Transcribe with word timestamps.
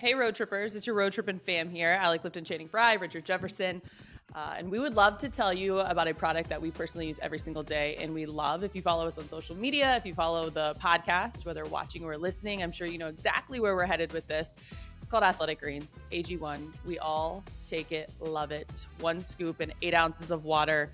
Hey, 0.00 0.14
road 0.14 0.36
trippers. 0.36 0.76
It's 0.76 0.86
your 0.86 0.94
road 0.94 1.12
tripping 1.12 1.40
fam 1.40 1.68
here. 1.68 1.90
Allie 1.90 2.20
Clifton, 2.20 2.44
Channing 2.44 2.68
Frye, 2.68 2.94
Richard 2.94 3.24
Jefferson. 3.24 3.82
Uh, 4.32 4.54
and 4.56 4.70
we 4.70 4.78
would 4.78 4.94
love 4.94 5.18
to 5.18 5.28
tell 5.28 5.52
you 5.52 5.80
about 5.80 6.06
a 6.06 6.14
product 6.14 6.48
that 6.50 6.62
we 6.62 6.70
personally 6.70 7.08
use 7.08 7.18
every 7.20 7.40
single 7.40 7.64
day. 7.64 7.96
And 7.98 8.14
we 8.14 8.24
love 8.24 8.62
if 8.62 8.76
you 8.76 8.80
follow 8.80 9.08
us 9.08 9.18
on 9.18 9.26
social 9.26 9.56
media, 9.56 9.96
if 9.96 10.06
you 10.06 10.14
follow 10.14 10.50
the 10.50 10.76
podcast, 10.80 11.44
whether 11.44 11.64
watching 11.64 12.04
or 12.04 12.16
listening, 12.16 12.62
I'm 12.62 12.70
sure 12.70 12.86
you 12.86 12.96
know 12.96 13.08
exactly 13.08 13.58
where 13.58 13.74
we're 13.74 13.86
headed 13.86 14.12
with 14.12 14.24
this. 14.28 14.54
It's 15.00 15.10
called 15.10 15.24
Athletic 15.24 15.58
Greens, 15.58 16.04
AG1. 16.12 16.74
We 16.86 17.00
all 17.00 17.42
take 17.64 17.90
it, 17.90 18.12
love 18.20 18.52
it. 18.52 18.86
One 19.00 19.20
scoop 19.20 19.58
and 19.58 19.74
eight 19.82 19.94
ounces 19.94 20.30
of 20.30 20.44
water. 20.44 20.92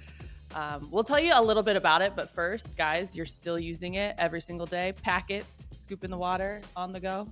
Um, 0.54 0.88
we'll 0.90 1.04
tell 1.04 1.20
you 1.20 1.32
a 1.34 1.42
little 1.42 1.62
bit 1.62 1.76
about 1.76 2.00
it, 2.00 2.14
but 2.16 2.30
first, 2.30 2.74
guys, 2.78 3.14
you're 3.14 3.26
still 3.26 3.58
using 3.58 3.94
it 3.96 4.14
every 4.16 4.40
single 4.40 4.66
day. 4.66 4.94
Packets, 5.02 5.62
scoop 5.82 6.04
in 6.04 6.10
the 6.10 6.16
water, 6.16 6.62
on 6.74 6.90
the 6.90 7.00
go. 7.00 7.26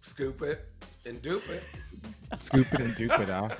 Scoop 0.00 0.42
it 0.42 0.66
and 1.06 1.20
dupe 1.22 1.48
it. 1.48 1.64
Scoop 2.38 2.72
it 2.74 2.80
and 2.80 2.94
dupe 2.94 3.18
it 3.20 3.30
out. 3.30 3.58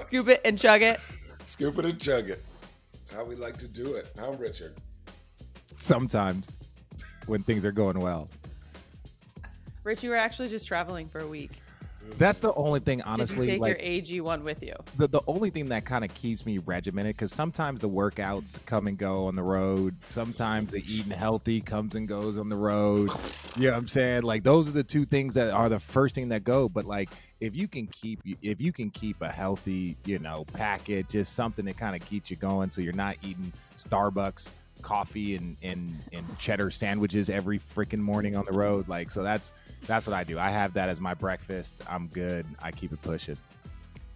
Scoop 0.00 0.28
it 0.28 0.40
and 0.44 0.58
chug 0.58 0.82
it. 0.82 1.00
Scoop 1.46 1.78
it 1.78 1.84
and 1.84 2.00
chug 2.00 2.30
it. 2.30 2.42
That's 2.92 3.12
how 3.12 3.24
we 3.24 3.36
like 3.36 3.56
to 3.58 3.68
do 3.68 3.94
it. 3.94 4.08
I'm 4.20 4.36
Richard. 4.38 4.74
Sometimes 5.76 6.58
when 7.26 7.42
things 7.42 7.64
are 7.64 7.72
going 7.72 7.98
well. 8.00 8.28
Rich, 9.82 10.02
you 10.02 10.10
were 10.10 10.16
actually 10.16 10.48
just 10.48 10.66
traveling 10.66 11.08
for 11.08 11.20
a 11.20 11.26
week. 11.26 11.50
That's 12.16 12.38
the 12.38 12.54
only 12.54 12.80
thing, 12.80 13.02
honestly. 13.02 13.46
Did 13.46 13.46
you 13.46 13.52
take 13.52 13.60
like, 13.60 14.14
your 14.14 14.22
AG1 14.24 14.42
with 14.42 14.62
you? 14.62 14.74
the, 14.96 15.08
the 15.08 15.20
only 15.26 15.50
thing 15.50 15.68
that 15.70 15.84
kind 15.84 16.04
of 16.04 16.14
keeps 16.14 16.46
me 16.46 16.58
regimented 16.58 17.16
because 17.16 17.32
sometimes 17.32 17.80
the 17.80 17.88
workouts 17.88 18.64
come 18.66 18.86
and 18.86 18.96
go 18.96 19.26
on 19.26 19.36
the 19.36 19.42
road. 19.42 19.96
Sometimes 20.04 20.70
the 20.70 20.82
eating 20.86 21.10
healthy 21.10 21.60
comes 21.60 21.94
and 21.94 22.06
goes 22.06 22.38
on 22.38 22.48
the 22.48 22.56
road. 22.56 23.10
You 23.56 23.64
know 23.64 23.70
what 23.70 23.78
I'm 23.78 23.88
saying? 23.88 24.22
Like 24.22 24.42
those 24.42 24.68
are 24.68 24.72
the 24.72 24.84
two 24.84 25.04
things 25.04 25.34
that 25.34 25.50
are 25.50 25.68
the 25.68 25.80
first 25.80 26.14
thing 26.14 26.28
that 26.28 26.44
go. 26.44 26.68
But 26.68 26.84
like 26.84 27.10
if 27.40 27.54
you 27.54 27.68
can 27.68 27.86
keep 27.88 28.20
if 28.42 28.60
you 28.60 28.72
can 28.72 28.90
keep 28.90 29.20
a 29.20 29.28
healthy, 29.28 29.96
you 30.04 30.18
know, 30.18 30.44
packet, 30.52 31.08
just 31.08 31.34
something 31.34 31.64
that 31.64 31.76
kind 31.76 32.00
of 32.00 32.08
keeps 32.08 32.30
you 32.30 32.36
going 32.36 32.70
so 32.70 32.80
you're 32.80 32.92
not 32.92 33.16
eating 33.22 33.52
Starbucks 33.76 34.52
coffee 34.82 35.36
and, 35.36 35.56
and 35.62 35.96
and 36.12 36.38
cheddar 36.38 36.70
sandwiches 36.70 37.30
every 37.30 37.58
freaking 37.58 38.00
morning 38.00 38.36
on 38.36 38.44
the 38.44 38.52
road. 38.52 38.88
Like 38.88 39.10
so 39.10 39.22
that's 39.22 39.52
that's 39.86 40.06
what 40.06 40.14
I 40.14 40.24
do. 40.24 40.38
I 40.38 40.50
have 40.50 40.72
that 40.74 40.88
as 40.88 41.00
my 41.00 41.14
breakfast. 41.14 41.74
I'm 41.88 42.08
good. 42.08 42.46
I 42.62 42.70
keep 42.70 42.92
it 42.92 43.02
pushing. 43.02 43.36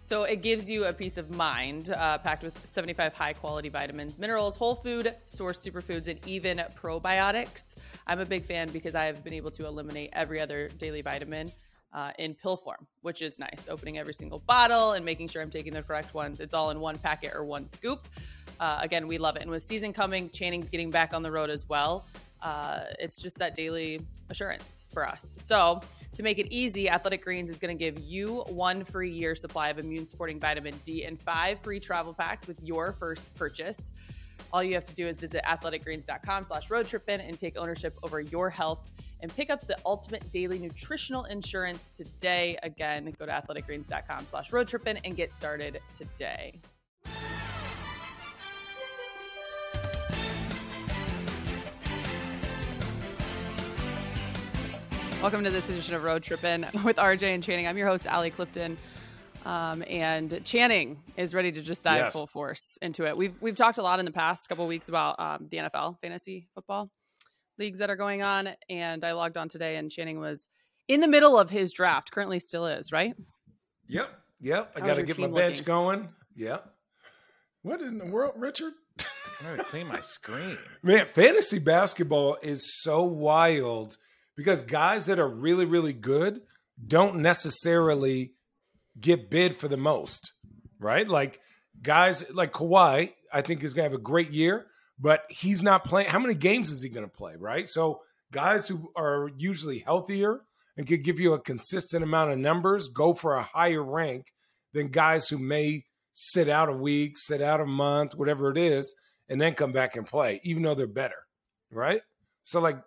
So 0.09 0.23
it 0.23 0.41
gives 0.41 0.69
you 0.69 0.85
a 0.85 0.93
peace 0.93 1.17
of 1.17 1.29
mind, 1.29 1.91
uh, 1.91 2.17
packed 2.17 2.43
with 2.43 2.59
75 2.67 3.13
high 3.13 3.33
quality 3.33 3.69
vitamins, 3.69 4.17
minerals, 4.17 4.55
whole 4.55 4.73
food, 4.73 5.13
source 5.25 5.59
superfoods, 5.59 6.07
and 6.07 6.25
even 6.25 6.57
probiotics. 6.75 7.75
I'm 8.07 8.19
a 8.19 8.25
big 8.25 8.45
fan 8.45 8.69
because 8.69 8.95
I 8.95 9.05
have 9.05 9.23
been 9.23 9.33
able 9.33 9.51
to 9.51 9.67
eliminate 9.67 10.09
every 10.13 10.39
other 10.39 10.69
daily 10.77 11.01
vitamin. 11.01 11.51
Uh, 11.91 12.11
in 12.19 12.35
pill 12.35 12.55
form, 12.55 12.85
which 13.01 13.23
is 13.23 13.39
nice. 13.39 13.67
Opening 13.67 13.97
every 13.97 14.13
single 14.13 14.37
bottle 14.45 14.91
and 14.91 15.03
making 15.03 15.27
sure 15.27 15.41
I'm 15.41 15.49
taking 15.49 15.73
the 15.73 15.81
correct 15.81 16.13
ones. 16.13 16.39
It's 16.39 16.53
all 16.53 16.69
in 16.69 16.79
one 16.79 16.99
packet 16.99 17.31
or 17.33 17.43
one 17.43 17.67
scoop. 17.67 18.07
Uh, 18.59 18.77
again, 18.79 19.07
we 19.07 19.17
love 19.17 19.37
it. 19.37 19.41
And 19.41 19.49
with 19.49 19.63
season 19.63 19.91
coming, 19.91 20.29
Channing's 20.29 20.69
getting 20.69 20.91
back 20.91 21.15
on 21.15 21.23
the 21.23 21.31
road 21.31 21.49
as 21.49 21.67
well. 21.67 22.05
Uh, 22.41 22.85
it's 22.99 23.21
just 23.21 23.37
that 23.39 23.55
daily 23.55 23.99
assurance 24.29 24.85
for 24.89 25.07
us. 25.07 25.35
So, 25.37 25.81
to 26.13 26.23
make 26.23 26.39
it 26.39 26.47
easy, 26.51 26.89
Athletic 26.89 27.23
Greens 27.23 27.49
is 27.49 27.59
going 27.59 27.77
to 27.77 27.79
give 27.79 27.99
you 27.99 28.43
one 28.47 28.83
free 28.83 29.11
year 29.11 29.35
supply 29.35 29.69
of 29.69 29.77
immune 29.77 30.07
supporting 30.07 30.39
vitamin 30.39 30.73
D 30.83 31.03
and 31.03 31.19
five 31.19 31.59
free 31.61 31.79
travel 31.79 32.13
packs 32.13 32.47
with 32.47 32.61
your 32.63 32.93
first 32.93 33.33
purchase. 33.35 33.91
All 34.51 34.63
you 34.63 34.73
have 34.73 34.85
to 34.85 34.95
do 34.95 35.07
is 35.07 35.19
visit 35.19 35.43
athleticgreens.com 35.45 36.45
slash 36.45 36.69
roadtrippin 36.69 37.27
and 37.27 37.37
take 37.37 37.57
ownership 37.57 37.97
over 38.03 38.21
your 38.21 38.49
health 38.49 38.89
and 39.21 39.35
pick 39.35 39.49
up 39.49 39.65
the 39.67 39.77
ultimate 39.85 40.31
daily 40.31 40.59
nutritional 40.59 41.25
insurance 41.25 41.89
today. 41.89 42.57
Again, 42.63 43.13
go 43.17 43.25
to 43.25 43.31
athleticgreens.com 43.31 44.27
slash 44.27 44.51
roadtrippin 44.51 44.99
and 45.03 45.15
get 45.15 45.33
started 45.33 45.79
today. 45.91 46.59
Welcome 55.21 55.43
to 55.43 55.49
this 55.51 55.69
edition 55.69 55.95
of 55.95 56.03
Road 56.03 56.23
Trippin' 56.23 56.65
with 56.83 56.95
RJ 56.95 57.23
and 57.33 57.43
Channing. 57.43 57.67
I'm 57.67 57.77
your 57.77 57.87
host, 57.87 58.07
Allie 58.07 58.29
Clifton. 58.31 58.77
Um, 59.45 59.83
and 59.87 60.43
Channing 60.45 61.01
is 61.17 61.33
ready 61.33 61.51
to 61.51 61.61
just 61.61 61.83
dive 61.83 61.97
Yes. 61.97 62.13
full 62.13 62.27
force 62.27 62.77
into 62.81 63.05
it. 63.05 63.17
We've 63.17 63.35
we've 63.41 63.55
talked 63.55 63.77
a 63.77 63.81
lot 63.81 63.99
in 63.99 64.05
the 64.05 64.11
past 64.11 64.47
couple 64.47 64.65
weeks 64.67 64.87
about 64.89 65.19
um, 65.19 65.47
the 65.49 65.57
NFL 65.57 65.99
fantasy 66.01 66.47
football 66.55 66.89
leagues 67.57 67.79
that 67.79 67.89
are 67.89 67.95
going 67.97 68.21
on, 68.21 68.49
and 68.69 69.03
I 69.03 69.11
logged 69.11 69.37
on 69.37 69.49
today, 69.49 69.75
and 69.75 69.91
Channing 69.91 70.19
was 70.19 70.47
in 70.87 71.01
the 71.01 71.07
middle 71.07 71.37
of 71.37 71.49
his 71.49 71.73
draft. 71.73 72.11
Currently, 72.11 72.39
still 72.39 72.65
is 72.65 72.91
right. 72.91 73.13
Yep. 73.87 74.09
Yep. 74.41 74.73
I 74.75 74.79
How's 74.79 74.87
got 74.87 74.93
to 74.95 74.99
your 75.01 75.05
get 75.07 75.17
my 75.19 75.25
team 75.27 75.35
bench 75.35 75.53
looking? 75.57 75.65
going. 75.65 76.09
Yep. 76.35 76.65
What 77.63 77.81
in 77.81 77.97
the 77.97 78.05
world, 78.05 78.33
Richard? 78.37 78.73
I'm 79.41 79.45
gonna 79.51 79.63
clean 79.65 79.87
my 79.87 79.99
screen. 80.01 80.57
Man, 80.81 81.05
fantasy 81.07 81.59
basketball 81.59 82.37
is 82.41 82.81
so 82.81 83.03
wild 83.03 83.95
because 84.39 84.61
guys 84.61 85.07
that 85.07 85.19
are 85.19 85.27
really, 85.27 85.65
really 85.65 85.91
good 85.91 86.39
don't 86.87 87.17
necessarily 87.17 88.31
get 88.97 89.29
bid 89.29 89.53
for 89.53 89.67
the 89.67 89.75
most, 89.75 90.31
right? 90.79 91.05
Like 91.05 91.41
guys 91.81 92.23
like 92.31 92.53
Kawhi, 92.53 93.11
I 93.33 93.41
think 93.41 93.65
is 93.65 93.73
going 93.73 93.83
to 93.83 93.91
have 93.91 93.99
a 93.99 94.01
great 94.01 94.31
year, 94.31 94.67
but 94.97 95.25
he's 95.27 95.61
not 95.61 95.83
playing. 95.83 96.07
How 96.07 96.19
many 96.19 96.35
games 96.35 96.71
is 96.71 96.81
he 96.81 96.87
going 96.87 97.05
to 97.05 97.11
play, 97.11 97.33
right? 97.37 97.69
So 97.69 97.99
guys 98.31 98.65
who 98.65 98.89
are 98.95 99.29
usually 99.35 99.79
healthier 99.79 100.39
and 100.77 100.87
could 100.87 101.03
give 101.03 101.19
you 101.19 101.33
a 101.33 101.41
consistent 101.41 102.01
amount 102.01 102.31
of 102.31 102.37
numbers 102.37 102.87
go 102.87 103.13
for 103.13 103.35
a 103.35 103.43
higher 103.43 103.83
rank 103.83 104.27
than 104.71 104.87
guys 104.87 105.27
who 105.27 105.37
may 105.37 105.83
sit 106.13 106.47
out 106.47 106.69
a 106.69 106.73
week, 106.73 107.17
sit 107.17 107.41
out 107.41 107.59
a 107.59 107.65
month, 107.65 108.15
whatever 108.15 108.49
it 108.51 108.57
is, 108.57 108.95
and 109.27 109.41
then 109.41 109.53
come 109.53 109.73
back 109.73 109.97
and 109.97 110.07
play, 110.07 110.39
even 110.45 110.63
though 110.63 110.75
they're 110.75 110.87
better, 110.87 111.25
right? 111.73 112.03
So 112.45 112.61
like 112.61 112.77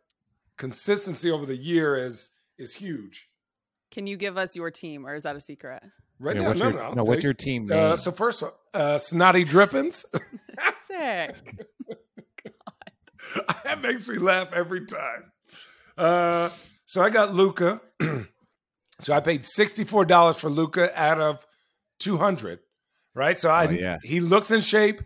consistency 0.58 1.30
over 1.30 1.46
the 1.46 1.56
year 1.56 1.96
is 1.96 2.30
is 2.58 2.74
huge. 2.74 3.28
Can 3.90 4.06
you 4.06 4.16
give 4.16 4.38
us 4.38 4.56
your 4.56 4.70
team, 4.70 5.06
or 5.06 5.14
is 5.14 5.24
that 5.24 5.36
a 5.36 5.40
secret? 5.40 5.82
Right 6.18 6.36
Yeah, 6.36 6.42
now, 6.42 6.48
what's 6.48 6.60
no, 6.60 6.68
your, 6.68 6.78
no, 6.78 6.84
I'll 6.84 6.94
no, 6.94 7.04
what's 7.04 7.22
your 7.24 7.34
team 7.34 7.70
Uh, 7.70 7.96
so 7.96 8.10
first, 8.12 8.42
one, 8.42 8.52
uh, 8.74 8.96
snotty 8.98 9.44
drippings. 9.44 10.04
Sick. 10.86 11.36
God. 12.44 13.56
that 13.64 13.80
makes 13.80 14.08
me 14.08 14.18
laugh 14.18 14.52
every 14.52 14.84
time. 14.86 15.32
Uh, 15.98 16.48
so 16.84 17.02
I 17.02 17.10
got 17.10 17.34
Luka. 17.34 17.80
so 19.00 19.12
I 19.12 19.20
paid 19.20 19.44
sixty 19.44 19.84
four 19.84 20.04
dollars 20.04 20.36
for 20.38 20.48
Luka 20.50 20.90
out 21.00 21.20
of 21.20 21.46
two 21.98 22.16
hundred. 22.18 22.60
Right. 23.14 23.38
So 23.38 23.50
I 23.50 23.66
Oh, 23.66 23.70
yeah. 23.70 23.98
he 24.02 24.20
looks 24.20 24.50
in 24.50 24.60
shape. 24.62 25.02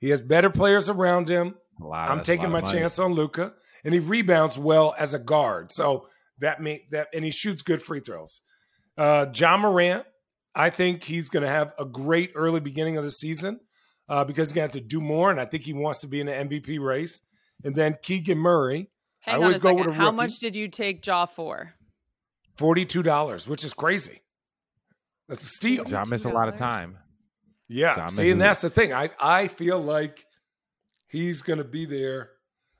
He 0.00 0.10
has 0.10 0.22
better 0.22 0.50
players 0.50 0.88
around 0.88 1.28
him. 1.28 1.56
A 1.80 1.84
lot- 1.84 2.10
I'm 2.10 2.18
that's 2.18 2.28
a 2.28 2.32
taking 2.32 2.50
lot 2.52 2.64
my 2.64 2.70
chance 2.72 2.98
on 2.98 3.12
Luka, 3.12 3.52
and 3.84 3.94
he 3.94 4.00
rebounds 4.00 4.58
well 4.58 4.94
as 4.98 5.14
a 5.14 5.18
guard. 5.18 5.70
So 5.72 6.08
that 6.38 6.60
may 6.60 6.86
that, 6.90 7.08
and 7.14 7.24
he 7.24 7.30
shoots 7.30 7.62
good 7.62 7.80
free 7.82 8.00
throws. 8.00 8.40
Uh, 8.96 9.26
Ja 9.34 9.56
Morant, 9.56 10.04
I 10.54 10.70
think 10.70 11.04
he's 11.04 11.28
going 11.28 11.44
to 11.44 11.48
have 11.48 11.72
a 11.78 11.84
great 11.84 12.32
early 12.34 12.60
beginning 12.60 12.96
of 12.96 13.04
the 13.04 13.10
season 13.12 13.60
uh, 14.08 14.24
because 14.24 14.48
he's 14.48 14.54
going 14.54 14.68
to 14.68 14.76
have 14.78 14.82
to 14.82 14.88
do 14.88 15.00
more, 15.00 15.30
and 15.30 15.40
I 15.40 15.44
think 15.44 15.64
he 15.64 15.72
wants 15.72 16.00
to 16.00 16.08
be 16.08 16.20
in 16.20 16.26
the 16.26 16.32
MVP 16.32 16.80
race. 16.80 17.22
And 17.64 17.74
then 17.76 17.96
Keegan 18.02 18.38
Murray, 18.38 18.90
Hang 19.20 19.34
I 19.34 19.36
on 19.36 19.42
a 19.42 19.44
always 19.44 19.58
go 19.58 19.70
second. 19.70 19.86
with 19.86 19.94
a 19.94 19.98
How 19.98 20.10
much 20.10 20.38
did 20.38 20.56
you 20.56 20.68
take 20.68 21.04
Ja 21.06 21.26
for? 21.26 21.74
forty 22.56 22.84
two 22.84 23.02
dollars, 23.04 23.46
which 23.46 23.64
is 23.64 23.72
crazy. 23.74 24.22
That's 25.28 25.44
a 25.44 25.48
steal. 25.48 25.84
John 25.84 26.08
missed 26.08 26.24
a 26.24 26.30
lot 26.30 26.48
of 26.48 26.56
time. 26.56 26.98
Yeah. 27.68 27.94
John 27.96 28.10
See, 28.10 28.22
and 28.30 28.38
Mason- 28.38 28.38
that's 28.38 28.60
the 28.62 28.70
thing. 28.70 28.92
I 28.92 29.10
I 29.20 29.48
feel 29.48 29.78
like 29.80 30.24
he's 31.08 31.42
going 31.42 31.58
to 31.58 31.64
be 31.64 31.84
there. 31.84 32.30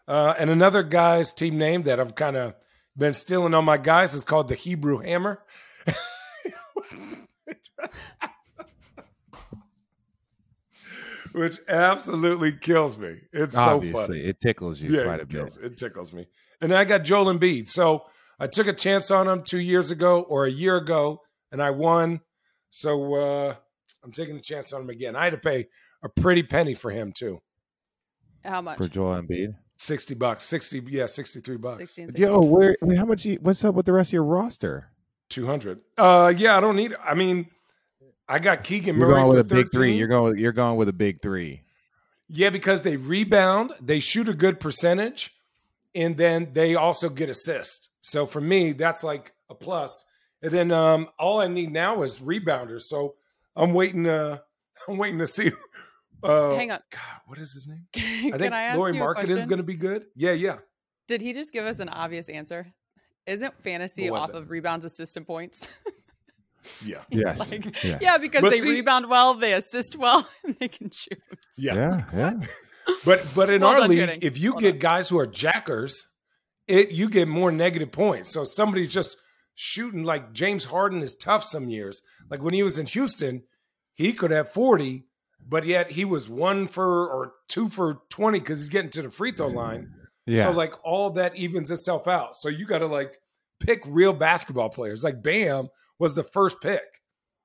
Uh, 0.07 0.35
and 0.39 0.49
another 0.51 0.83
guy's 0.83 1.33
team 1.33 1.59
name 1.59 1.83
that 1.83 2.01
I've 2.01 2.15
kind 2.15 2.37
of 2.37 2.55
been 2.97 3.15
stealing 3.15 3.55
on 3.55 3.65
my 3.65 3.77
guys 3.77 4.15
is 4.15 4.25
called 4.25 4.49
the 4.49 4.55
Hebrew 4.55 4.99
Hammer. 4.99 5.41
Which 11.33 11.59
absolutely 11.69 12.53
kills 12.53 12.99
me. 12.99 13.17
It's 13.33 13.55
so 13.55 13.81
funny. 13.83 14.21
it 14.21 14.41
tickles 14.41 14.81
you 14.81 14.91
Yeah, 14.97 15.05
quite 15.05 15.21
it, 15.21 15.23
a 15.23 15.27
bit. 15.27 15.59
it 15.63 15.77
tickles 15.77 16.13
me. 16.13 16.27
And 16.61 16.75
I 16.75 16.85
got 16.85 17.05
Joel 17.05 17.27
Embiid. 17.27 17.69
So 17.69 18.05
I 18.41 18.47
took 18.47 18.67
a 18.67 18.73
chance 18.73 19.11
on 19.11 19.29
him 19.29 19.43
two 19.43 19.61
years 19.61 19.91
ago 19.91 20.23
or 20.23 20.47
a 20.47 20.51
year 20.51 20.77
ago, 20.77 21.21
and 21.53 21.63
I 21.63 21.71
won. 21.71 22.21
So 22.71 23.15
uh, 23.15 23.55
I'm 24.03 24.11
taking 24.11 24.37
a 24.37 24.41
chance 24.41 24.73
on 24.73 24.81
him 24.83 24.91
again. 24.91 25.17
I 25.17 25.25
had 25.25 25.35
to 25.35 25.39
pay 25.39 25.69
a 26.03 26.09
pretty 26.09 26.43
penny 26.43 26.75
for 26.75 26.91
him 26.91 27.13
too. 27.13 27.41
How 28.49 28.61
much? 28.61 28.79
for 28.79 28.89
Joel 28.89 29.23
Embiid. 29.23 29.55
60 29.77 30.15
bucks. 30.15 30.43
60, 30.45 30.83
yeah, 30.89 31.07
63 31.07 31.57
bucks. 31.57 31.79
60 31.79 32.03
and 32.03 32.11
60. 32.11 32.23
Yo, 32.23 32.41
where? 32.41 32.77
Wait, 32.83 32.99
how 32.99 33.05
much? 33.05 33.25
You, 33.25 33.39
what's 33.43 33.65
up 33.65 33.75
with 33.75 33.87
the 33.87 33.93
rest 33.93 34.11
of 34.11 34.15
your 34.15 34.25
roster? 34.25 34.91
200. 35.29 35.81
Uh, 35.97 36.33
yeah, 36.37 36.57
I 36.57 36.61
don't 36.61 36.77
need 36.77 36.97
I 37.05 37.15
mean, 37.15 37.49
I 38.29 38.39
got 38.39 38.65
Keegan 38.65 38.99
You're 38.99 39.09
Murray 39.09 39.21
going 39.23 39.29
with 39.29 39.49
for 39.49 39.55
a 39.55 39.59
big 39.63 39.73
three. 39.73 39.97
You're 39.97 40.09
going. 40.09 40.39
You're 40.39 40.53
going 40.53 40.77
with 40.77 40.89
a 40.89 40.93
big 40.93 41.23
three. 41.23 41.63
Yeah, 42.29 42.51
because 42.51 42.83
they 42.83 42.97
rebound, 42.97 43.73
they 43.81 44.01
shoot 44.01 44.29
a 44.29 44.35
good 44.35 44.61
percentage, 44.61 45.35
and 45.95 46.17
then 46.17 46.51
they 46.53 46.75
also 46.75 47.09
get 47.09 47.31
assist. 47.31 47.89
So 48.03 48.27
for 48.27 48.41
me, 48.41 48.73
that's 48.73 49.03
like 49.03 49.33
a 49.49 49.55
plus. 49.55 50.05
And 50.43 50.53
then 50.53 50.71
um, 50.71 51.09
all 51.19 51.41
I 51.41 51.47
need 51.47 51.73
now 51.73 52.03
is 52.03 52.21
rebounders. 52.21 52.83
So 52.83 53.15
I'm 53.57 53.73
waiting. 53.73 54.07
Uh, 54.07 54.39
I'm 54.89 54.99
waiting 54.99 55.19
to 55.19 55.27
see. 55.27 55.51
Uh, 56.23 56.55
Hang 56.57 56.71
on. 56.71 56.81
God, 56.91 57.01
what 57.27 57.39
is 57.39 57.53
his 57.53 57.67
name? 57.67 57.87
I 58.35 58.39
think 58.39 58.53
I 58.53 58.63
ask 58.65 58.77
Lori 58.79 58.93
you 58.95 59.01
a 59.01 59.05
Marketing's 59.05 59.47
going 59.47 59.59
to 59.59 59.63
be 59.65 59.77
good. 59.77 60.05
Yeah, 60.17 60.33
yeah. 60.33 60.59
Did 61.07 61.21
he 61.21 61.33
just 61.33 61.53
give 61.53 61.65
us 61.65 61.79
an 61.79 61.89
obvious 61.89 62.29
answer? 62.29 62.67
Isn't 63.27 63.55
fantasy 63.63 64.11
off 64.11 64.31
it? 64.31 64.35
of 64.35 64.51
rebounds, 64.51 64.85
assist, 64.85 65.17
and 65.17 65.27
points? 65.27 65.67
Yeah. 66.85 67.03
Yes. 67.09 67.51
like- 67.53 67.83
Yeah. 67.85 67.99
yeah, 68.01 68.19
because 68.19 68.43
But 68.43 68.51
they 68.51 68.59
see- 68.59 68.71
rebound 68.71 69.09
well, 69.09 69.35
they 69.35 69.53
assist 69.55 69.97
well, 69.97 70.29
and 70.45 70.57
they 70.59 70.69
can 70.69 70.91
shoot. 70.91 71.19
Yeah. 71.57 71.75
Yeah. 71.75 72.05
Yeah. 72.13 72.47
But 73.05 73.27
but 73.35 73.49
in 73.49 73.61
Well 73.63 73.71
our 73.71 73.79
done, 73.81 73.91
league, 73.91 73.99
Channing. 74.01 74.19
if 74.23 74.39
you 74.39 74.51
Well 74.53 74.61
get 74.61 74.73
done. 74.73 74.79
guys 74.81 75.09
who 75.09 75.19
are 75.19 75.27
jackers, 75.27 76.05
it 76.67 76.91
you 76.91 77.09
get 77.09 77.29
more 77.29 77.53
negative 77.53 77.93
points. 77.93 78.31
So 78.33 78.45
somebody's 78.45 78.89
just 78.89 79.17
shooting 79.55 80.03
like 80.05 80.33
James 80.33 80.67
Harden 80.67 81.01
is 81.01 81.15
tough 81.17 81.45
some 81.45 81.71
years. 81.71 82.03
Like 82.29 82.43
when 82.43 82.55
he 82.55 82.63
was 82.63 82.79
in 82.79 82.87
Houston, 82.87 83.45
he 83.95 84.13
could 84.13 84.31
have 84.31 84.51
40, 84.53 85.07
but 85.47 85.65
yet 85.65 85.91
he 85.91 86.05
was 86.05 86.29
one 86.29 86.69
for 86.69 87.09
or 87.09 87.33
two 87.49 87.69
for 87.69 88.03
20 88.11 88.39
because 88.41 88.61
he's 88.61 88.69
getting 88.69 88.91
to 88.91 89.03
the 89.03 89.11
free 89.11 89.33
throw 89.33 89.49
line. 89.49 89.93
Yeah. 90.27 90.45
So 90.45 90.51
like 90.51 90.75
all 90.85 91.11
that 91.11 91.37
evens 91.37 91.71
itself 91.71 92.07
out. 92.07 92.37
So 92.37 92.49
you 92.49 92.67
got 92.67 92.79
to 92.79 92.87
like 92.87 93.19
pick 93.61 93.83
real 93.87 94.13
basketball 94.13 94.69
players. 94.69 95.03
Like 95.03 95.23
Bam 95.23 95.69
was 95.99 96.15
the 96.15 96.23
first 96.25 96.61
pick 96.61 96.83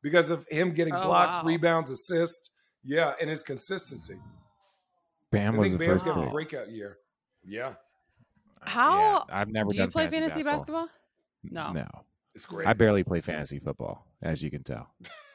because 0.01 0.30
of 0.30 0.45
him 0.50 0.74
getting 0.74 0.94
Oh, 0.94 1.06
blocks, 1.06 1.38
wow. 1.38 1.44
rebounds, 1.44 1.90
assists. 1.90 2.50
Yeah, 2.84 3.13
and 3.22 3.30
his 3.30 3.42
consistency. 3.44 4.16
Bam 5.31 5.56
I 5.56 5.57
was 5.60 5.69
think 5.69 5.80
the 5.80 5.86
Bam's 5.88 6.01
first 6.04 6.06
getting 6.06 6.30
a 6.30 6.31
breakout 6.31 6.69
year. 6.69 6.98
Yeah, 7.45 7.74
How 8.62 9.25
Yeah, 9.30 9.40
I've 9.40 9.50
never 9.50 9.69
do 9.69 9.78
you 9.78 9.88
play 9.88 10.10
fantasy 10.10 10.44
basketball? 10.44 10.88
No. 11.44 11.72
No. 11.72 11.88
it's 12.36 12.45
great. 12.45 12.68
I 12.68 12.74
barely 12.74 13.04
play 13.04 13.22
fantasy 13.22 13.60
football, 13.60 14.06
as 14.22 14.42
you 14.42 14.51
can 14.51 14.63
tell. 14.63 14.94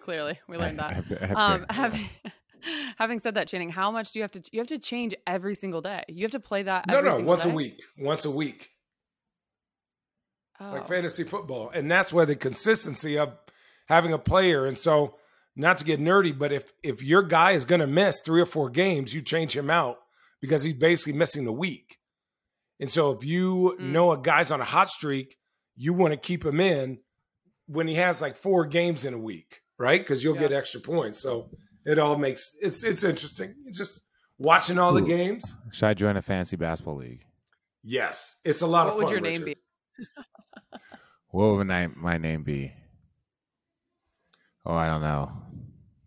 Clearly, 0.00 0.38
we 0.48 0.56
learned 0.56 0.80
I- 0.80 1.00
that. 1.00 1.30
I- 1.30 1.34
I 1.34 1.54
Um, 1.54 1.66
having 1.70 2.08
having 2.98 3.18
said 3.18 3.34
that, 3.34 3.48
Channing, 3.48 3.70
how 3.70 3.90
much 3.90 4.12
do 4.12 4.18
you 4.18 4.22
have 4.22 4.30
to? 4.32 4.42
You 4.52 4.60
have 4.60 4.68
to 4.68 4.78
change 4.78 5.14
every 5.26 5.54
single 5.54 5.80
day. 5.80 6.04
You 6.08 6.22
have 6.22 6.32
to 6.32 6.40
play 6.40 6.62
that. 6.64 6.86
no, 6.86 7.00
no, 7.00 7.10
single 7.10 7.26
once 7.28 7.44
day? 7.44 7.50
a 7.50 7.54
week. 7.54 7.82
Once 7.98 8.24
a 8.24 8.30
week, 8.30 8.70
Oh. 10.60 10.72
like 10.72 10.88
fantasy 10.88 11.24
football, 11.24 11.70
and 11.72 11.90
that's 11.90 12.12
where 12.12 12.26
the 12.26 12.36
consistency 12.36 13.18
of 13.18 13.34
having 13.88 14.12
a 14.12 14.18
player. 14.18 14.66
And 14.66 14.76
so, 14.76 15.16
not 15.56 15.78
to 15.78 15.84
get 15.84 16.00
nerdy, 16.00 16.36
but 16.38 16.52
if 16.52 16.72
if 16.82 17.02
your 17.02 17.22
guy 17.22 17.52
is 17.52 17.64
going 17.64 17.80
to 17.80 17.86
miss 17.86 18.20
three 18.20 18.40
or 18.42 18.46
four 18.46 18.68
games, 18.68 19.14
you 19.14 19.22
change 19.22 19.56
him 19.56 19.70
out 19.70 19.98
because 20.40 20.62
he's 20.62 20.74
basically 20.74 21.14
missing 21.14 21.44
the 21.44 21.52
week. 21.52 21.98
And 22.78 22.90
so, 22.90 23.10
if 23.12 23.24
you 23.24 23.76
Mm. 23.80 23.92
know 23.92 24.12
a 24.12 24.18
guy's 24.18 24.50
on 24.50 24.60
a 24.60 24.64
hot 24.64 24.90
streak, 24.90 25.38
you 25.76 25.92
want 25.94 26.12
to 26.12 26.18
keep 26.18 26.44
him 26.44 26.60
in 26.60 27.00
when 27.66 27.86
he 27.88 27.94
has 27.94 28.20
like 28.20 28.36
four 28.36 28.66
games 28.66 29.04
in 29.06 29.14
a 29.14 29.18
week, 29.18 29.62
right? 29.80 30.00
Because 30.00 30.22
you'll 30.22 30.34
Yeah. 30.36 30.42
get 30.42 30.52
extra 30.52 30.80
points. 30.80 31.18
So 31.18 31.50
it 31.84 31.98
all 31.98 32.16
makes 32.16 32.56
it's 32.62 32.84
it's 32.84 33.02
interesting. 33.02 33.54
Just 33.72 34.06
watching 34.38 34.78
all 34.78 34.92
the 34.92 35.02
games. 35.02 35.60
Should 35.72 35.86
I 35.86 35.94
join 35.94 36.16
a 36.16 36.22
fantasy 36.22 36.54
basketball 36.56 36.96
league? 36.96 37.24
Yes, 37.82 38.36
it's 38.44 38.60
a 38.62 38.66
lot 38.66 38.86
What 38.86 38.92
of 38.94 39.00
fun. 39.00 39.04
What 39.04 39.22
would 39.22 39.24
fun. 39.24 39.34
your 39.34 39.46
name 39.46 39.56
be? 39.98 40.06
What 41.30 41.54
would 41.56 41.66
my, 41.66 41.86
my 41.96 42.18
name 42.18 42.42
be? 42.42 42.72
Oh, 44.66 44.74
I 44.74 44.86
don't 44.86 45.00
know. 45.00 45.32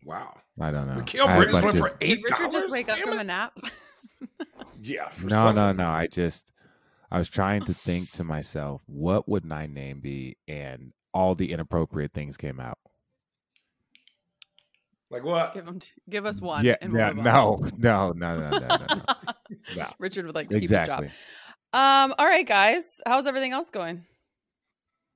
Wow. 0.06 0.38
I 0.60 0.70
don't 0.70 0.88
know. 0.88 1.02
Mikal 1.02 1.26
I 1.28 1.36
Bridges 1.38 1.62
went 1.62 1.78
for 1.78 1.98
eight 2.02 2.16
Did 2.22 2.24
Richard 2.26 2.52
just 2.52 2.52
dollars. 2.52 2.72
wake 2.72 2.90
up 2.92 3.00
from 3.00 3.20
a 3.20 3.24
nap? 3.24 3.58
Yeah, 4.86 5.08
for 5.08 5.28
no, 5.28 5.36
something. 5.36 5.56
no, 5.56 5.72
no. 5.72 5.88
I 5.88 6.08
just 6.08 6.52
I 7.10 7.18
was 7.18 7.30
trying 7.30 7.64
to 7.66 7.74
think 7.74 8.12
to 8.12 8.26
myself, 8.26 8.82
what 8.86 9.30
would 9.30 9.46
my 9.46 9.66
name 9.66 10.02
be? 10.02 10.36
And 10.46 10.92
all 11.14 11.36
the 11.36 11.54
inappropriate 11.54 12.12
things 12.14 12.36
came 12.36 12.60
out. 12.60 12.78
Like 15.14 15.24
what? 15.24 15.54
give 15.54 15.68
him, 15.68 15.80
t- 15.80 15.92
give 16.10 16.26
us 16.26 16.42
one. 16.42 16.66
yeah, 16.66 16.76
and 16.82 16.92
yeah, 16.94 17.14
move 17.14 17.24
no, 17.26 17.62
no, 17.78 18.12
no, 18.14 18.38
no, 18.40 18.50
no, 18.50 18.60
no, 18.68 18.78
no. 18.96 19.04
No. 19.78 19.86
Richard 20.00 20.26
would 20.26 20.36
like 20.36 20.50
to 20.50 20.58
exactly. 20.58 21.08
keep 21.08 21.12
his 21.12 21.20
job. 21.74 22.10
Um. 22.10 22.16
All 22.18 22.26
right, 22.26 22.46
guys. 22.48 23.00
How's 23.06 23.28
everything 23.28 23.52
else 23.54 23.70
going? 23.70 24.04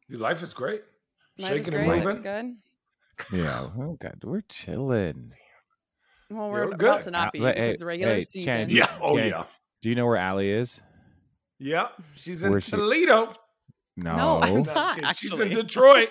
Your 0.08 0.20
life 0.20 0.42
is 0.44 0.54
great. 0.54 0.84
Life 1.40 1.52
is 1.52 1.58
Shaking 1.58 1.74
great. 1.74 1.80
and 1.82 2.06
Life's 2.06 2.20
moving. 2.20 2.58
good. 3.32 3.38
Yeah, 3.40 3.68
oh 3.80 3.98
God, 4.00 4.18
we're 4.24 4.44
chilling. 4.48 5.32
Well, 6.30 6.50
we're 6.50 6.68
we're 6.68 6.74
about 6.74 6.78
good. 6.98 7.02
to 7.04 7.12
not 7.12 7.28
Uh, 7.30 7.32
be 7.34 7.40
let- 7.40 7.56
because 7.56 7.68
hey, 7.72 7.76
the 7.78 7.86
regular 7.86 8.14
hey, 8.16 8.22
season. 8.24 8.46
Chance, 8.54 8.72
Yeah. 8.72 8.92
Oh 9.02 9.14
Okay. 9.18 9.30
yeah. 9.30 9.44
Do 9.82 9.90
you 9.90 9.96
know 9.96 10.06
where 10.06 10.18
Allie 10.18 10.50
is? 10.52 10.82
Yeah. 11.60 11.88
She's 12.16 12.44
in 12.44 12.52
Where's 12.52 12.66
she? 12.66 12.72
Toledo. 12.72 13.34
No, 14.04 14.16
No, 14.16 14.40
I'm 14.42 14.62
No, 14.64 14.74
I'm 14.76 15.02
not. 15.02 15.16
She's 15.16 15.40
in. 15.40 15.50
Detroit. 15.50 16.10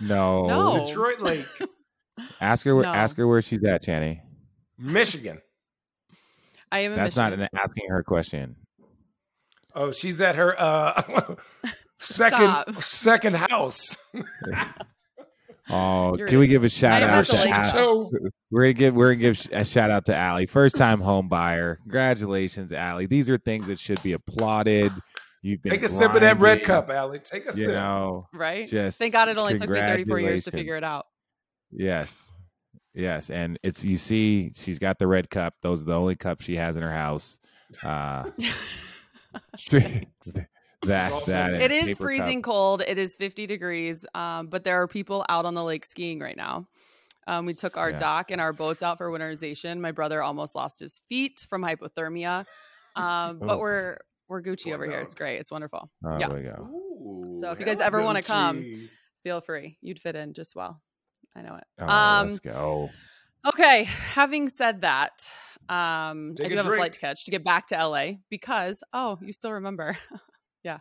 no. 0.00 0.46
No. 0.46 0.84
Detroit 0.86 1.20
Lake, 1.20 1.46
Ask 2.40 2.64
her. 2.66 2.74
Where, 2.74 2.84
No. 2.84 2.92
Ask 2.92 3.16
her 3.16 3.26
where 3.26 3.42
she's 3.42 3.62
at, 3.64 3.84
Channy. 3.84 4.20
Michigan. 4.78 5.40
I 6.70 6.80
am. 6.80 6.94
That's 6.96 7.16
Michigan. 7.16 7.40
not 7.40 7.48
an 7.52 7.58
asking 7.60 7.88
her 7.88 8.02
question. 8.02 8.56
Oh, 9.74 9.92
she's 9.92 10.20
at 10.20 10.36
her 10.36 10.54
uh 10.58 11.34
second 11.98 12.80
second 12.80 13.36
house. 13.36 13.96
Oh, 15.70 16.16
You're 16.16 16.28
can 16.28 16.38
we 16.38 16.46
give 16.46 16.64
a 16.64 16.68
shout 16.70 17.02
out 17.02 17.10
at 17.18 17.26
to 17.26 17.44
lake 17.44 17.52
Al- 17.74 18.10
We're 18.50 18.62
gonna 18.62 18.72
give 18.72 18.94
we're 18.94 19.12
gonna 19.14 19.20
give 19.34 19.48
a 19.52 19.64
shout 19.66 19.90
out 19.90 20.06
to 20.06 20.16
Allie, 20.16 20.46
first 20.46 20.76
time 20.76 20.98
home 20.98 21.28
buyer. 21.28 21.76
Congratulations, 21.82 22.72
Allie. 22.72 23.04
These 23.04 23.28
are 23.28 23.36
things 23.36 23.66
that 23.66 23.78
should 23.78 24.02
be 24.02 24.12
applauded. 24.14 24.90
You've 25.42 25.62
been 25.62 25.72
take 25.72 25.82
a 25.82 25.88
sip 25.88 26.14
of 26.14 26.22
that 26.22 26.38
red 26.38 26.62
cup, 26.62 26.88
Allie. 26.88 27.18
Take 27.18 27.42
a 27.44 27.54
You 27.54 27.64
sip. 27.66 27.74
know, 27.74 28.28
right. 28.32 28.66
just 28.66 28.98
Thank 28.98 29.12
God 29.12 29.28
it 29.28 29.36
only 29.36 29.58
took 29.58 29.68
me 29.68 29.78
34 29.78 30.20
years 30.20 30.44
to 30.44 30.50
figure 30.52 30.76
it 30.76 30.84
out. 30.84 31.04
Yes, 31.70 32.32
yes, 32.94 33.30
and 33.30 33.58
it's 33.62 33.84
you 33.84 33.96
see 33.96 34.52
she's 34.54 34.78
got 34.78 34.98
the 34.98 35.06
red 35.06 35.28
cup. 35.30 35.54
Those 35.62 35.82
are 35.82 35.86
the 35.86 35.94
only 35.94 36.16
cups 36.16 36.44
she 36.44 36.56
has 36.56 36.76
in 36.76 36.82
her 36.82 36.92
house. 36.92 37.40
Uh, 37.82 38.30
that 39.70 41.12
that 41.26 41.52
and 41.54 41.62
it 41.62 41.70
is 41.70 41.98
freezing 41.98 42.40
cup. 42.42 42.50
cold. 42.52 42.82
It 42.86 42.98
is 42.98 43.16
50 43.16 43.46
degrees. 43.46 44.06
Um, 44.14 44.46
but 44.46 44.64
there 44.64 44.80
are 44.80 44.88
people 44.88 45.24
out 45.28 45.44
on 45.44 45.54
the 45.54 45.62
lake 45.64 45.84
skiing 45.84 46.20
right 46.20 46.36
now. 46.36 46.66
Um, 47.26 47.44
we 47.44 47.52
took 47.52 47.76
our 47.76 47.90
Yeah. 47.90 47.98
dock 47.98 48.30
and 48.30 48.40
our 48.40 48.52
boats 48.52 48.82
out 48.82 48.96
for 48.96 49.10
winterization. 49.10 49.80
My 49.80 49.92
brother 49.92 50.22
almost 50.22 50.54
lost 50.54 50.80
his 50.80 51.00
feet 51.08 51.44
from 51.48 51.62
hypothermia. 51.62 52.46
Um, 52.96 53.38
but 53.40 53.56
Oh. 53.56 53.58
we're 53.58 53.98
we're 54.28 54.42
Gucci 54.42 54.64
Poor 54.66 54.74
over 54.74 54.86
here. 54.86 55.00
It's 55.00 55.14
great. 55.14 55.38
It's 55.38 55.50
wonderful. 55.50 55.90
Oh, 56.04 56.18
Yeah. 56.18 56.32
we 56.32 56.42
go. 56.42 56.68
Ooh, 56.70 57.36
So 57.38 57.50
if 57.50 57.58
you 57.60 57.66
guys 57.66 57.80
ever 57.80 58.02
wanna 58.02 58.22
come, 58.22 58.88
Feel 59.24 59.40
free. 59.40 59.76
You'd 59.82 60.00
fit 60.00 60.14
in 60.14 60.32
just 60.32 60.54
well. 60.54 60.80
I 61.38 61.42
know 61.42 61.54
it. 61.54 61.64
Oh, 61.78 61.86
um, 61.86 62.28
let's 62.28 62.40
go. 62.40 62.90
Okay, 63.46 63.84
having 63.84 64.48
said 64.48 64.80
that, 64.80 65.30
um, 65.68 66.34
Take 66.34 66.46
I 66.46 66.50
do 66.50 66.56
have 66.56 66.66
a 66.66 66.76
flight 66.76 66.92
to 66.94 66.98
catch 66.98 67.24
to 67.26 67.30
get 67.30 67.44
back 67.44 67.68
to 67.68 67.76
LA 67.76 68.14
because 68.28 68.82
oh, 68.92 69.18
you 69.22 69.32
still 69.32 69.52
remember? 69.52 69.96
yeah, 70.64 70.78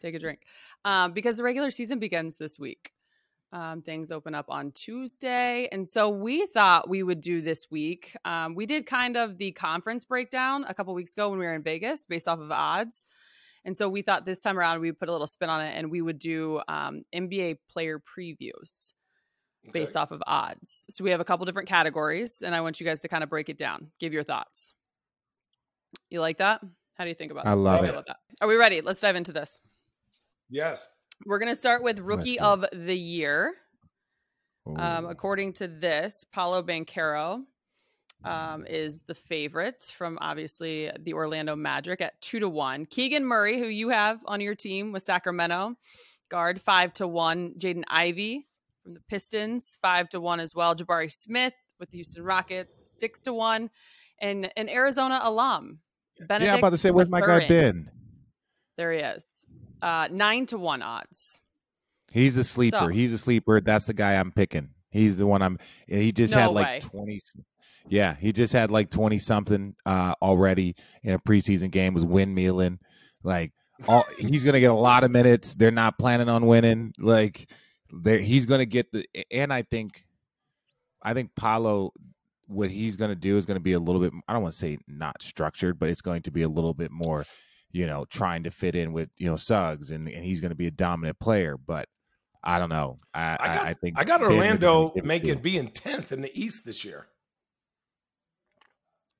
take 0.00 0.14
a 0.14 0.18
drink. 0.18 0.40
Um, 0.84 1.12
because 1.12 1.38
the 1.38 1.42
regular 1.42 1.72
season 1.72 1.98
begins 1.98 2.36
this 2.36 2.58
week. 2.58 2.92
Um, 3.52 3.80
things 3.80 4.10
open 4.10 4.34
up 4.34 4.46
on 4.48 4.70
Tuesday, 4.72 5.68
and 5.72 5.88
so 5.88 6.08
we 6.08 6.46
thought 6.46 6.88
we 6.88 7.02
would 7.02 7.20
do 7.20 7.40
this 7.40 7.66
week. 7.70 8.14
Um, 8.24 8.54
we 8.54 8.66
did 8.66 8.86
kind 8.86 9.16
of 9.16 9.38
the 9.38 9.52
conference 9.52 10.04
breakdown 10.04 10.64
a 10.68 10.74
couple 10.74 10.94
weeks 10.94 11.12
ago 11.12 11.30
when 11.30 11.38
we 11.38 11.46
were 11.46 11.54
in 11.54 11.62
Vegas, 11.62 12.04
based 12.04 12.28
off 12.28 12.38
of 12.38 12.52
odds. 12.52 13.06
And 13.64 13.76
so 13.76 13.88
we 13.88 14.02
thought 14.02 14.24
this 14.24 14.40
time 14.40 14.58
around 14.58 14.80
we 14.80 14.90
would 14.90 14.98
put 14.98 15.08
a 15.08 15.12
little 15.12 15.26
spin 15.26 15.48
on 15.48 15.60
it, 15.64 15.74
and 15.76 15.90
we 15.90 16.02
would 16.02 16.18
do 16.18 16.60
um, 16.68 17.02
NBA 17.14 17.58
player 17.68 18.00
previews 18.00 18.92
based 19.72 19.96
off 19.96 20.10
of 20.10 20.22
odds. 20.26 20.86
So 20.90 21.04
we 21.04 21.10
have 21.10 21.20
a 21.20 21.24
couple 21.24 21.46
different 21.46 21.68
categories, 21.68 22.42
and 22.42 22.54
I 22.54 22.60
want 22.60 22.80
you 22.80 22.86
guys 22.86 23.00
to 23.02 23.08
kind 23.08 23.22
of 23.22 23.30
break 23.30 23.48
it 23.48 23.58
down. 23.58 23.90
Give 23.98 24.12
your 24.12 24.22
thoughts. 24.22 24.72
You 26.10 26.20
like 26.20 26.38
that? 26.38 26.60
How 26.94 27.04
do 27.04 27.08
you 27.08 27.14
think 27.14 27.32
about 27.32 27.46
I 27.46 27.50
that? 27.50 27.56
love 27.56 27.74
How 27.76 27.80
do 27.80 27.86
you 27.92 27.98
it. 27.98 28.04
about? 28.04 28.16
Are 28.40 28.48
we 28.48 28.56
ready? 28.56 28.80
Let's 28.80 29.00
dive 29.00 29.16
into 29.16 29.32
this. 29.32 29.58
Yes. 30.48 30.88
We're 31.24 31.38
going 31.38 31.50
to 31.50 31.56
start 31.56 31.82
with 31.82 31.98
rookie 31.98 32.38
go. 32.38 32.44
of 32.44 32.64
the 32.72 32.96
year. 32.96 33.54
Um, 34.76 35.06
according 35.06 35.52
to 35.54 35.68
this, 35.68 36.24
Paolo 36.32 36.60
Banchero 36.62 37.44
um, 38.24 38.66
is 38.66 39.02
the 39.02 39.14
favorite 39.14 39.92
from 39.96 40.18
obviously 40.20 40.90
the 41.00 41.12
Orlando 41.12 41.54
Magic 41.54 42.00
at 42.00 42.20
two 42.20 42.40
to 42.40 42.48
one. 42.48 42.84
Keegan 42.86 43.24
Murray, 43.24 43.60
who 43.60 43.66
you 43.66 43.90
have 43.90 44.20
on 44.26 44.40
your 44.40 44.56
team 44.56 44.90
with 44.90 45.04
Sacramento, 45.04 45.76
guard 46.28 46.60
five 46.60 46.92
to 46.94 47.06
one. 47.06 47.54
Jaden 47.58 47.84
Ivey 47.86 48.48
from 48.86 48.94
the 48.94 49.00
Pistons, 49.08 49.78
five 49.82 50.08
to 50.10 50.20
one 50.20 50.38
as 50.38 50.54
well. 50.54 50.76
Jabari 50.76 51.10
Smith 51.10 51.54
with 51.80 51.90
the 51.90 51.98
Houston 51.98 52.22
Rockets, 52.22 52.84
six 52.86 53.20
to 53.22 53.34
one, 53.34 53.68
and 54.20 54.48
an 54.56 54.68
Arizona 54.68 55.18
alum. 55.24 55.80
Bennedict 56.20 56.46
yeah, 56.46 56.52
I'm 56.52 56.60
about 56.60 56.70
to 56.70 56.78
say, 56.78 56.92
where's 56.92 57.08
my 57.10 57.20
guy. 57.20 57.48
Ben? 57.48 57.90
There 58.76 58.92
he 58.92 59.00
is. 59.00 59.44
Uh, 59.82 60.06
nine 60.12 60.46
to 60.46 60.58
one 60.58 60.82
odds. 60.82 61.42
He's 62.12 62.36
a 62.36 62.44
sleeper. 62.44 62.78
So- 62.78 62.86
He's 62.86 63.12
a 63.12 63.18
sleeper. 63.18 63.60
That's 63.60 63.86
the 63.86 63.92
guy 63.94 64.14
I'm 64.14 64.30
picking. 64.30 64.70
He's 64.90 65.16
the 65.16 65.26
one 65.26 65.42
I'm. 65.42 65.58
He 65.88 66.12
just 66.12 66.32
No 66.32 66.42
had 66.42 66.50
like 66.52 66.66
way. 66.66 66.80
twenty. 66.80 67.20
Yeah, 67.88 68.14
he 68.14 68.32
just 68.32 68.52
had 68.52 68.70
like 68.70 68.88
twenty 68.88 69.18
something 69.18 69.74
uh, 69.84 70.14
already 70.22 70.76
in 71.02 71.14
a 71.14 71.18
preseason 71.18 71.72
game. 71.72 71.92
Was 71.92 72.04
windmilling. 72.04 72.78
Like 73.24 73.52
all 73.88 74.04
he's 74.16 74.44
to 74.44 74.60
get 74.60 74.70
a 74.70 74.74
lot 74.74 75.02
of 75.02 75.10
minutes. 75.10 75.54
They're 75.54 75.72
not 75.72 75.98
planning 75.98 76.28
on 76.28 76.46
winning. 76.46 76.94
Like 76.98 77.50
they 77.92 78.22
he's 78.22 78.46
going 78.46 78.60
to 78.60 78.66
get 78.66 78.90
the 78.92 79.04
and 79.30 79.52
I 79.52 79.62
think 79.62 80.04
I 81.02 81.14
think 81.14 81.34
Paolo 81.36 81.92
what 82.48 82.70
he's 82.70 82.94
going 82.96 83.10
to 83.10 83.16
do 83.16 83.36
is 83.36 83.44
going 83.46 83.56
to 83.56 83.62
be 83.62 83.72
a 83.72 83.78
little 83.80 84.00
bit 84.00 84.12
I 84.28 84.32
don't 84.32 84.42
want 84.42 84.52
to 84.54 84.58
say 84.58 84.78
not 84.86 85.20
structured, 85.22 85.78
but 85.78 85.88
it's 85.88 86.00
going 86.00 86.22
to 86.22 86.30
be 86.30 86.42
a 86.42 86.48
little 86.48 86.74
bit 86.74 86.90
more, 86.90 87.24
you 87.72 87.86
know, 87.86 88.04
trying 88.08 88.44
to 88.44 88.50
fit 88.50 88.74
in 88.76 88.92
with, 88.92 89.08
you 89.16 89.26
know, 89.28 89.36
Suggs 89.36 89.90
and, 89.90 90.08
and 90.08 90.24
he's 90.24 90.40
going 90.40 90.50
to 90.50 90.56
be 90.56 90.66
a 90.68 90.70
dominant 90.70 91.18
player, 91.18 91.56
but 91.56 91.88
I 92.44 92.60
don't 92.60 92.68
know. 92.68 93.00
I, 93.12 93.36
I 93.40 93.46
got, 93.54 93.66
I 93.66 93.74
think 93.74 93.98
I 93.98 94.04
got 94.04 94.20
Ben 94.20 94.30
Orlando 94.30 94.88
give 94.90 94.98
it 94.98 95.00
to 95.02 95.06
making 95.08 95.30
him. 95.30 95.38
being 95.40 95.68
tenth 95.70 96.12
in 96.12 96.20
the 96.22 96.30
East 96.40 96.64
this 96.64 96.84
year. 96.84 97.08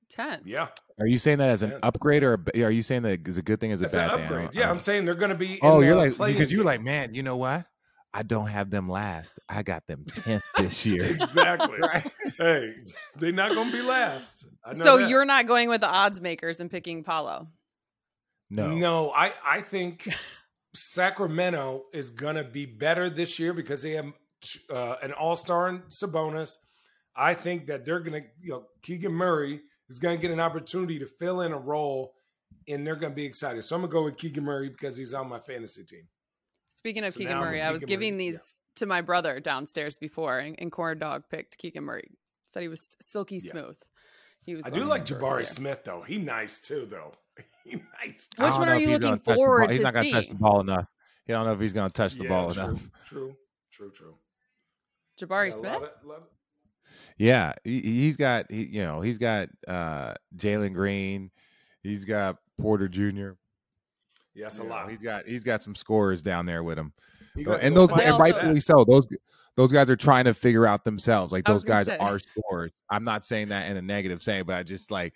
10. 0.09 0.43
Yeah, 0.45 0.67
Are 1.01 1.05
you 1.05 1.17
saying 1.17 1.39
that 1.39 1.49
as 1.49 1.63
an 1.63 1.71
Yeah. 1.71 1.79
upgrade 1.83 2.23
or 2.23 2.41
a 2.55 2.63
are 2.63 2.71
you 2.71 2.81
saying 2.81 3.01
that 3.01 3.27
is 3.27 3.37
a 3.37 3.41
good 3.41 3.59
thing 3.59 3.73
as 3.73 3.81
a 3.81 3.83
that's 3.83 3.95
bad 3.95 4.11
thing? 4.11 4.23
Upgrade. 4.23 4.45
don't- 4.45 4.55
Yeah, 4.55 4.69
I'm 4.69 4.79
saying 4.79 5.03
they're 5.03 5.15
going 5.15 5.31
to 5.31 5.35
be. 5.37 5.55
in 5.55 5.59
Oh, 5.61 5.81
you're 5.81 5.95
like 5.95 6.17
because 6.17 6.51
you're 6.51 6.63
like, 6.63 6.81
man, 6.81 7.13
you 7.13 7.23
know 7.23 7.35
what? 7.35 7.65
I 8.13 8.23
don't 8.23 8.47
have 8.47 8.69
them 8.69 8.89
last. 8.89 9.37
I 9.49 9.63
got 9.63 9.85
them 9.85 10.03
tenth 10.05 10.43
this 10.57 10.85
year. 10.85 11.03
exactly. 11.21 11.77
right? 11.79 12.05
Hey, 12.37 12.73
they're 13.17 13.31
not 13.31 13.51
going 13.53 13.69
to 13.71 13.77
be 13.77 13.83
last. 13.83 14.45
I 14.65 14.69
know 14.69 14.83
So 14.83 14.97
that. 14.97 15.09
you're 15.09 15.25
not 15.25 15.45
going 15.47 15.69
with 15.69 15.81
the 15.81 15.87
odds 15.87 16.19
makers 16.21 16.59
and 16.59 16.71
picking 16.71 17.03
Paolo. 17.03 17.47
No, 18.49 18.73
No, 18.73 19.11
I 19.11 19.33
I 19.45 19.61
think 19.61 20.07
Sacramento 20.73 21.83
is 21.93 22.11
gonna 22.11 22.43
be 22.43 22.65
better 22.65 23.09
this 23.09 23.39
year 23.39 23.51
because 23.53 23.81
they 23.81 23.91
have 23.91 24.05
uh, 24.69 24.95
an 25.01 25.11
All 25.13 25.35
Star 25.35 25.67
in 25.69 25.79
Sabonis. 25.89 26.55
I 27.15 27.33
think 27.33 27.65
that 27.67 27.83
they're 27.83 27.99
gonna, 27.99 28.21
you 28.39 28.51
know, 28.51 28.63
Keegan 28.83 29.11
Murray 29.11 29.59
is 29.89 29.99
gonna 29.99 30.17
get 30.17 30.31
an 30.31 30.39
opportunity 30.39 30.99
to 30.99 31.07
fill 31.07 31.41
in 31.41 31.51
a 31.51 31.57
role, 31.57 32.13
and 32.67 32.85
they're 32.85 32.95
gonna 32.95 33.13
be 33.15 33.25
excited. 33.25 33.63
So 33.63 33.75
I'm 33.75 33.81
gonna 33.81 33.91
go 33.91 34.03
with 34.03 34.17
Keegan 34.17 34.43
Murray 34.45 34.69
because 34.69 34.95
he's 34.95 35.13
on 35.13 35.27
my 35.27 35.39
fantasy 35.39 35.83
team. 35.83 36.07
Speaking 36.77 37.03
of 37.03 37.13
So 37.13 37.17
Keegan 37.19 37.37
Murray, 37.39 37.57
with 37.57 37.65
I 37.67 37.71
was 37.71 37.81
Keegan 37.83 37.89
giving 37.99 38.13
Murray, 38.15 38.25
yeah. 38.25 38.31
these 38.31 38.55
to 38.75 38.85
my 38.85 39.01
brother 39.01 39.39
downstairs 39.39 39.97
before, 39.97 40.37
and, 40.37 40.55
and 40.59 40.71
Corn 40.71 40.99
Dog 40.99 41.23
picked 41.31 41.57
Keegan 41.57 41.83
Murray. 41.83 42.11
Said 42.45 42.61
he 42.61 42.67
was 42.67 42.95
silky 43.01 43.37
Yeah. 43.43 43.51
smooth. 43.51 43.77
He 44.43 44.55
was. 44.55 44.65
I 44.65 44.69
do 44.69 44.83
like 44.85 45.03
Jabari 45.03 45.19
player. 45.19 45.43
Smith 45.45 45.83
though. 45.83 46.01
He 46.03 46.19
nice 46.19 46.59
too 46.61 46.85
though. 46.89 47.13
he 47.65 47.81
nice. 48.01 48.29
I 48.39 48.45
Which 48.45 48.55
one 48.57 48.69
are 48.69 48.75
you 48.79 48.87
he's 48.87 48.99
looking 48.99 49.07
gonna 49.09 49.17
touch 49.17 49.25
the 49.25 49.33
forward 49.35 49.59
ball. 49.65 49.69
He's 49.69 49.81
not 49.81 49.93
going 49.93 50.05
to 50.05 50.11
touch 50.11 50.29
the 50.29 50.35
ball 50.35 50.59
enough. 50.61 50.87
He 51.25 51.33
don't 51.33 51.45
know 51.45 51.51
if 51.53 51.59
he's 51.59 51.73
going 51.73 51.89
to 51.89 51.93
touch 51.93 52.13
the 52.15 52.23
Yeah, 52.23 52.29
ball 52.29 52.51
true, 52.53 52.63
enough. 52.63 52.89
True, 53.05 53.35
true, 53.71 53.91
true. 53.91 54.15
Jabari 55.19 55.47
Yeah, 55.47 55.51
Smith. 55.57 55.73
lot 55.73 55.83
of- 55.83 56.05
lot 56.05 56.17
of- 56.19 56.27
Yeah, 57.17 57.53
he, 57.63 57.81
he's 57.81 58.15
got 58.15 58.49
he, 58.51 58.63
you 58.65 58.83
know 58.83 59.01
he's 59.01 59.17
got 59.17 59.49
uh 59.67 60.13
Jalen 60.37 60.73
Green, 60.73 61.31
he's 61.83 62.05
got 62.05 62.37
Porter 62.61 62.87
Jr. 62.87 63.31
yeah, 64.37 64.45
that's 64.45 64.59
a 64.59 64.63
You 64.63 64.69
know, 64.69 64.75
lot. 64.75 64.89
He's 64.89 64.99
got 64.99 65.25
he's 65.27 65.43
got 65.43 65.61
some 65.63 65.75
scorers 65.75 66.21
down 66.21 66.45
there 66.45 66.63
with 66.63 66.77
him, 66.77 66.93
He 67.35 67.43
got 67.43 67.61
and 67.61 67.75
those 67.75 67.89
and 67.89 68.01
also- 68.01 68.19
rightfully 68.19 68.59
so. 68.59 68.85
Those 68.87 69.07
those 69.55 69.71
guys 69.71 69.89
are 69.89 69.95
trying 69.95 70.25
to 70.25 70.33
figure 70.35 70.67
out 70.67 70.83
themselves. 70.83 71.33
Like 71.33 71.43
those 71.45 71.65
guys 71.65 71.87
say. 71.87 71.97
are 71.97 72.19
scorers. 72.19 72.71
I'm 72.91 73.03
not 73.03 73.25
saying 73.25 73.49
that 73.49 73.69
in 73.71 73.75
a 73.77 73.81
negative 73.81 74.21
saying, 74.21 74.43
but 74.45 74.55
I 74.55 74.63
just 74.63 74.91
like 74.91 75.13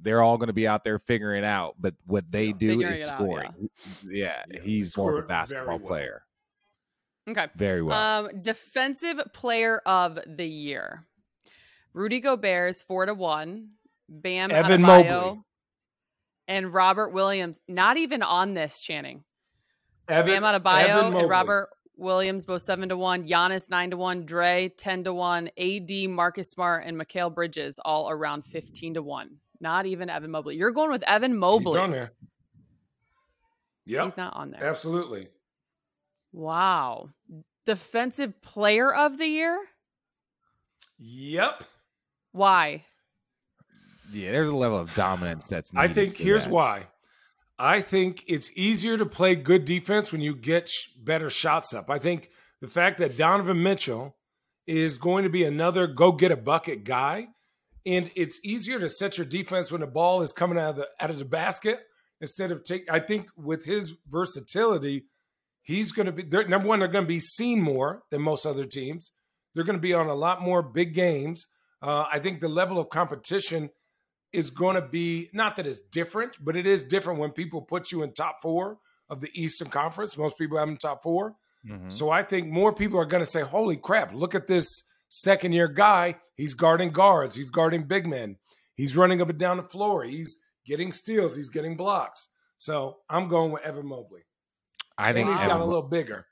they're 0.00 0.22
all 0.22 0.38
going 0.38 0.46
to 0.48 0.54
be 0.54 0.66
out 0.66 0.82
there 0.82 0.98
figuring 0.98 1.44
it 1.44 1.46
out. 1.46 1.76
But 1.78 1.94
what 2.06 2.24
they 2.32 2.46
Yeah. 2.46 2.52
do 2.58 2.80
is 2.80 3.02
it 3.04 3.10
out, 3.10 3.18
scoring. 3.18 3.68
yeah. 4.10 4.42
Yeah, 4.50 4.60
he's 4.62 4.96
more 4.96 5.18
of 5.18 5.24
a 5.24 5.28
basketball 5.28 5.78
well. 5.78 5.86
player. 5.86 6.22
Okay. 7.28 7.46
Very 7.54 7.82
well. 7.82 8.24
Um, 8.26 8.40
defensive 8.40 9.20
player 9.32 9.80
of 9.86 10.18
the 10.26 10.46
year. 10.46 11.06
Rudy 11.92 12.20
Gobert's 12.20 12.82
four 12.82 13.06
to 13.06 13.14
one. 13.14 13.72
Bam 14.08 14.50
Evan 14.50 14.82
Adebayo 14.82 14.86
Mobley. 15.10 15.40
And 16.48 16.72
Robert 16.72 17.12
Williams. 17.12 17.60
Not 17.68 17.96
even 17.96 18.22
on 18.22 18.54
this, 18.54 18.80
Channing. 18.80 19.24
Evan, 20.08 20.42
Bam 20.42 20.60
Adebayo 20.60 20.88
Evan 20.88 21.16
and 21.16 21.28
Robert 21.30 21.68
Williams 21.96 22.44
both 22.44 22.62
seven 22.62 22.88
to 22.88 22.96
one. 22.96 23.26
Giannis 23.28 23.70
nine 23.70 23.90
to 23.90 23.96
one. 23.96 24.26
Dre 24.26 24.68
ten 24.76 25.04
to 25.04 25.14
one. 25.14 25.48
AD 25.56 25.90
Marcus 26.08 26.50
Smart 26.50 26.84
and 26.84 27.00
Mikal 27.00 27.32
Bridges 27.32 27.78
all 27.84 28.10
around 28.10 28.44
fifteen 28.44 28.94
to 28.94 29.02
one. 29.02 29.36
Not 29.60 29.86
even 29.86 30.10
Evan 30.10 30.32
Mobley. 30.32 30.56
You're 30.56 30.72
going 30.72 30.90
with 30.90 31.04
Evan 31.04 31.36
Mobley. 31.38 31.66
He's 31.72 31.76
on 31.76 31.92
there. 31.92 32.12
Yep, 33.84 34.04
He's 34.04 34.16
not 34.16 34.34
on 34.34 34.50
there. 34.50 34.64
absolutely. 34.64 35.28
Wow. 36.32 37.10
Defensive 37.64 38.40
player 38.42 38.92
of 38.92 39.18
the 39.18 39.26
year? 39.26 39.58
Yep. 40.98 41.64
Why? 42.32 42.84
Yeah, 44.12 44.32
there's 44.32 44.48
a 44.48 44.54
level 44.54 44.78
of 44.78 44.94
dominance 44.94 45.48
that's. 45.48 45.70
I 45.74 45.88
think 45.88 46.16
here's 46.16 46.44
that. 46.44 46.52
why. 46.52 46.86
I 47.58 47.80
think 47.80 48.24
it's 48.26 48.50
easier 48.56 48.98
to 48.98 49.06
play 49.06 49.36
good 49.36 49.64
defense 49.64 50.10
when 50.10 50.20
you 50.20 50.34
get 50.34 50.68
sh- 50.68 50.88
better 50.96 51.30
shots 51.30 51.72
up. 51.72 51.90
I 51.90 51.98
think 51.98 52.30
the 52.60 52.68
fact 52.68 52.98
that 52.98 53.16
Donovan 53.16 53.62
Mitchell 53.62 54.16
is 54.66 54.98
going 54.98 55.24
to 55.24 55.30
be 55.30 55.44
another 55.44 55.86
go 55.86 56.12
get 56.12 56.32
a 56.32 56.36
bucket 56.36 56.84
guy, 56.84 57.28
and 57.84 58.10
it's 58.14 58.40
easier 58.44 58.78
to 58.78 58.88
set 58.88 59.18
your 59.18 59.26
defense 59.26 59.70
when 59.70 59.80
the 59.80 59.86
ball 59.86 60.22
is 60.22 60.32
coming 60.32 60.58
out 60.58 60.70
of 60.70 60.76
the 60.76 60.88
out 61.00 61.10
of 61.10 61.18
the 61.18 61.24
basket 61.24 61.80
instead 62.20 62.50
of 62.50 62.64
take. 62.64 62.90
I 62.90 63.00
think 63.00 63.28
with 63.36 63.64
his 63.64 63.94
versatility, 64.10 65.06
he's 65.62 65.92
going 65.92 66.06
to 66.06 66.12
be 66.12 66.22
they're, 66.22 66.48
number 66.48 66.68
one. 66.68 66.80
They're 66.80 66.88
going 66.88 67.04
to 67.04 67.08
be 67.08 67.20
seen 67.20 67.60
more 67.60 68.02
than 68.10 68.22
most 68.22 68.46
other 68.46 68.64
teams. 68.64 69.12
They're 69.54 69.64
going 69.64 69.78
to 69.78 69.82
be 69.82 69.94
on 69.94 70.08
a 70.08 70.14
lot 70.14 70.40
more 70.42 70.62
big 70.62 70.94
games. 70.94 71.46
Uh, 71.82 72.06
I 72.10 72.18
think 72.18 72.40
the 72.40 72.48
level 72.48 72.78
of 72.78 72.88
competition 72.88 73.70
is 74.32 74.50
going 74.50 74.76
to 74.76 74.82
be 74.82 75.28
not 75.32 75.56
that 75.56 75.66
it's 75.66 75.78
different, 75.78 76.36
but 76.42 76.56
it 76.56 76.66
is 76.66 76.84
different 76.84 77.18
when 77.18 77.30
people 77.30 77.62
put 77.62 77.92
you 77.92 78.02
in 78.02 78.12
top 78.12 78.40
four 78.42 78.78
of 79.08 79.20
the 79.20 79.30
Eastern 79.34 79.68
Conference. 79.68 80.16
Most 80.16 80.38
people 80.38 80.58
have 80.58 80.68
them 80.68 80.76
top 80.76 81.02
4 81.02 81.34
Mhm. 81.66 81.92
So 81.92 82.10
I 82.10 82.22
think 82.24 82.48
more 82.48 82.72
people 82.74 82.98
are 82.98 83.04
going 83.04 83.22
to 83.22 83.30
say, 83.30 83.42
"Holy 83.42 83.76
crap! 83.76 84.12
Look 84.12 84.34
at 84.34 84.48
this 84.48 84.66
second 85.08 85.52
year 85.52 85.68
guy. 85.68 86.16
He's 86.34 86.54
guarding 86.54 86.90
guards. 86.90 87.36
He's 87.36 87.50
guarding 87.50 87.84
big 87.84 88.04
men. 88.06 88.36
He's 88.74 88.96
running 88.96 89.20
up 89.22 89.28
and 89.28 89.38
down 89.38 89.58
the 89.58 89.62
floor. 89.62 90.02
He's 90.02 90.38
getting 90.66 90.92
steals. 90.92 91.36
He's 91.36 91.50
getting 91.50 91.76
blocks." 91.76 92.30
So 92.58 92.98
I'm 93.08 93.28
going 93.28 93.52
with 93.52 93.62
Evan 93.62 93.86
Mobley. 93.86 94.22
I 94.98 95.08
And 95.08 95.16
think 95.16 95.28
he's 95.28 95.36
Evan 95.38 95.48
gotten 95.50 95.62
a 95.62 95.66
little 95.66 95.82
bigger. 95.88 96.26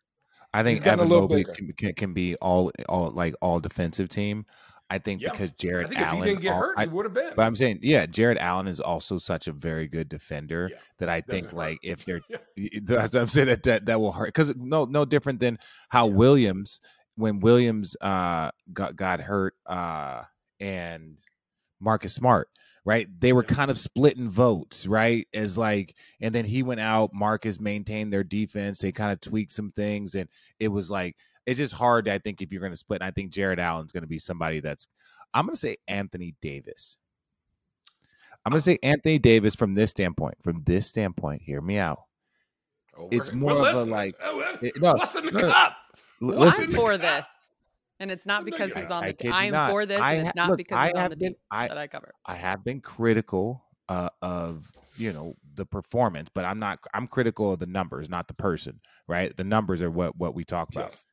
I 0.53 0.63
think 0.65 0.77
He's 0.77 0.83
gotten 0.83 1.01
a 1.01 1.03
Evan 1.05 1.21
Mobley 1.21 1.45
can, 1.45 1.73
can, 1.75 1.95
can 1.95 2.13
be 2.13 2.35
all 2.37 2.73
all 2.89 3.11
like 3.11 3.35
all 3.41 3.61
defensive 3.61 4.09
team. 4.09 4.47
I 4.91 4.99
think 4.99 5.23
Yeah. 5.23 5.31
because 5.31 5.51
Jarrett 5.51 5.87
Allen 5.95 5.97
I 5.97 6.01
think 6.01 6.01
if 6.01 6.09
Allen, 6.09 6.23
he 6.25 6.29
didn't 6.31 6.43
get 6.43 6.53
al- 6.53 6.61
hurt, 6.61 6.75
I- 6.79 6.83
he 6.83 6.89
would 6.89 7.05
have 7.07 7.15
been. 7.15 7.33
but 7.37 7.43
I'm 7.47 7.55
saying, 7.55 7.79
yeah, 7.83 8.07
Jarrett 8.07 8.39
Allen 8.39 8.67
is 8.67 8.81
also 8.81 9.19
such 9.19 9.47
a 9.47 9.53
very 9.53 9.87
good 9.87 10.09
defender 10.09 10.69
Yeah, 10.71 10.79
that 10.99 11.09
I 11.09 11.21
doesn't 11.21 11.31
think 11.43 11.45
hurt. 11.53 11.57
like 11.57 11.79
if 11.83 12.05
they're 12.05 12.21
Yeah. 12.57 13.07
I'm 13.15 13.29
saying 13.29 13.47
that 13.47 13.63
that, 13.63 13.87
that 13.87 14.01
will 14.01 14.13
hurt 14.13 14.27
because 14.27 14.55
no 14.57 14.85
no 14.87 15.05
different 15.05 15.39
than 15.41 15.59
how 15.91 16.07
Williams 16.09 16.81
when 17.15 17.41
Williams 17.41 17.97
uh 18.01 18.51
got 18.73 18.97
got 18.97 19.21
hurt 19.21 19.55
uh 19.67 20.23
and 20.59 21.19
Marcus 21.81 22.15
Smart 22.15 22.49
right 22.85 23.07
they 23.21 23.33
were 23.33 23.43
kind 23.45 23.71
of 23.71 23.79
splitting 23.79 24.29
votes 24.31 24.87
right 24.87 25.29
as 25.35 25.57
like 25.59 25.95
and 26.21 26.35
then 26.35 26.45
he 26.47 26.63
went 26.63 26.81
out 26.81 27.11
Marcus 27.13 27.61
maintained 27.61 28.13
their 28.13 28.25
defense 28.25 28.79
they 28.79 28.91
kind 28.93 29.13
of 29.13 29.21
tweaked 29.21 29.53
some 29.53 29.71
things 29.71 30.15
and 30.15 30.29
it 30.59 30.69
was 30.69 30.91
like 30.91 31.15
it's 31.47 31.59
just 31.59 31.75
hard 31.75 32.09
I 32.09 32.19
think 32.19 32.43
if 32.43 32.53
you're 32.53 32.61
going 32.61 32.73
to 32.73 32.77
split 32.79 33.01
and 33.03 33.09
I 33.09 33.11
think 33.11 33.31
Jarrett 33.31 33.59
Allen's 33.59 33.93
going 33.93 34.03
to 34.03 34.09
be 34.09 34.19
somebody 34.19 34.61
that's 34.61 34.87
I'm 35.35 35.47
going 35.47 35.55
to 35.55 35.61
say 35.61 35.77
Anthony 35.89 36.35
Davis 36.43 36.99
I'm 38.45 38.51
going 38.51 38.59
to 38.61 38.65
say 38.65 38.79
Anthony 38.83 39.19
Davis 39.19 39.55
from 39.55 39.75
this 39.75 39.91
standpoint 39.91 40.37
from 40.43 40.63
this 40.65 40.87
standpoint 40.87 41.43
hear 41.43 41.61
me 41.61 41.79
out 41.79 42.01
Oh, 42.99 43.09
it's 43.11 43.33
more 43.33 43.55
we're 43.55 43.71
of 43.71 43.77
a, 43.77 43.85
like- 43.85 44.15
Oh, 44.23 44.41
it- 44.61 44.81
no, 44.81 44.95
what's 44.95 45.15
in 45.15 45.25
the 45.27 45.31
no, 45.33 45.41
no. 45.41 45.49
cup? 45.51 45.77
L- 46.21 46.29
Well, 46.29 46.33
I'm 46.35 46.39
Listen, 46.41 46.65
listen 46.67 46.81
for 46.81 46.93
the- 46.93 46.99
this. 46.99 47.51
And 47.99 48.11
it's 48.11 48.27
not 48.27 48.45
because 48.45 48.75
he's 48.75 48.87
on 48.87 49.05
I 49.05 49.07
the 49.09 49.13
team. 49.13 49.31
you 49.31 49.37
I 49.37 49.45
am 49.45 49.53
not. 49.53 49.71
for 49.71 49.87
this, 49.87 50.01
I 50.01 50.15
and 50.15 50.25
ha- 50.25 50.29
it's 50.31 50.37
not 50.37 50.49
look, 50.49 50.57
because 50.59 50.77
I 50.77 50.87
he's 50.89 50.95
on 50.95 51.01
have 51.01 51.11
the 51.11 51.17
been- 51.17 51.33
team 51.33 51.41
I- 51.51 51.69
that 51.69 51.79
I 51.79 51.87
cover. 51.87 52.13
I 52.27 52.35
have 52.35 52.65
been 52.65 52.81
critical 52.81 53.63
uh, 53.89 54.09
of 54.23 54.71
you 54.97 55.13
know 55.13 55.35
the 55.55 55.65
performance, 55.67 56.29
but 56.35 56.45
I'm 56.45 56.59
not. 56.59 56.79
I'm 56.95 57.07
critical 57.07 57.53
of 57.53 57.59
the 57.59 57.67
numbers, 57.67 58.09
not 58.11 58.27
the 58.27 58.35
person. 58.35 58.81
Right? 59.07 59.35
The 59.37 59.45
numbers 59.45 59.83
are 59.83 59.91
what 59.91 60.17
what 60.17 60.35
we 60.35 60.45
talk 60.45 60.69
about. 60.71 60.85
Yes. 60.91 61.07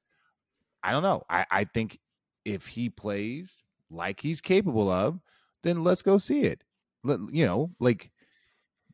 I 0.88 0.92
don't 0.92 1.04
know. 1.04 1.24
I 1.30 1.46
I 1.52 1.64
think 1.66 2.00
if 2.46 2.66
he 2.66 2.90
plays 2.90 3.58
like 3.92 4.22
he's 4.22 4.40
capable 4.40 4.90
of, 4.90 5.20
then 5.64 5.84
let's 5.84 6.02
go 6.02 6.18
see 6.18 6.44
it. 6.44 6.64
Let, 7.04 7.20
you 7.30 7.46
know, 7.46 7.72
like 7.82 8.10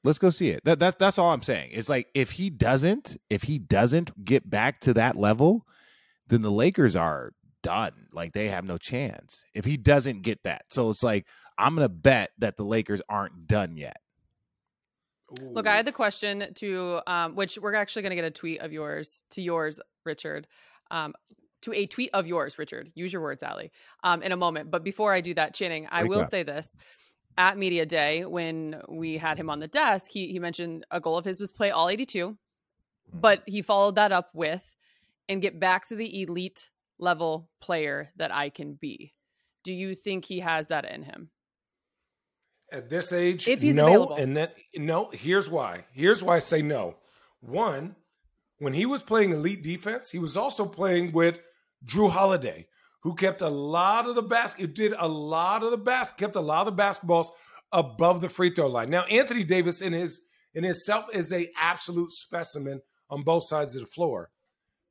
let's 0.03 0.17
go 0.17 0.31
see 0.31 0.49
it. 0.49 0.65
That 0.65 0.79
that's 0.79 0.95
that's 0.95 1.19
all 1.19 1.31
I'm 1.31 1.43
saying. 1.43 1.69
It's 1.71 1.89
like 1.89 2.07
if 2.15 2.31
he 2.31 2.49
doesn't, 2.49 3.17
if 3.29 3.43
he 3.43 3.59
doesn't 3.59 4.25
get 4.25 4.49
back 4.49 4.79
to 4.81 4.95
that 4.95 5.17
level, 5.17 5.67
then 6.29 6.41
the 6.41 6.49
Lakers 6.49 6.95
are 6.95 7.33
done. 7.61 8.07
Like 8.11 8.33
they 8.33 8.49
have 8.49 8.65
no 8.65 8.79
chance 8.79 9.45
if 9.53 9.63
he 9.63 9.77
doesn't 9.77 10.23
get 10.23 10.41
that. 10.45 10.63
So 10.69 10.89
it's 10.89 11.03
like 11.03 11.27
I'm 11.59 11.75
gonna 11.75 11.89
bet 11.89 12.31
that 12.39 12.57
the 12.57 12.65
Lakers 12.65 13.03
aren't 13.07 13.45
done 13.45 13.77
yet. 13.77 13.97
Look, 15.41 15.67
I 15.67 15.75
had 15.75 15.85
the 15.85 15.91
question 15.91 16.53
to 16.55 17.01
um, 17.05 17.35
which 17.35 17.59
we're 17.59 17.75
actually 17.75 18.01
going 18.01 18.11
to 18.11 18.15
get 18.15 18.25
a 18.25 18.31
tweet 18.31 18.61
of 18.61 18.71
yours 18.73 19.23
to 19.31 19.41
yours, 19.41 19.79
Richard. 20.05 20.47
Um, 20.91 21.13
to 21.63 21.73
a 21.73 21.85
tweet 21.87 22.09
of 22.13 22.27
yours, 22.27 22.57
Richard. 22.57 22.91
Use 22.95 23.11
your 23.11 23.21
words, 23.21 23.43
Allie, 23.43 23.71
um, 24.03 24.21
in 24.21 24.31
a 24.31 24.37
moment. 24.37 24.71
But 24.71 24.83
before 24.83 25.13
I 25.13 25.21
do 25.21 25.33
that, 25.33 25.53
Channing, 25.53 25.87
I 25.91 26.03
Wake 26.03 26.09
will 26.11 26.19
up. 26.21 26.27
say 26.29 26.43
this. 26.43 26.73
At 27.37 27.57
Media 27.57 27.85
Day, 27.85 28.25
when 28.25 28.81
we 28.87 29.17
had 29.17 29.37
him 29.39 29.49
on 29.49 29.59
the 29.59 29.67
desk, 29.67 30.11
he, 30.11 30.27
he 30.31 30.39
mentioned 30.39 30.85
a 30.91 30.99
goal 30.99 31.17
of 31.17 31.25
his 31.25 31.39
was 31.41 31.51
play 31.51 31.71
all 31.71 31.89
82. 31.89 32.37
but 33.11 33.41
he 33.47 33.61
followed 33.63 33.95
that 33.95 34.11
up 34.11 34.29
with 34.33 34.75
and 35.27 35.41
get 35.41 35.59
back 35.59 35.87
to 35.87 35.95
the 35.95 36.21
elite 36.21 36.69
level 36.99 37.49
player 37.59 38.11
that 38.17 38.31
I 38.33 38.49
can 38.49 38.73
be. 38.75 39.13
Do 39.63 39.73
you 39.73 39.95
think 39.95 40.25
he 40.25 40.41
has 40.41 40.67
that 40.67 40.85
in 40.85 41.03
him? 41.03 41.29
At 42.71 42.89
this 42.89 43.13
age, 43.13 43.47
If 43.47 43.61
he's 43.61 43.75
no, 43.75 43.85
available. 43.87 44.15
and 44.15 44.35
then 44.35 44.49
no. 44.75 45.09
Here's 45.13 45.49
why. 45.49 45.85
Here's 45.93 46.23
why 46.23 46.37
I 46.37 46.39
say 46.39 46.61
no. 46.61 46.95
One, 47.39 47.95
when 48.57 48.73
he 48.73 48.85
was 48.85 49.03
playing 49.03 49.31
elite 49.31 49.61
defense, 49.63 50.09
he 50.09 50.17
was 50.19 50.35
also 50.35 50.65
playing 50.65 51.11
with 51.11 51.39
Jrue 51.85 52.09
Holiday, 52.09 52.67
who 53.01 53.15
kept 53.15 53.41
a 53.41 53.49
lot 53.49 54.07
of 54.07 54.15
the 54.15 54.21
basket, 54.21 54.73
did 54.75 54.93
a 54.97 55.07
lot 55.07 55.63
of 55.63 55.71
the 55.71 55.77
basket, 55.77 56.17
kept 56.19 56.35
a 56.35 56.41
lot 56.41 56.67
of 56.67 56.75
the 56.75 56.81
basketballs 56.81 57.27
above 57.71 58.21
the 58.21 58.29
free 58.29 58.49
throw 58.51 58.67
line. 58.67 58.89
Now, 58.89 59.03
Anthony 59.03 59.43
Davis 59.43 59.81
in 59.81 59.93
his 59.93 60.25
in 60.53 60.63
himself 60.63 61.05
is 61.13 61.31
a 61.33 61.49
absolute 61.59 62.11
specimen 62.11 62.79
on 63.09 63.23
both 63.23 63.47
sides 63.47 63.75
of 63.75 63.81
the 63.81 63.87
floor. 63.87 64.29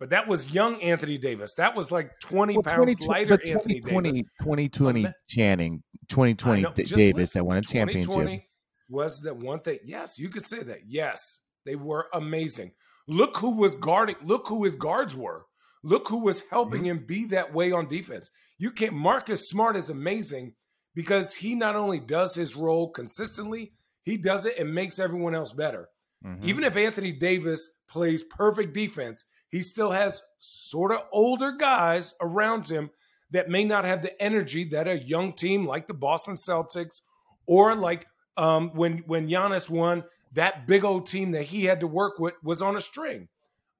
But 0.00 0.10
that 0.10 0.26
was 0.26 0.50
young 0.52 0.82
Anthony 0.82 1.16
Davis. 1.16 1.54
That 1.54 1.76
was 1.76 1.92
like 1.92 2.10
20 2.20 2.54
Well, 2.54 2.62
pounds 2.64 2.96
20 2.96 3.06
lighter 3.06 3.36
but 3.38 3.48
Anthony 3.48 3.74
2020, 3.80 4.10
Davis. 4.10 4.26
2020 4.40 5.00
Ama- 5.04 5.14
Channing, 5.28 5.82
I 5.84 5.98
2020 6.08 6.62
know, 6.62 6.72
Davis 6.72 7.14
listen, 7.14 7.38
that 7.38 7.44
won 7.44 7.56
a 7.58 7.62
championship. 7.62 8.42
was 8.88 9.20
the 9.20 9.32
one 9.32 9.60
thing. 9.60 9.78
Yes, 9.84 10.18
you 10.18 10.28
could 10.28 10.44
say 10.44 10.64
that. 10.64 10.80
Yes, 10.88 11.38
they 11.64 11.76
were 11.76 12.08
amazing. 12.14 12.72
Look 13.06 13.36
who 13.36 13.54
was 13.54 13.76
guarding. 13.76 14.16
Look 14.24 14.48
who 14.48 14.64
his 14.64 14.74
guards 14.74 15.14
were. 15.14 15.46
Look 15.82 16.08
who 16.08 16.18
was 16.22 16.42
helping 16.50 16.82
Mm-hmm. 16.82 16.90
him 16.90 17.04
be 17.06 17.24
that 17.26 17.52
way 17.52 17.72
on 17.72 17.88
defense. 17.88 18.30
You 18.58 18.70
can't. 18.70 18.92
Marcus 18.94 19.48
Smart 19.48 19.76
is 19.76 19.90
amazing 19.90 20.54
because 20.94 21.34
he 21.34 21.54
not 21.54 21.74
only 21.76 21.98
does 21.98 22.34
his 22.34 22.54
role 22.54 22.90
consistently, 22.90 23.72
he 24.04 24.16
does 24.16 24.46
it 24.46 24.58
and 24.58 24.74
makes 24.74 24.98
everyone 24.98 25.34
else 25.34 25.52
better. 25.52 25.88
Mhm. 26.24 26.44
Even 26.44 26.64
if 26.64 26.76
Anthony 26.76 27.12
Davis 27.12 27.68
plays 27.88 28.22
perfect 28.22 28.72
defense, 28.74 29.24
he 29.50 29.60
still 29.60 29.90
has 29.90 30.22
sort 30.38 30.92
of 30.92 31.02
older 31.12 31.52
guys 31.52 32.14
around 32.20 32.68
him 32.68 32.90
that 33.30 33.48
may 33.48 33.64
not 33.64 33.84
have 33.84 34.02
the 34.02 34.20
energy 34.22 34.64
that 34.64 34.86
a 34.86 35.02
young 35.02 35.32
team 35.32 35.66
like 35.66 35.86
the 35.86 35.94
Boston 35.94 36.34
Celtics 36.34 37.00
or 37.46 37.74
like 37.74 38.06
um, 38.36 38.70
when 38.74 38.98
when 39.06 39.28
Giannis 39.28 39.68
won, 39.68 40.04
that 40.32 40.66
big 40.66 40.84
old 40.84 41.06
team 41.06 41.32
that 41.32 41.44
he 41.44 41.64
had 41.64 41.80
to 41.80 41.86
work 41.86 42.18
with 42.18 42.34
was 42.42 42.62
on 42.62 42.76
a 42.76 42.80
string. 42.80 43.28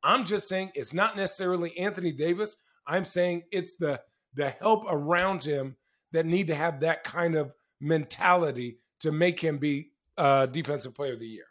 I'm 0.04 0.25
just 0.25 0.49
saying 0.49 0.73
it's 0.75 0.92
not 0.92 1.16
necessarily 1.16 1.76
Anthony 1.78 2.12
Davis. 2.12 2.56
I'm 2.87 3.04
saying 3.04 3.42
it's 3.52 3.75
the 3.76 4.00
the 4.35 4.50
help 4.61 4.85
around 4.88 5.44
him 5.44 5.76
that 6.12 6.26
need 6.26 6.47
to 6.49 6.54
have 6.54 6.80
that 6.80 7.04
kind 7.04 7.35
of 7.35 7.52
mentality 7.80 8.78
to 9.00 9.12
make 9.12 9.40
him 9.40 9.59
be 9.59 9.90
uh, 10.16 10.47
defensive 10.47 10.94
player 10.94 11.12
of 11.14 11.21
the 11.21 11.26
year. 11.26 11.44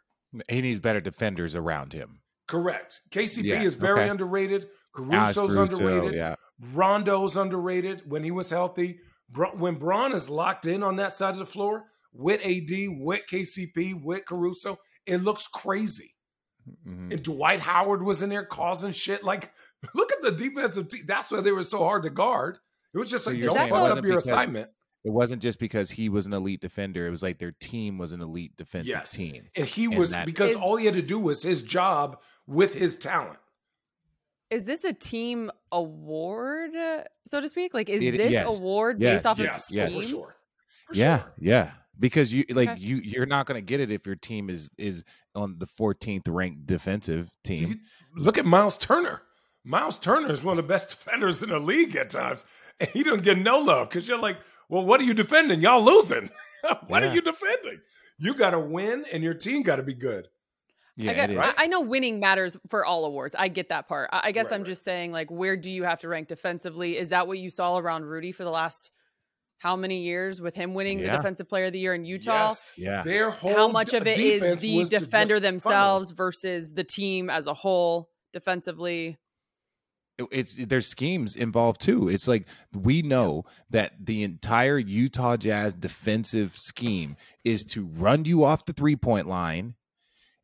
he 0.48 0.60
needs 0.62 0.80
better 0.80 1.00
defenders 1.00 1.54
around 1.54 1.92
him. 1.92 2.20
Correct. 2.48 3.00
KCP 3.10 3.44
Yes, 3.44 3.64
is 3.64 3.74
very 3.76 4.00
okay. 4.00 4.08
underrated. 4.10 4.68
Caruso's 4.94 5.54
Caruso, 5.54 5.62
underrated. 5.62 6.14
Yeah. 6.14 6.34
Rondo's 6.74 7.36
underrated 7.36 8.02
when 8.10 8.22
he 8.24 8.30
was 8.30 8.50
healthy. 8.50 8.98
When 9.54 9.76
Bron 9.76 10.12
is 10.12 10.28
locked 10.28 10.66
in 10.66 10.82
on 10.82 10.96
that 10.96 11.12
side 11.14 11.32
of 11.32 11.38
the 11.38 11.46
floor 11.46 11.84
with 12.12 12.40
AD, 12.44 12.70
with 13.00 13.22
KCP, 13.30 14.02
with 14.02 14.26
Caruso, 14.26 14.78
it 15.06 15.22
looks 15.22 15.46
crazy. 15.46 16.11
Mhm. 16.86 17.12
And 17.12 17.22
Dwight 17.22 17.60
Howard 17.60 18.02
was 18.02 18.22
in 18.22 18.30
there 18.30 18.44
causing 18.44 18.92
shit. 18.92 19.24
Like, 19.24 19.52
look 19.94 20.12
at 20.12 20.22
the 20.22 20.30
defensive 20.32 20.88
team. 20.88 21.04
That's 21.06 21.30
why 21.30 21.40
they 21.40 21.52
were 21.52 21.62
so 21.62 21.78
hard 21.78 22.02
to 22.04 22.10
guard. 22.10 22.58
It 22.94 22.98
was 22.98 23.10
just 23.10 23.24
So 23.24 23.30
like, 23.30 23.38
you're 23.38 23.48
don't 23.48 23.56
saying 23.56 23.70
fuck 23.70 23.90
up 23.90 24.04
your 24.04 24.14
because- 24.14 24.26
assignment. 24.26 24.70
It 25.04 25.10
wasn't 25.10 25.42
just 25.42 25.58
because 25.58 25.90
he 25.90 26.08
was 26.08 26.26
an 26.26 26.32
elite 26.32 26.60
defender. 26.60 27.08
It 27.08 27.10
was 27.10 27.24
like 27.24 27.38
their 27.38 27.50
team 27.50 27.98
was 27.98 28.12
an 28.12 28.20
elite 28.20 28.56
defensive 28.56 28.86
Yes. 28.88 29.10
team. 29.10 29.48
And 29.56 29.66
he 29.66 29.86
And 29.86 29.96
was, 29.98 30.10
that- 30.12 30.26
because 30.26 30.50
Is- 30.50 30.56
all 30.56 30.76
he 30.76 30.86
had 30.86 30.94
to 30.94 31.02
do 31.02 31.18
was 31.18 31.42
his 31.42 31.60
job 31.62 32.20
with 32.46 32.72
his 32.74 32.94
talent. 32.96 33.40
Is 34.50 34.62
this 34.64 34.84
a 34.84 34.92
team 34.92 35.50
award, 35.72 36.70
so 37.26 37.40
to 37.40 37.48
speak? 37.48 37.74
Like, 37.74 37.88
is 37.88 38.00
It- 38.02 38.12
this 38.16 38.30
yes. 38.32 38.60
award 38.60 39.00
Yes, 39.00 39.14
based 39.14 39.26
off 39.26 39.38
Yes, 39.38 39.70
of 39.70 39.76
yes. 39.76 39.92
team? 39.92 40.02
for 40.02 40.08
sure. 40.08 40.36
For 40.86 40.94
yeah, 40.94 41.18
sure. 41.22 41.32
yeah. 41.40 41.70
Because 41.98 42.32
you 42.32 42.44
like 42.50 42.70
Okay. 42.70 42.80
you 42.80 42.96
you're 42.96 43.26
not 43.26 43.46
going 43.46 43.56
to 43.58 43.64
get 43.64 43.78
it 43.80 43.90
if 43.90 44.06
your 44.06 44.16
team 44.16 44.48
is 44.48 44.70
is 44.78 45.04
on 45.34 45.56
the 45.58 45.66
14th 45.66 46.22
ranked 46.28 46.66
defensive 46.66 47.30
team. 47.44 47.68
you- 47.70 47.76
look 48.16 48.38
at 48.38 48.46
Miles 48.46 48.78
Turner. 48.78 49.22
Miles 49.64 49.98
Turner 49.98 50.30
is 50.30 50.42
one 50.42 50.58
of 50.58 50.64
the 50.64 50.68
best 50.68 50.90
defenders 51.04 51.42
in 51.42 51.50
the 51.50 51.58
league 51.58 51.94
at 51.96 52.10
times, 52.10 52.44
and 52.80 52.88
he 52.90 53.02
don't 53.02 53.22
get 53.22 53.38
no 53.38 53.58
love 53.58 53.88
because 53.90 54.08
you're 54.08 54.18
like, 54.18 54.38
well, 54.68 54.84
what 54.84 55.00
are 55.00 55.04
you 55.04 55.14
defending? 55.14 55.60
Y'all 55.60 55.82
losing. 55.82 56.30
what 56.88 57.02
Yeah. 57.02 57.10
are 57.10 57.14
you 57.14 57.20
defending? 57.20 57.80
You 58.18 58.34
got 58.34 58.50
to 58.50 58.60
win, 58.60 59.04
and 59.12 59.22
your 59.22 59.34
team 59.34 59.62
got 59.62 59.76
to 59.76 59.82
be 59.82 59.94
good. 59.94 60.28
yeah, 60.96 61.10
I, 61.10 61.14
get. 61.14 61.36
Right? 61.36 61.54
I, 61.58 61.64
I 61.64 61.66
know 61.66 61.80
winning 61.80 62.18
matters 62.20 62.56
for 62.70 62.84
all 62.86 63.04
awards. 63.04 63.34
I 63.38 63.48
get 63.48 63.68
that 63.68 63.86
part. 63.88 64.08
I, 64.12 64.20
I 64.24 64.32
guess 64.32 64.46
Right, 64.46 64.54
I'm 64.54 64.60
right. 64.62 64.66
just 64.66 64.82
saying, 64.82 65.12
like, 65.12 65.30
where 65.30 65.56
do 65.56 65.70
you 65.70 65.84
have 65.84 65.98
to 66.00 66.08
rank 66.08 66.28
defensively? 66.28 66.96
Is 66.98 67.10
that 67.10 67.26
what 67.28 67.38
you 67.38 67.50
saw 67.50 67.76
around 67.78 68.04
Rudy 68.06 68.32
for 68.32 68.44
the 68.44 68.50
last 68.50 68.90
how 69.62 69.76
many 69.76 70.02
years 70.02 70.40
with 70.40 70.56
him 70.56 70.74
winning 70.74 70.98
the 70.98 71.06
defensive 71.06 71.48
player 71.48 71.66
of 71.66 71.72
the 71.72 71.78
year 71.78 71.94
in 71.94 72.04
Utah? 72.04 72.48
Yes. 72.48 72.72
Yeah. 72.76 73.02
Their 73.02 73.30
whole 73.30 73.54
How 73.54 73.68
much 73.68 73.94
of 73.94 74.06
it 74.08 74.18
is 74.18 74.60
the 74.60 74.76
was 74.76 74.88
to 74.88 74.96
just 74.96 75.04
defender 75.04 75.34
funnel. 75.36 75.50
themselves 75.50 76.10
versus 76.10 76.72
the 76.72 76.82
team 76.82 77.30
as 77.30 77.46
a 77.46 77.54
whole 77.54 78.10
defensively? 78.32 79.18
it's 80.30 80.54
there's 80.56 80.86
schemes 80.86 81.34
involved 81.34 81.80
too. 81.80 82.08
It's 82.08 82.28
like 82.28 82.46
we 82.74 83.02
know 83.02 83.44
that 83.70 83.92
the 84.04 84.22
entire 84.22 84.78
Utah 84.78 85.36
Jazz 85.36 85.74
defensive 85.74 86.56
scheme 86.56 87.16
is 87.44 87.64
to 87.64 87.86
run 87.86 88.24
you 88.24 88.44
off 88.44 88.66
the 88.66 88.72
three 88.72 88.96
point 88.96 89.26
line 89.26 89.74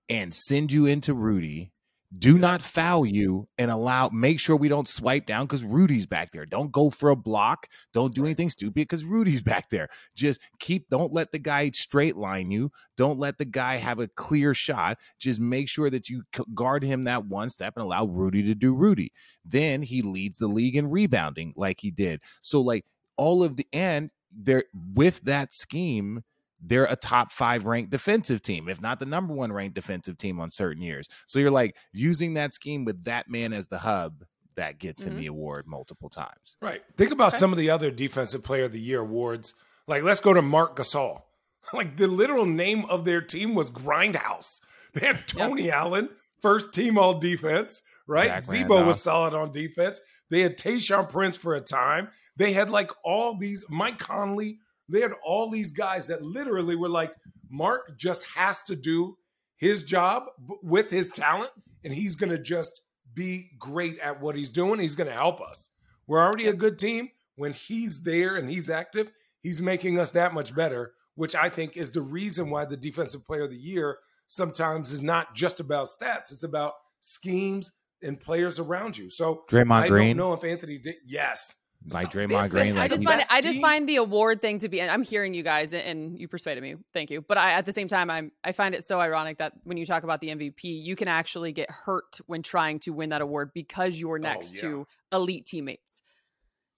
and 0.09 0.35
send 0.35 0.73
you 0.73 0.87
into 0.87 1.13
Rudy. 1.13 1.73
Do 2.17 2.39
not 2.39 2.63
foul 2.63 3.05
you 3.05 3.49
and 3.59 3.71
allow 3.71 4.09
make 4.09 4.41
sure 4.41 4.57
we 4.57 4.69
don't 4.69 4.89
swipe 4.89 5.27
down 5.27 5.45
because 5.45 5.63
Rudy's 5.63 6.07
back 6.07 6.33
there. 6.33 6.47
Don't 6.47 6.73
go 6.73 6.89
for 6.89 7.11
a 7.11 7.17
block. 7.17 7.67
Don't 7.93 8.15
do 8.15 8.25
anything 8.25 8.49
stupid 8.49 8.75
because 8.75 9.05
Rudy's 9.05 9.43
back 9.49 9.69
there. 9.69 9.89
Just 10.17 10.41
keep 10.59 10.89
don't 10.89 11.13
let 11.13 11.33
the 11.33 11.39
guy 11.39 11.71
straight 11.75 12.17
line 12.17 12.51
you. 12.51 12.73
Don't 12.97 13.19
let 13.19 13.37
the 13.37 13.45
guy 13.45 13.77
have 13.77 13.99
a 13.99 14.09
clear 14.09 14.55
shot. 14.55 14.99
Just 15.19 15.39
make 15.39 15.69
sure 15.69 15.91
that 15.91 16.09
you 16.09 16.23
guard 16.55 16.83
him 16.83 17.05
that 17.05 17.27
one 17.27 17.51
step 17.51 17.75
and 17.77 17.85
allow 17.85 18.07
Rudy 18.07 18.43
to 18.45 18.55
do 18.55 18.75
Rudy 18.75 19.13
then 19.51 19.83
he 19.83 20.03
leads 20.03 20.37
the 20.37 20.49
league 20.49 20.77
in 20.77 20.91
rebounding 20.91 21.53
like 21.57 21.81
he 21.81 21.91
did. 21.91 22.21
So 22.41 22.61
like 22.61 22.85
all 23.17 23.43
of 23.43 23.57
the 23.57 23.67
and 23.73 24.11
they're 24.31 24.65
with 24.95 25.23
that 25.23 25.55
scheme, 25.55 26.23
they're 26.61 26.85
a 26.87 26.97
top 26.97 27.31
five 27.33 27.67
ranked 27.67 27.91
defensive 27.91 28.43
team, 28.43 28.69
if 28.69 28.81
not 28.81 28.99
the 29.01 29.07
number 29.07 29.33
one 29.35 29.53
ranked 29.53 29.75
defensive 29.75 30.19
team 30.19 30.41
on 30.41 30.51
certain 30.51 30.83
years. 30.83 31.09
So 31.27 31.39
you're 31.39 31.51
like 31.51 31.77
using 31.93 32.35
that 32.35 32.53
scheme 32.55 32.85
with 32.85 33.05
that 33.05 33.29
man 33.31 33.53
as 33.53 33.67
the 33.69 33.79
hub 33.79 34.25
that 34.57 34.79
gets 34.79 35.03
him 35.05 35.15
Mhm. 35.15 35.19
the 35.19 35.27
award 35.27 35.67
multiple 35.69 36.09
times. 36.11 36.57
Right. 36.61 36.83
Think 36.97 37.13
about 37.13 37.29
Okay. 37.29 37.37
some 37.39 37.53
of 37.53 37.59
the 37.59 37.71
other 37.71 37.91
Defensive 37.93 38.43
Player 38.43 38.65
of 38.65 38.73
the 38.73 38.81
Year 38.81 39.01
awards. 39.01 39.55
Like, 39.87 40.03
let's 40.03 40.21
go 40.21 40.35
to 40.35 40.43
Marc 40.43 40.77
Gasol. 40.77 41.23
Like, 41.75 41.97
the 41.99 42.07
literal 42.07 42.47
name 42.47 42.85
of 42.87 43.05
their 43.05 43.21
team 43.21 43.55
was 43.55 43.71
Grindhouse. 43.71 44.61
They 44.95 45.07
had 45.07 45.29
Tony 45.29 45.71
Allen, 45.71 46.09
first 46.41 46.73
team 46.73 46.99
all 46.99 47.21
defense, 47.21 47.83
right? 48.07 48.29
Zach 48.29 48.43
Z-Bo 48.45 48.85
was 48.87 49.03
solid 49.03 49.35
on 49.35 49.53
defense. 49.53 50.01
They 50.31 50.41
had 50.41 50.57
Tayshaun 50.57 51.11
Prince 51.11 51.37
for 51.37 51.55
a 51.55 51.61
time. 51.61 52.09
They 52.37 52.53
had 52.53 52.71
like 52.71 52.91
all 53.05 53.37
these, 53.37 53.65
Mike 53.69 53.99
Conley. 53.99 54.61
They 54.89 55.01
had 55.01 55.13
all 55.23 55.51
these 55.51 55.71
guys 55.73 56.07
that 56.09 56.23
literally 56.23 56.77
were 56.77 56.89
like, 56.89 57.15
Marc 57.51 57.97
just 57.99 58.25
has 58.27 58.63
to 58.65 58.77
do 58.77 59.17
his 59.57 59.83
job 59.83 60.25
with 60.63 60.91
his 60.91 61.09
talent, 61.09 61.51
and 61.85 61.93
he's 61.93 62.15
going 62.15 62.31
to 62.31 62.39
just 62.39 62.83
be 63.15 63.51
great 63.59 63.99
at 63.99 64.21
what 64.21 64.37
he's 64.37 64.51
doing. 64.51 64.81
He's 64.81 64.95
going 64.95 65.09
to 65.09 65.15
help 65.15 65.41
us. 65.41 65.71
We're 66.07 66.23
already 66.23 66.47
a 66.49 66.53
good 66.53 66.79
team. 66.79 67.11
When 67.37 67.53
he's 67.53 68.03
there 68.03 68.37
and 68.37 68.51
he's 68.51 68.69
active, 68.71 69.11
he's 69.43 69.63
making 69.63 69.99
us 69.99 70.11
that 70.13 70.35
much 70.35 70.55
better, 70.55 70.93
which 71.15 71.35
I 71.35 71.49
think 71.49 71.77
is 71.77 71.91
the 71.91 72.01
reason 72.01 72.51
why 72.51 72.65
the 72.65 72.77
defensive 72.77 73.25
player 73.25 73.43
of 73.43 73.51
the 73.51 73.57
year 73.57 73.99
sometimes 74.27 74.93
is 74.93 75.03
not 75.03 75.35
just 75.35 75.61
about 75.61 75.89
stats. 75.89 76.33
It's 76.33 76.45
about 76.45 76.75
schemes 77.01 77.73
and 78.03 78.19
players 78.21 78.59
around 78.59 78.97
you. 78.97 79.11
So 79.11 79.45
Draymond 79.49 79.73
I 79.73 79.89
Green, 79.89 80.17
don't 80.17 80.29
know 80.29 80.33
if 80.35 80.45
Anthony 80.45 80.79
did. 80.79 80.97
Yes. 81.07 81.55
Like 81.93 82.11
Stop. 82.11 82.13
Draymond 82.15 82.43
They've 82.43 82.51
Green, 82.51 82.75
the 82.75 82.81
I 82.81 82.89
just 82.89 83.05
find 83.05 83.21
it, 83.21 83.27
I 83.31 83.41
just 83.41 83.61
find 83.61 83.89
the 83.89 83.97
award 83.97 84.43
thing 84.43 84.59
to 84.61 84.69
be 84.69 84.81
and 84.81 84.91
I'm 84.91 85.03
hearing 85.03 85.33
you 85.33 85.43
guys 85.43 85.73
and 85.73 86.19
you 86.19 86.29
persuaded 86.29 86.63
me. 86.63 86.77
Thank 86.93 87.11
you. 87.11 87.23
But 87.23 87.39
I 87.39 87.53
at 87.53 87.65
the 87.65 87.73
same 87.73 87.89
time 87.89 88.11
I'm 88.11 88.33
I 88.43 88.53
find 88.53 88.75
it 88.75 88.85
so 88.85 89.01
ironic 89.01 89.39
that 89.39 89.53
when 89.65 89.77
you 89.77 89.87
talk 89.87 90.03
about 90.03 90.21
the 90.21 90.29
MVP, 90.29 90.63
you 90.65 90.97
can 90.97 91.09
actually 91.09 91.53
get 91.53 91.71
hurt 91.71 92.21
when 92.27 92.43
trying 92.43 92.81
to 92.81 92.91
win 92.91 93.11
that 93.11 93.21
award 93.21 93.51
because 93.55 93.99
you're 93.99 94.19
next 94.19 94.57
yeah. 94.57 94.61
to 94.63 94.87
elite 95.13 95.47
teammates. 95.47 96.03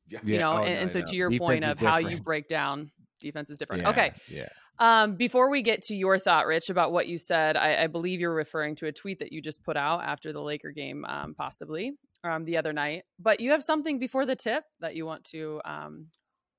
Yeah. 0.09 0.21
You 0.23 0.35
Yeah. 0.35 0.41
know, 0.41 0.53
Oh, 0.53 0.63
and, 0.63 0.75
no, 0.75 0.81
and 0.83 0.93
so 0.93 0.99
no. 1.01 1.05
to 1.07 1.17
your 1.17 1.31
Defense 1.31 1.47
point 1.47 1.65
is 1.65 1.71
of 1.73 1.79
how 1.79 1.97
you 1.99 2.19
break 2.21 2.47
down 2.49 2.91
defense 3.21 3.51
is 3.51 3.59
different. 3.59 3.83
Yeah, 3.83 3.91
Okay. 3.91 4.13
Yeah. 4.29 4.49
Um, 4.79 5.17
before 5.17 5.51
we 5.51 5.61
get 5.61 5.83
to 5.83 5.95
your 5.95 6.19
thought, 6.19 6.47
Rich, 6.47 6.71
about 6.71 6.91
what 6.91 7.07
you 7.07 7.19
said, 7.19 7.55
I, 7.57 7.85
I 7.85 7.87
believe 7.87 8.19
you're 8.19 8.35
referring 8.35 8.77
to 8.77 8.87
a 8.87 8.93
tweet 8.93 9.19
that 9.19 9.31
you 9.31 9.43
just 9.43 9.63
put 9.63 9.77
out 9.77 10.03
after 10.03 10.33
the 10.33 10.41
Laker 10.41 10.71
game, 10.73 11.05
um, 11.05 11.35
possibly 11.35 11.93
um, 12.25 12.45
the 12.45 12.57
other 12.57 12.73
night. 12.73 13.05
But 13.19 13.41
you 13.41 13.51
have 13.53 13.63
something 13.65 13.99
before 13.99 14.27
the 14.27 14.37
tip 14.37 14.65
that 14.81 14.97
you 14.97 15.07
want 15.07 15.25
to 15.25 15.61
um, 15.65 16.07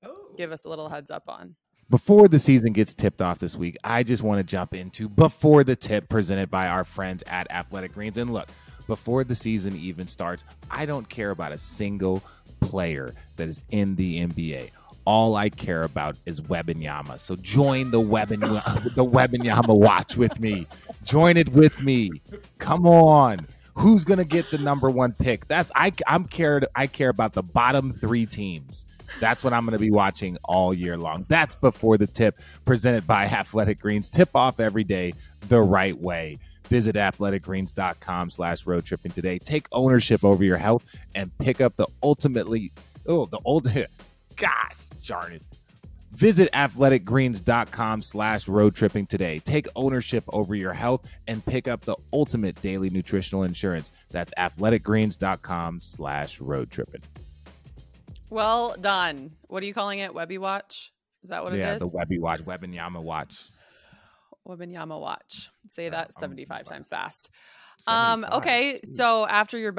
Oh. 0.04 0.34
give 0.36 0.50
us 0.52 0.64
a 0.64 0.68
little 0.68 0.88
heads 0.88 1.10
up 1.10 1.24
on. 1.28 1.54
Before 1.90 2.26
the 2.26 2.38
season 2.38 2.72
gets 2.72 2.94
tipped 2.94 3.20
off 3.20 3.38
this 3.38 3.56
week, 3.56 3.76
I 3.84 4.02
just 4.02 4.22
want 4.22 4.38
to 4.38 4.44
jump 4.44 4.74
into 4.74 5.08
before 5.08 5.62
the 5.62 5.76
tip 5.76 6.08
presented 6.08 6.50
by 6.50 6.68
our 6.68 6.84
friends 6.84 7.22
at 7.26 7.50
Athletic 7.50 7.92
Greens. 7.92 8.16
And 8.16 8.32
look, 8.32 8.48
before 8.86 9.24
the 9.24 9.34
season 9.34 9.76
even 9.76 10.06
starts. 10.06 10.44
I 10.70 10.86
don't 10.86 11.08
care 11.08 11.30
about 11.30 11.52
a 11.52 11.58
single 11.58 12.22
player 12.60 13.14
that 13.36 13.48
is 13.48 13.62
in 13.70 13.94
the 13.96 14.26
NBA. 14.26 14.70
All 15.04 15.34
I 15.34 15.48
care 15.48 15.82
about 15.82 16.16
is 16.26 16.40
Wembanyama. 16.40 17.18
So 17.18 17.34
join 17.36 17.90
the 17.90 18.00
Webin 18.00 18.40
the 18.94 19.04
Wembanyama 19.04 19.76
watch 19.76 20.16
with 20.16 20.38
me. 20.40 20.66
Join 21.04 21.36
it 21.36 21.48
with 21.50 21.82
me. 21.82 22.10
Come 22.58 22.86
on. 22.86 23.46
Who's 23.74 24.04
gonna 24.04 24.24
get 24.24 24.50
the 24.50 24.58
number 24.58 24.90
one 24.90 25.12
pick? 25.12 25.46
That's 25.46 25.70
I 25.74 25.92
I'm 26.06 26.24
cared 26.26 26.66
I 26.74 26.86
care 26.86 27.08
about 27.08 27.32
the 27.32 27.42
bottom 27.42 27.90
three 27.90 28.26
teams. 28.26 28.86
That's 29.18 29.42
what 29.42 29.52
I'm 29.52 29.64
gonna 29.64 29.78
be 29.78 29.90
watching 29.90 30.36
all 30.44 30.74
year 30.74 30.96
long. 30.96 31.24
That's 31.28 31.54
before 31.54 31.96
the 31.96 32.06
tip 32.06 32.38
presented 32.64 33.06
by 33.06 33.24
Athletic 33.26 33.80
Greens. 33.80 34.08
Tip 34.08 34.30
off 34.34 34.60
every 34.60 34.84
day 34.84 35.14
the 35.48 35.60
right 35.60 35.98
way. 35.98 36.38
Visit 36.68 36.96
athleticgreens.com 36.96 38.30
slash 38.30 38.66
road 38.66 38.84
tripping 38.84 39.12
today. 39.12 39.38
Take 39.38 39.66
ownership 39.72 40.22
over 40.24 40.44
your 40.44 40.58
health 40.58 40.84
and 41.14 41.36
pick 41.38 41.60
up 41.60 41.76
the 41.76 41.86
ultimately 42.02 42.72
oh 43.06 43.26
the 43.26 43.40
old 43.44 43.68
gosh 44.36 44.76
darn 45.06 45.32
it. 45.32 45.42
Visit 46.12 46.50
athleticgreens.com 46.52 48.02
slash 48.02 48.46
road 48.46 48.74
tripping 48.74 49.06
today. 49.06 49.38
Take 49.38 49.66
ownership 49.74 50.24
over 50.28 50.54
your 50.54 50.72
health 50.74 51.08
and 51.26 51.44
pick 51.44 51.68
up 51.68 51.80
the 51.84 51.96
ultimate 52.12 52.60
daily 52.60 52.90
nutritional 52.90 53.44
insurance. 53.44 53.90
That's 54.10 54.32
athleticgreens.com 54.38 55.80
slash 55.80 56.40
road 56.40 56.70
tripping. 56.70 57.00
Well 58.30 58.76
done. 58.80 59.32
What 59.48 59.62
are 59.62 59.66
you 59.66 59.74
calling 59.74 60.00
it? 60.00 60.12
Wemby 60.12 60.38
Watch? 60.38 60.92
Is 61.22 61.30
that 61.30 61.42
what 61.42 61.52
it 61.52 61.56
is? 61.56 61.60
yeah, 61.60 61.74
is? 61.74 61.80
the 61.80 61.88
Wemby 61.88 62.18
watch, 62.20 62.40
Wembanyama 62.44 63.02
watch. 63.02 63.36
Wembanyama 64.46 65.00
Watch. 65.00 65.50
Say 65.70 65.88
that 65.88 65.96
I'm- 65.98 66.10
75 66.10 66.64
times 66.64 66.88
fast. 66.88 67.30
Um, 67.86 68.24
okay, 68.30 68.80
geez. 68.82 68.96
so 68.96 69.26
after 69.26 69.58
you're 69.58 69.74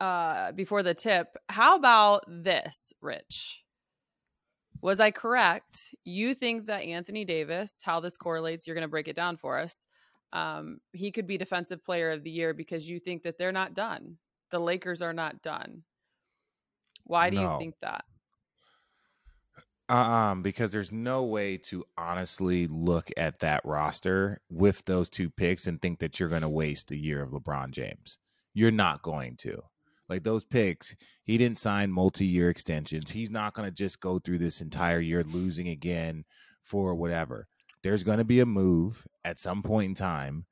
uh 0.00 0.52
before 0.52 0.82
the 0.82 0.94
tip, 0.94 1.28
how 1.48 1.76
about 1.76 2.24
this, 2.28 2.92
Rich? 3.00 3.63
Was 4.84 5.00
I 5.00 5.12
correct? 5.12 5.94
You 6.04 6.34
think 6.34 6.66
that 6.66 6.82
Anthony 6.82 7.24
Davis, 7.24 7.80
how 7.82 8.00
this 8.00 8.18
correlates, 8.18 8.66
you're 8.66 8.74
going 8.74 8.82
to 8.82 8.88
break 8.88 9.08
it 9.08 9.16
down 9.16 9.38
for 9.38 9.58
us. 9.58 9.86
Um, 10.34 10.76
he 10.92 11.10
could 11.10 11.26
be 11.26 11.38
defensive 11.38 11.82
player 11.82 12.10
of 12.10 12.22
the 12.22 12.30
year 12.30 12.52
because 12.52 12.86
you 12.86 13.00
think 13.00 13.22
that 13.22 13.38
they're 13.38 13.50
not 13.50 13.72
done. 13.72 14.18
The 14.50 14.58
Lakers 14.58 15.00
are 15.00 15.14
not 15.14 15.40
done. 15.40 15.84
Why 17.04 17.30
do 17.30 17.38
you 17.38 17.56
think 17.58 17.76
that? 17.80 18.04
Um, 19.88 20.42
because 20.42 20.70
there's 20.70 20.92
no 20.92 21.24
way 21.24 21.56
to 21.56 21.86
honestly 21.96 22.66
look 22.66 23.10
at 23.16 23.38
that 23.38 23.64
roster 23.64 24.42
with 24.50 24.84
those 24.84 25.08
two 25.08 25.30
picks 25.30 25.66
and 25.66 25.80
think 25.80 25.98
that 26.00 26.20
you're 26.20 26.28
going 26.28 26.42
to 26.42 26.48
waste 26.50 26.90
a 26.90 26.96
year 26.96 27.22
of 27.22 27.30
LeBron 27.30 27.70
James. 27.70 28.18
You're 28.52 28.70
not 28.70 29.00
going 29.00 29.36
to. 29.38 29.62
Like 30.08 30.22
those 30.22 30.44
picks, 30.44 30.94
he 31.24 31.38
didn't 31.38 31.58
sign 31.58 31.90
multi-year 31.90 32.50
extensions. 32.50 33.10
He's 33.10 33.30
not 33.30 33.54
going 33.54 33.68
to 33.68 33.74
just 33.74 34.00
go 34.00 34.18
through 34.18 34.38
this 34.38 34.60
entire 34.60 35.00
year 35.00 35.22
losing 35.22 35.68
again 35.68 36.24
for 36.62 36.94
whatever. 36.94 37.46
There's 37.82 38.04
going 38.04 38.18
to 38.18 38.24
be 38.24 38.40
a 38.40 38.46
move 38.46 39.06
at 39.24 39.38
some 39.38 39.62
point 39.62 39.90
in 39.90 39.94
time, 39.94 40.46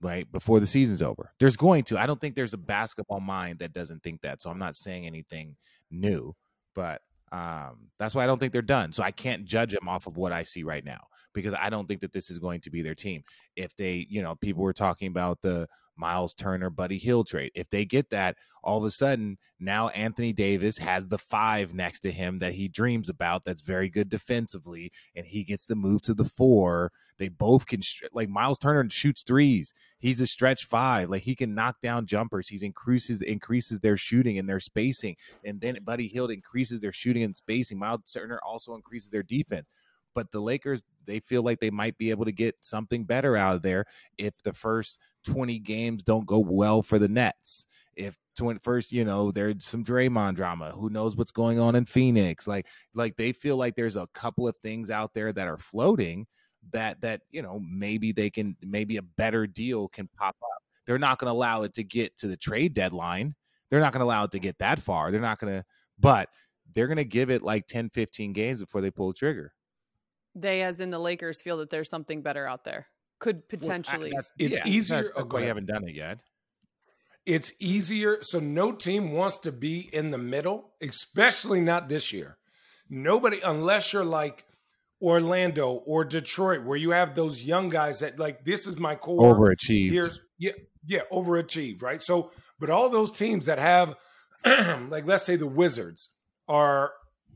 right 0.00 0.30
before 0.30 0.60
the 0.60 0.66
season's 0.66 1.02
over. 1.02 1.32
There's 1.38 1.56
going 1.56 1.84
to. 1.84 1.98
I 1.98 2.06
don't 2.06 2.20
think 2.20 2.34
there's 2.34 2.54
a 2.54 2.58
basketball 2.58 3.20
mind 3.20 3.60
that 3.60 3.72
doesn't 3.72 4.02
think 4.02 4.20
that. 4.22 4.42
So 4.42 4.50
I'm 4.50 4.58
not 4.58 4.76
saying 4.76 5.06
anything 5.06 5.56
new, 5.90 6.34
but 6.74 7.02
um, 7.32 7.88
that's 7.98 8.14
why 8.14 8.24
I 8.24 8.26
don't 8.26 8.38
think 8.38 8.52
they're 8.52 8.62
done. 8.62 8.92
So 8.92 9.02
I 9.02 9.10
can't 9.10 9.44
judge 9.44 9.72
them 9.72 9.88
off 9.88 10.06
of 10.06 10.16
what 10.16 10.32
I 10.32 10.42
see 10.42 10.62
right 10.62 10.84
now 10.84 11.00
because 11.34 11.54
I 11.54 11.70
don't 11.70 11.86
think 11.86 12.00
that 12.00 12.12
this 12.12 12.30
is 12.30 12.38
going 12.38 12.60
to 12.62 12.70
be 12.70 12.82
their 12.82 12.94
team. 12.94 13.22
If 13.56 13.74
they, 13.76 14.06
you 14.08 14.22
know, 14.22 14.36
people 14.36 14.62
were 14.62 14.72
talking 14.72 15.08
about 15.08 15.42
the 15.42 15.68
Miles 15.96 16.34
Turner, 16.34 16.70
Buddy 16.70 16.98
Hield 16.98 17.28
trade. 17.28 17.52
If 17.54 17.70
they 17.70 17.84
get 17.84 18.10
that, 18.10 18.36
all 18.62 18.78
of 18.78 18.84
a 18.84 18.90
sudden 18.90 19.38
now 19.60 19.88
Anthony 19.88 20.32
Davis 20.32 20.78
has 20.78 21.06
the 21.06 21.18
five 21.18 21.74
next 21.74 22.00
to 22.00 22.12
him 22.12 22.38
that 22.40 22.54
he 22.54 22.68
dreams 22.68 23.08
about. 23.08 23.44
That's 23.44 23.62
very 23.62 23.88
good 23.88 24.08
defensively, 24.08 24.92
and 25.14 25.26
he 25.26 25.44
gets 25.44 25.66
to 25.66 25.74
move 25.74 26.02
to 26.02 26.14
the 26.14 26.24
four. 26.24 26.92
They 27.18 27.28
both 27.28 27.66
can 27.66 27.80
like 28.12 28.28
Miles 28.28 28.58
Turner 28.58 28.88
shoots 28.90 29.22
threes. 29.22 29.72
He's 29.98 30.20
a 30.20 30.26
stretch 30.26 30.64
five. 30.64 31.10
Like 31.10 31.22
he 31.22 31.34
can 31.34 31.54
knock 31.54 31.80
down 31.80 32.06
jumpers. 32.06 32.48
He's 32.48 32.62
increases 32.62 33.22
increases 33.22 33.80
their 33.80 33.96
shooting 33.96 34.38
and 34.38 34.48
their 34.48 34.60
spacing 34.60 35.16
and 35.44 35.60
then 35.60 35.78
Buddy 35.84 36.08
Hield 36.08 36.30
increases 36.30 36.80
their 36.80 36.92
shooting 36.92 37.22
and 37.22 37.36
spacing. 37.36 37.78
Miles 37.78 38.10
Turner 38.12 38.40
also 38.44 38.74
increases 38.74 39.10
their 39.10 39.22
defense. 39.22 39.66
But 40.16 40.32
the 40.32 40.40
Lakers, 40.40 40.82
they 41.06 41.20
feel 41.20 41.42
like 41.42 41.60
they 41.60 41.70
might 41.70 41.96
be 41.96 42.10
able 42.10 42.24
to 42.24 42.32
get 42.32 42.56
something 42.60 43.04
better 43.04 43.36
out 43.36 43.54
of 43.54 43.62
there 43.62 43.84
if 44.18 44.42
the 44.42 44.52
first 44.52 44.98
20 45.24 45.60
games 45.60 46.02
don't 46.02 46.26
go 46.26 46.40
well 46.40 46.82
for 46.82 46.98
the 46.98 47.06
Nets. 47.06 47.66
If 47.94 48.18
20, 48.36 48.58
first, 48.64 48.90
you 48.90 49.04
know, 49.04 49.30
there's 49.30 49.64
some 49.64 49.84
Draymond 49.84 50.34
drama. 50.34 50.72
Who 50.72 50.90
knows 50.90 51.16
what's 51.16 51.30
going 51.30 51.60
on 51.60 51.76
in 51.76 51.86
Phoenix? 51.86 52.48
Like, 52.48 52.66
like 52.92 53.16
they 53.16 53.30
feel 53.30 53.56
like 53.56 53.76
there's 53.76 53.96
a 53.96 54.08
couple 54.12 54.48
of 54.48 54.56
things 54.64 54.90
out 54.90 55.14
there 55.14 55.32
that 55.32 55.46
are 55.46 55.58
floating 55.58 56.26
that 56.70 57.00
that 57.00 57.20
you 57.30 57.42
know 57.42 57.60
maybe 57.64 58.10
they 58.10 58.28
can 58.28 58.56
maybe 58.60 58.96
a 58.96 59.02
better 59.02 59.46
deal 59.46 59.86
can 59.86 60.08
pop 60.18 60.34
up. 60.42 60.62
They're 60.84 60.98
not 60.98 61.20
going 61.20 61.28
to 61.28 61.32
allow 61.32 61.62
it 61.62 61.74
to 61.74 61.84
get 61.84 62.16
to 62.16 62.26
the 62.26 62.36
trade 62.36 62.74
deadline 62.74 63.36
they're 63.70 63.80
not 63.80 63.92
going 63.92 64.00
to 64.00 64.04
allow 64.04 64.24
it 64.24 64.30
to 64.32 64.38
get 64.38 64.58
that 64.58 64.78
far. 64.78 65.10
They're 65.10 65.20
not 65.20 65.38
going 65.38 65.54
to, 65.54 65.64
but 65.98 66.28
they're 66.74 66.86
going 66.86 66.96
to 66.98 67.04
give 67.04 67.30
it 67.30 67.42
like 67.42 67.66
10, 67.66 67.90
15 67.90 68.32
games 68.32 68.60
before 68.60 68.80
they 68.80 68.90
pull 68.90 69.08
the 69.08 69.14
trigger. 69.14 69.52
They, 70.36 70.62
as 70.62 70.80
in 70.80 70.90
the 70.90 70.98
Lakers, 70.98 71.40
feel 71.42 71.56
that 71.58 71.70
there's 71.70 71.88
something 71.88 72.20
better 72.22 72.46
out 72.46 72.62
there. 72.64 72.86
Could 73.18 73.48
potentially. 73.48 74.10
That's- 74.10 74.30
It's 74.38 74.58
yeah, 74.58 74.68
easier- 74.68 74.96
That's, 75.04 75.08
oh, 75.16 75.18
that's 75.20 75.28
go 75.28 75.34
why 75.36 75.40
you 75.40 75.44
ahead. 75.46 75.48
haven't 75.48 75.66
done 75.66 75.88
it 75.88 75.94
yet. 75.94 76.18
It's 77.24 77.52
easier. 77.58 78.18
So 78.20 78.38
no 78.38 78.70
team 78.72 79.12
wants 79.12 79.38
to 79.38 79.50
be 79.52 79.88
in 79.92 80.10
the 80.10 80.18
middle, 80.18 80.74
especially 80.80 81.60
not 81.60 81.88
this 81.88 82.12
year. 82.12 82.36
Nobody, 82.88 83.40
unless 83.40 83.92
you're 83.92 84.04
like 84.04 84.44
Orlando 85.02 85.72
or 85.86 86.04
Detroit, 86.04 86.64
where 86.64 86.76
you 86.76 86.90
have 86.90 87.14
those 87.14 87.42
young 87.42 87.68
guys 87.68 88.00
that 88.00 88.18
like 88.18 88.44
this 88.44 88.66
is 88.66 88.78
my 88.78 88.94
core. 88.94 89.34
Overachieved. 89.34 89.90
Here's 89.90 90.20
yeah, 90.38 90.52
yeah, 90.86 91.00
overachieved, 91.10 91.82
right? 91.82 92.00
So, 92.00 92.30
but 92.60 92.70
all 92.70 92.88
those 92.90 93.10
teams 93.10 93.46
that 93.46 93.58
have, 93.58 93.96
like, 94.88 95.06
let's 95.06 95.24
say 95.24 95.34
the 95.36 95.46
Wizards 95.48 96.14
are 96.46 96.92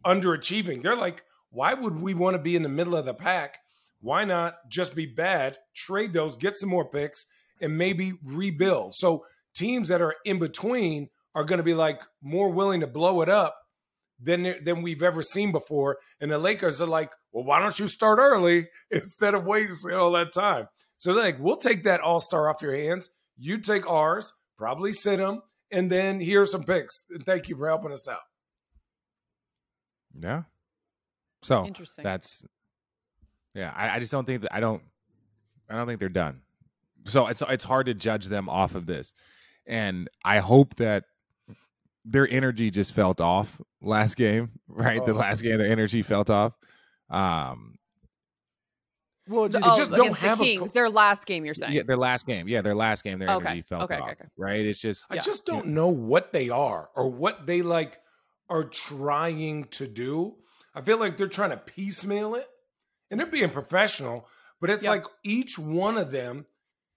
underachieving. 0.06 0.82
They're 0.82 0.94
like, 0.96 1.24
why 1.50 1.74
would 1.74 2.00
we 2.00 2.14
want 2.14 2.34
to 2.34 2.42
be 2.42 2.56
in 2.56 2.62
the 2.62 2.68
middle 2.68 2.96
of 2.96 3.04
the 3.04 3.14
pack? 3.14 3.58
Why 4.00 4.24
not 4.24 4.54
just 4.68 4.94
be 4.94 5.06
bad, 5.06 5.58
trade 5.74 6.12
those, 6.12 6.36
get 6.36 6.56
some 6.56 6.70
more 6.70 6.88
picks, 6.88 7.26
and 7.60 7.76
maybe 7.76 8.14
rebuild? 8.24 8.94
So 8.94 9.24
teams 9.54 9.88
that 9.88 10.00
are 10.00 10.14
in 10.24 10.38
between 10.38 11.08
are 11.34 11.44
going 11.44 11.58
to 11.58 11.64
be 11.64 11.74
like 11.74 12.00
more 12.22 12.50
willing 12.50 12.80
to 12.80 12.86
blow 12.86 13.20
it 13.20 13.28
up 13.28 13.56
than 14.18 14.54
than 14.64 14.82
we've 14.82 15.02
ever 15.02 15.22
seen 15.22 15.52
before. 15.52 15.98
And 16.20 16.30
the 16.30 16.38
Lakers 16.38 16.80
are 16.80 16.86
like, 16.86 17.10
well, 17.32 17.44
why 17.44 17.60
don't 17.60 17.78
you 17.78 17.88
start 17.88 18.18
early 18.20 18.68
instead 18.90 19.34
of 19.34 19.44
waiting 19.44 19.76
all 19.92 20.12
that 20.12 20.32
time? 20.32 20.68
So 20.98 21.12
they're 21.12 21.24
like, 21.24 21.38
we'll 21.40 21.56
take 21.56 21.84
that 21.84 22.00
all 22.00 22.20
star 22.20 22.48
off 22.48 22.62
your 22.62 22.74
hands. 22.74 23.08
You 23.38 23.58
take 23.58 23.88
ours, 23.90 24.32
probably 24.58 24.92
sit 24.92 25.16
them, 25.16 25.40
and 25.70 25.90
then 25.90 26.20
here's 26.20 26.52
some 26.52 26.64
picks. 26.64 27.04
And 27.10 27.24
thank 27.24 27.48
you 27.48 27.56
for 27.56 27.68
helping 27.68 27.92
us 27.92 28.06
out. 28.06 28.20
Yeah. 30.18 30.42
So 31.42 31.64
Interesting. 31.66 32.04
that's, 32.04 32.44
yeah, 33.54 33.72
I, 33.74 33.96
I 33.96 33.98
just 33.98 34.12
don't 34.12 34.24
think 34.26 34.42
that, 34.42 34.54
I 34.54 34.60
don't, 34.60 34.82
I 35.68 35.76
don't 35.76 35.86
think 35.86 36.00
they're 36.00 36.08
done. 36.08 36.40
So 37.06 37.28
it's, 37.28 37.42
it's 37.48 37.64
hard 37.64 37.86
to 37.86 37.94
judge 37.94 38.26
them 38.26 38.48
off 38.48 38.74
of 38.74 38.86
this. 38.86 39.14
And 39.66 40.08
I 40.24 40.38
hope 40.38 40.74
that 40.76 41.04
their 42.04 42.28
energy 42.28 42.70
just 42.70 42.94
felt 42.94 43.20
off 43.20 43.60
last 43.80 44.16
game, 44.16 44.50
right? 44.68 45.04
The 45.04 45.12
Oh. 45.12 45.16
last 45.16 45.42
game, 45.42 45.58
their 45.58 45.68
energy 45.70 46.02
felt 46.02 46.28
off. 46.30 46.52
Um, 47.08 47.76
well, 49.28 49.48
just, 49.48 49.64
oh, 49.66 49.76
just 49.76 49.90
don't 49.92 50.06
against 50.06 50.20
have 50.22 50.40
a 50.40 50.44
the 50.44 50.56
co- 50.56 50.60
Kings. 50.62 50.72
their 50.72 50.90
last 50.90 51.24
game, 51.26 51.44
you're 51.44 51.54
saying. 51.54 51.72
Yeah, 51.72 51.82
their 51.86 51.96
last 51.96 52.26
game. 52.26 52.48
Yeah, 52.48 52.62
their 52.62 52.74
last 52.74 53.04
game, 53.04 53.18
their 53.18 53.30
Okay, 53.30 53.46
energy 53.48 53.62
felt 53.62 53.84
okay, 53.84 53.94
okay, 53.94 54.02
off. 54.02 54.10
okay. 54.12 54.24
Right? 54.36 54.64
It's 54.66 54.78
just 54.80 55.06
I 55.08 55.16
Yeah. 55.16 55.20
just 55.20 55.46
don't 55.46 55.68
know 55.68 55.88
what 55.88 56.32
they 56.32 56.48
are 56.50 56.90
or 56.96 57.08
what 57.08 57.46
they 57.46 57.62
like 57.62 57.98
are 58.48 58.64
trying 58.64 59.64
to 59.64 59.86
do. 59.86 60.34
I 60.74 60.82
feel 60.82 60.98
like 60.98 61.16
they're 61.16 61.26
trying 61.26 61.50
to 61.50 61.56
piecemeal 61.56 62.34
it 62.34 62.48
and 63.10 63.18
they're 63.18 63.26
being 63.26 63.50
professional, 63.50 64.26
but 64.60 64.70
it's 64.70 64.84
Yeah. 64.84 64.90
like 64.90 65.04
each 65.24 65.58
one 65.58 65.98
of 65.98 66.10
them 66.12 66.46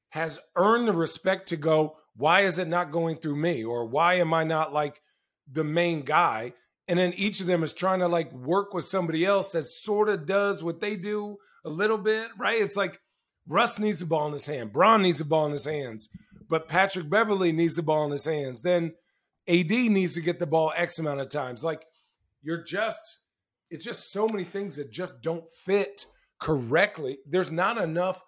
has 0.09 0.39
earned 0.55 0.87
the 0.87 0.93
respect 0.93 1.49
to 1.49 1.57
go, 1.57 1.97
why 2.15 2.41
is 2.41 2.59
it 2.59 2.67
not 2.67 2.91
going 2.91 3.17
through 3.17 3.35
me? 3.37 3.63
Or 3.63 3.85
why 3.85 4.15
am 4.15 4.33
I 4.33 4.43
not 4.43 4.71
like 4.71 5.01
the 5.51 5.63
main 5.63 6.03
guy? 6.03 6.53
And 6.87 6.99
then 6.99 7.13
each 7.13 7.39
of 7.41 7.47
them 7.47 7.63
is 7.63 7.73
trying 7.73 7.99
to 7.99 8.07
like 8.07 8.31
work 8.31 8.73
with 8.73 8.85
somebody 8.85 9.25
else 9.25 9.51
that 9.53 9.63
sort 9.63 10.09
of 10.09 10.27
does 10.27 10.63
what 10.63 10.81
they 10.81 10.95
do 10.95 11.37
a 11.65 11.69
little 11.69 11.97
bit, 11.97 12.29
right? 12.37 12.61
It's 12.61 12.75
like 12.75 12.99
Russ 13.47 13.79
needs 13.79 13.99
the 13.99 14.05
ball 14.05 14.27
in 14.27 14.33
his 14.33 14.45
hand, 14.45 14.71
Bron 14.71 15.01
needs 15.01 15.19
the 15.19 15.25
ball 15.25 15.45
in 15.47 15.51
his 15.53 15.65
hands, 15.65 16.09
but 16.49 16.67
Patrick 16.67 17.09
Beverley 17.09 17.51
needs 17.51 17.75
the 17.75 17.81
ball 17.81 18.05
in 18.05 18.11
his 18.11 18.25
hands. 18.25 18.61
Then 18.61 18.93
AD 19.47 19.71
needs 19.89 20.13
to 20.13 20.21
get 20.21 20.39
the 20.39 20.45
ball 20.45 20.71
X 20.75 20.99
amount 20.99 21.21
of 21.21 21.29
times. 21.29 21.63
Like 21.63 21.85
you're 22.41 22.63
just, 22.63 23.22
it's 23.73 23.83
just 23.83 24.11
so 24.11 24.27
many 24.31 24.43
things 24.43 24.75
that 24.75 24.91
just 24.91 25.19
don't 25.23 25.43
fit 25.65 26.05
correctly. 26.39 27.17
There's 27.25 27.49
not 27.49 27.79
enough 27.79 28.21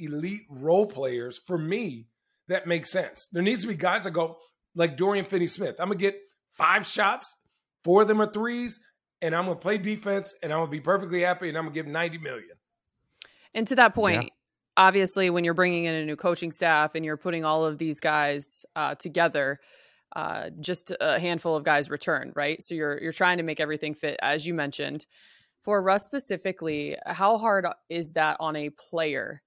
elite 0.00 0.42
role 0.50 0.86
players 0.86 1.40
for 1.46 1.56
me 1.56 2.08
that 2.48 2.66
make 2.66 2.86
sense. 2.86 3.28
There 3.32 3.40
needs 3.42 3.60
to 3.60 3.68
be 3.68 3.76
guys 3.76 4.02
that 4.02 4.10
go 4.10 4.38
like 4.74 4.96
Dorian 4.96 5.24
Finney 5.24 5.46
Smith. 5.46 5.76
I'm 5.78 5.86
gonna 5.86 6.00
get 6.00 6.18
five 6.54 6.84
shots, 6.84 7.36
four 7.84 8.02
of 8.02 8.08
them 8.08 8.20
are 8.20 8.32
threes, 8.32 8.80
and 9.22 9.32
I'm 9.32 9.44
gonna 9.44 9.60
play 9.60 9.78
defense 9.78 10.34
and 10.42 10.52
I'm 10.52 10.58
gonna 10.58 10.72
be 10.72 10.80
perfectly 10.80 11.20
happy 11.20 11.48
and 11.48 11.56
I'm 11.56 11.64
gonna 11.64 11.74
give 11.74 11.86
90 11.86 12.18
million. 12.18 12.56
And 13.54 13.68
to 13.68 13.76
that 13.76 13.94
point, 13.94 14.24
yeah. 14.24 14.28
obviously, 14.76 15.30
when 15.30 15.44
you're 15.44 15.54
bringing 15.54 15.84
in 15.84 15.94
a 15.94 16.04
new 16.04 16.16
coaching 16.16 16.50
staff 16.50 16.96
and 16.96 17.04
you're 17.04 17.16
putting 17.16 17.44
all 17.44 17.64
of 17.64 17.78
these 17.78 18.00
guys 18.00 18.66
uh, 18.74 18.96
together, 18.96 19.60
uh, 20.16 20.50
just 20.60 20.92
a 21.00 21.18
handful 21.18 21.54
of 21.54 21.64
guys 21.64 21.90
return, 21.90 22.32
right? 22.34 22.62
So 22.62 22.74
you're 22.74 23.00
you're 23.00 23.12
trying 23.12 23.38
to 23.38 23.44
make 23.44 23.60
everything 23.60 23.94
fit, 23.94 24.18
as 24.22 24.46
you 24.46 24.54
mentioned. 24.54 25.06
For 25.62 25.82
Russ 25.82 26.04
specifically, 26.04 26.96
how 27.06 27.36
hard 27.36 27.66
is 27.88 28.12
that 28.12 28.36
on 28.40 28.56
a 28.56 28.70
player 28.70 29.42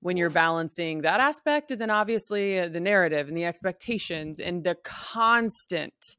when 0.00 0.16
you're 0.16 0.30
balancing 0.30 1.02
that 1.02 1.20
aspect, 1.20 1.72
and 1.72 1.80
then 1.80 1.90
obviously 1.90 2.58
uh, 2.58 2.68
the 2.68 2.80
narrative 2.80 3.28
and 3.28 3.36
the 3.36 3.44
expectations 3.44 4.38
and 4.38 4.62
the 4.62 4.76
constant 4.84 6.16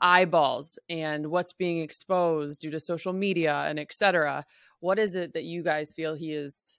eyeballs 0.00 0.78
and 0.88 1.26
what's 1.26 1.52
being 1.52 1.80
exposed 1.80 2.60
due 2.60 2.70
to 2.70 2.80
social 2.80 3.12
media 3.12 3.64
and 3.66 3.78
etc. 3.78 4.44
What 4.80 4.98
is 4.98 5.14
it 5.14 5.34
that 5.34 5.44
you 5.44 5.62
guys 5.62 5.92
feel 5.94 6.14
he 6.14 6.32
is? 6.32 6.78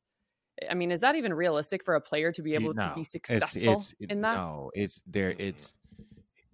I 0.70 0.76
mean, 0.76 0.91
is 0.91 1.02
that 1.02 1.15
even 1.15 1.34
realistic 1.34 1.84
for 1.84 1.96
a 1.96 2.02
player 2.02 2.32
to 2.32 2.41
be 2.41 2.54
able 2.54 2.74
no, 2.74 2.82
to 2.82 2.94
be 2.96 3.04
successful 3.04 3.74
it's, 3.74 3.94
it's, 4.00 4.12
in 4.12 4.22
that? 4.22 4.36
No, 4.36 4.72
it's 4.76 5.02
there. 5.08 5.34
It's 5.38 5.78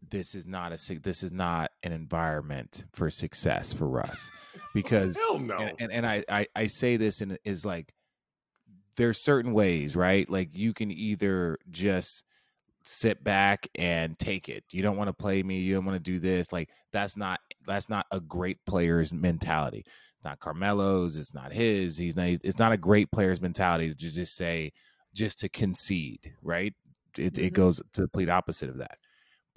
this 0.10 0.36
is 0.36 0.46
not 0.46 0.72
a 0.72 1.00
this 1.00 1.24
is 1.24 1.32
not 1.32 1.72
an 1.84 1.92
environment 1.92 2.86
for 2.94 3.10
success 3.10 3.74
for 3.74 3.88
Russ 3.88 4.30
because 4.74 5.16
Hell 5.16 5.40
no. 5.40 5.58
and, 5.58 5.74
and, 5.80 5.92
and 5.92 6.08
I, 6.08 6.24
I 6.30 6.48
I 6.56 6.68
say 6.68 6.98
this 6.98 7.22
and 7.22 7.38
is 7.44 7.66
like 7.66 7.94
there's 8.96 9.22
certain 9.22 9.54
ways 9.54 9.96
right? 9.96 10.30
Like 10.30 10.56
you 10.56 10.74
can 10.74 10.92
either 10.92 11.58
just 11.70 12.24
sit 12.84 13.22
back 13.24 13.68
and 13.76 14.18
take 14.18 14.48
it. 14.50 14.64
You 14.72 14.82
don't 14.82 14.98
want 14.98 15.10
to 15.10 15.14
play 15.14 15.44
me. 15.44 15.60
You 15.60 15.76
don't 15.76 15.86
want 15.86 15.98
to 15.98 16.12
do 16.12 16.20
this. 16.20 16.52
Like 16.52 16.70
that's 16.92 17.18
not 17.18 17.40
that's 17.66 17.90
not 17.90 18.06
a 18.12 18.20
great 18.20 18.66
player's 18.66 19.14
mentality. 19.14 19.84
It's 20.16 20.26
not 20.26 20.40
Carmelo's. 20.40 21.18
It's 21.18 21.34
not 21.34 21.52
his. 21.52 21.98
He's 21.98 22.16
not 22.16 22.28
it's 22.44 22.60
not 22.60 22.72
a 22.72 22.78
great 22.78 23.12
player's 23.12 23.42
mentality 23.42 23.90
to 23.90 23.96
just 23.96 24.36
say 24.36 24.72
just 25.14 25.40
to 25.40 25.50
concede 25.50 26.34
right? 26.42 26.74
It, 27.18 27.34
mm-hmm. 27.34 27.46
it 27.46 27.54
goes 27.54 27.78
to 27.78 28.02
the 28.02 28.08
complete 28.08 28.30
opposite 28.30 28.70
of 28.70 28.78
that 28.78 28.98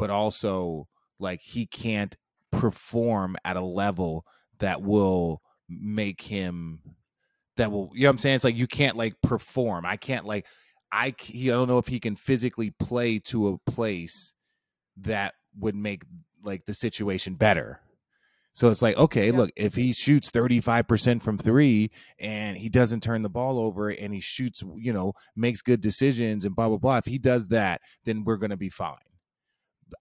but 0.01 0.09
also 0.09 0.89
like 1.19 1.43
he 1.43 1.67
can't 1.67 2.17
perform 2.51 3.37
at 3.45 3.57
a 3.57 3.61
level 3.61 4.25
that 4.59 4.81
will 4.81 5.43
make 5.69 6.23
him 6.23 6.81
that 7.59 7.71
will 7.71 7.91
you 7.93 8.05
know 8.05 8.09
what 8.09 8.13
I'm 8.13 8.19
saying? 8.19 8.37
It's 8.37 8.45
like 8.45 8.57
you 8.57 8.67
can't 8.67 8.97
like 8.97 9.15
perform. 9.23 9.85
I 9.85 9.97
can't 9.97 10.25
like 10.25 10.47
I 10.91 11.15
he, 11.21 11.51
I 11.51 11.55
don't 11.55 11.69
know 11.69 11.77
if 11.77 11.87
he 11.87 12.01
can 12.01 12.17
physically 12.17 12.71
play 12.71 13.19
to 13.27 13.49
a 13.49 13.71
place 13.71 14.33
that 14.97 15.35
would 15.59 15.77
make 15.77 16.03
like 16.43 16.65
the 16.65 16.75
situation 16.75 17.35
better. 17.35 17.81
So 18.55 18.71
it's 18.71 18.81
like 18.81 18.97
okay 18.97 19.27
yeah. 19.27 19.37
look 19.37 19.51
if 19.55 19.75
he 19.75 19.93
shoots 19.93 20.31
35% 20.31 21.23
from 21.23 21.37
3 21.37 21.91
and 22.19 22.57
he 22.57 22.71
doesn't 22.71 23.03
turn 23.03 23.21
the 23.21 23.29
ball 23.29 23.59
over 23.59 23.91
and 23.91 24.15
he 24.15 24.21
shoots 24.21 24.63
you 24.77 24.95
know 24.95 25.13
makes 25.37 25.61
good 25.61 25.83
decisions 25.83 26.47
and 26.47 26.57
blah 26.57 26.69
blah 26.69 26.79
blah 26.79 26.97
if 26.97 27.05
he 27.05 27.19
does 27.19 27.49
that 27.49 27.83
then 28.05 28.25
we're 28.25 28.39
going 28.39 28.51
to 28.51 28.57
be 28.57 28.71
fine 28.71 28.97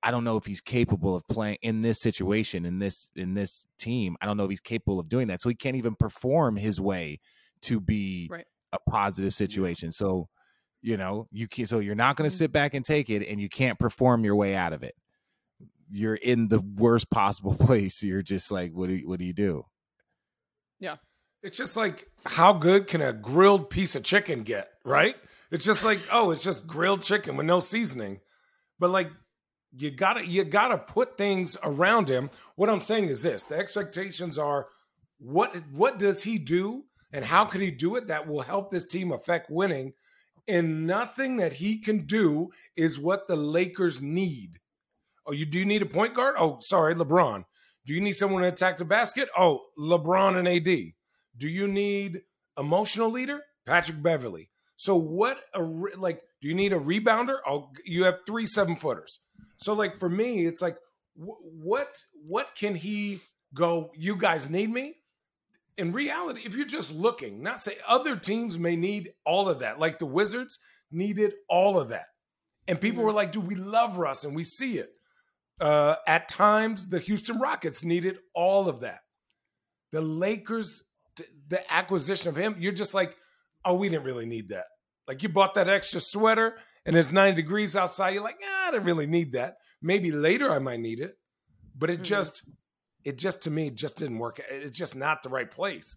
I 0.03 0.11
don't 0.11 0.23
know 0.23 0.37
if 0.37 0.45
he's 0.45 0.61
capable 0.61 1.15
of 1.15 1.27
playing 1.27 1.57
in 1.61 1.81
this 1.81 1.99
situation 1.99 2.65
in 2.65 2.79
this 2.79 3.09
in 3.15 3.33
this 3.33 3.65
team. 3.77 4.15
I 4.21 4.25
don't 4.25 4.37
know 4.37 4.43
if 4.43 4.49
he's 4.49 4.59
capable 4.59 4.99
of 4.99 5.09
doing 5.09 5.27
that. 5.27 5.41
So 5.41 5.49
he 5.49 5.55
can't 5.55 5.75
even 5.75 5.95
perform 5.95 6.55
his 6.55 6.79
way 6.79 7.19
to 7.61 7.79
be 7.79 8.27
right. 8.29 8.45
a 8.73 8.79
positive 8.89 9.33
situation. 9.33 9.91
So 9.91 10.27
you 10.81 10.97
know 10.97 11.27
you 11.31 11.47
can 11.47 11.65
so 11.65 11.79
you're 11.79 11.95
not 11.95 12.15
going 12.15 12.29
to 12.29 12.33
mm-hmm. 12.33 12.39
sit 12.39 12.51
back 12.51 12.73
and 12.73 12.85
take 12.85 13.09
it, 13.09 13.27
and 13.27 13.39
you 13.39 13.49
can't 13.49 13.79
perform 13.79 14.23
your 14.23 14.35
way 14.35 14.55
out 14.55 14.73
of 14.73 14.83
it. 14.83 14.95
You're 15.91 16.15
in 16.15 16.47
the 16.47 16.61
worst 16.61 17.09
possible 17.09 17.53
place. 17.59 18.03
You're 18.03 18.21
just 18.21 18.51
like, 18.51 18.71
what 18.73 18.87
do 18.87 18.95
you, 18.95 19.07
what 19.07 19.19
do 19.19 19.25
you 19.25 19.33
do? 19.33 19.65
Yeah, 20.79 20.95
it's 21.43 21.57
just 21.57 21.75
like 21.75 22.09
how 22.25 22.53
good 22.53 22.87
can 22.87 23.01
a 23.01 23.13
grilled 23.13 23.69
piece 23.69 23.95
of 23.95 24.03
chicken 24.03 24.43
get? 24.43 24.69
Right? 24.85 25.15
It's 25.51 25.65
just 25.65 25.83
like 25.83 25.99
oh, 26.11 26.31
it's 26.31 26.43
just 26.43 26.67
grilled 26.67 27.01
chicken 27.01 27.37
with 27.37 27.45
no 27.45 27.59
seasoning. 27.59 28.19
But 28.79 28.91
like 28.91 29.11
you 29.77 29.91
gotta 29.91 30.25
you 30.25 30.43
gotta 30.43 30.77
put 30.77 31.17
things 31.17 31.57
around 31.63 32.09
him. 32.09 32.29
What 32.55 32.69
I'm 32.69 32.81
saying 32.81 33.05
is 33.05 33.23
this: 33.23 33.45
the 33.45 33.55
expectations 33.55 34.37
are 34.37 34.67
what 35.19 35.55
what 35.71 35.99
does 35.99 36.23
he 36.23 36.37
do 36.37 36.85
and 37.11 37.25
how 37.25 37.45
can 37.45 37.61
he 37.61 37.71
do 37.71 37.95
it 37.95 38.07
that 38.07 38.27
will 38.27 38.41
help 38.41 38.71
this 38.71 38.85
team 38.85 39.11
affect 39.11 39.49
winning? 39.49 39.93
And 40.47 40.87
nothing 40.87 41.37
that 41.37 41.53
he 41.53 41.77
can 41.77 42.05
do 42.05 42.49
is 42.75 42.99
what 42.99 43.27
the 43.27 43.35
Lakers 43.35 44.01
need. 44.01 44.59
Oh, 45.25 45.31
you 45.31 45.45
do 45.45 45.59
you 45.59 45.65
need 45.65 45.83
a 45.83 45.87
point 45.87 46.13
guard? 46.13 46.35
Oh, 46.37 46.57
sorry, 46.61 46.95
LeBron. 46.95 47.45
Do 47.85 47.93
you 47.93 48.01
need 48.01 48.13
someone 48.13 48.41
to 48.41 48.47
attack 48.47 48.77
the 48.77 48.85
basket? 48.85 49.29
Oh, 49.37 49.65
LeBron 49.77 50.37
and 50.37 50.47
AD. 50.47 50.93
Do 51.37 51.47
you 51.47 51.67
need 51.67 52.21
emotional 52.57 53.09
leader? 53.09 53.41
Patrick 53.65 54.01
Beverley. 54.01 54.49
So 54.77 54.95
what 54.95 55.39
a 55.53 55.61
like 55.61 56.21
do 56.41 56.47
you 56.47 56.55
need 56.55 56.73
a 56.73 56.79
rebounder? 56.79 57.37
Oh, 57.45 57.69
you 57.85 58.05
have 58.05 58.19
three 58.25 58.45
seven 58.45 58.75
footers. 58.75 59.19
So 59.59 59.73
like 59.73 59.99
for 59.99 60.09
me, 60.09 60.45
it's 60.45 60.61
like 60.61 60.77
what 61.15 61.97
what 62.25 62.55
can 62.55 62.75
he 62.75 63.19
go? 63.53 63.91
You 63.95 64.15
guys 64.15 64.49
need 64.49 64.71
me. 64.71 64.95
In 65.77 65.91
reality, 65.91 66.41
if 66.45 66.55
you're 66.55 66.65
just 66.65 66.93
looking, 66.93 67.41
not 67.41 67.61
say 67.61 67.77
other 67.87 68.15
teams 68.15 68.57
may 68.57 68.75
need 68.75 69.13
all 69.25 69.47
of 69.47 69.59
that. 69.59 69.79
Like 69.79 69.99
the 69.99 70.05
Wizards 70.05 70.59
needed 70.91 71.33
all 71.47 71.79
of 71.79 71.89
that, 71.89 72.07
and 72.67 72.81
people 72.81 73.03
were 73.03 73.09
mm-hmm. 73.09 73.17
like, 73.17 73.31
"Do 73.31 73.41
we 73.41 73.55
love 73.55 73.97
Russ?" 73.97 74.23
And 74.25 74.35
we 74.35 74.43
see 74.43 74.77
it. 74.77 74.91
Uh, 75.59 75.95
at 76.07 76.29
times, 76.29 76.87
the 76.87 76.99
Houston 76.99 77.37
Rockets 77.37 77.83
needed 77.83 78.17
all 78.33 78.69
of 78.69 78.79
that. 78.81 79.01
The 79.91 80.01
Lakers, 80.01 80.83
the 81.49 81.73
acquisition 81.73 82.29
of 82.29 82.35
him, 82.35 82.55
you're 82.59 82.71
just 82.71 82.93
like, 82.93 83.15
oh, 83.65 83.75
we 83.75 83.89
didn't 83.89 84.05
really 84.05 84.25
need 84.25 84.49
that. 84.49 84.65
Like 85.07 85.21
you 85.23 85.29
bought 85.29 85.55
that 85.55 85.67
extra 85.67 85.99
sweater 85.99 86.55
and 86.85 86.95
it's 86.95 87.11
nine 87.11 87.35
degrees 87.35 87.75
outside, 87.75 88.11
you're 88.11 88.23
like, 88.23 88.39
ah, 88.43 88.67
I 88.67 88.71
don't 88.71 88.83
really 88.83 89.07
need 89.07 89.33
that. 89.33 89.57
Maybe 89.81 90.11
later 90.11 90.49
I 90.49 90.59
might 90.59 90.79
need 90.79 90.99
it, 90.99 91.15
but 91.77 91.89
it 91.89 91.95
mm-hmm. 91.95 92.03
just, 92.03 92.49
it 93.03 93.17
just 93.17 93.41
to 93.43 93.51
me 93.51 93.69
just 93.69 93.97
didn't 93.97 94.19
work. 94.19 94.41
It's 94.49 94.77
just 94.77 94.95
not 94.95 95.23
the 95.23 95.29
right 95.29 95.49
place. 95.49 95.95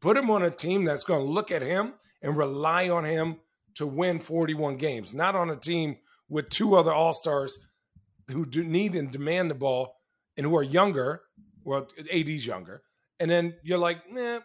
Put 0.00 0.16
him 0.16 0.30
on 0.30 0.42
a 0.42 0.50
team 0.50 0.84
that's 0.84 1.04
going 1.04 1.20
to 1.20 1.30
look 1.30 1.50
at 1.50 1.62
him 1.62 1.94
and 2.22 2.36
rely 2.36 2.88
on 2.88 3.04
him 3.04 3.36
to 3.74 3.86
win 3.86 4.20
41 4.20 4.76
games, 4.76 5.14
not 5.14 5.34
on 5.34 5.50
a 5.50 5.56
team 5.56 5.96
with 6.28 6.48
two 6.48 6.76
other 6.76 6.92
all 6.92 7.12
stars 7.12 7.58
who 8.30 8.46
do 8.46 8.62
need 8.62 8.94
and 8.94 9.10
demand 9.10 9.50
the 9.50 9.54
ball 9.54 9.94
and 10.36 10.46
who 10.46 10.56
are 10.56 10.62
younger. 10.62 11.22
Well, 11.64 11.88
AD's 12.12 12.46
younger, 12.46 12.82
and 13.18 13.30
then 13.30 13.54
you're 13.62 13.78
like, 13.78 13.98
nah, 14.10 14.40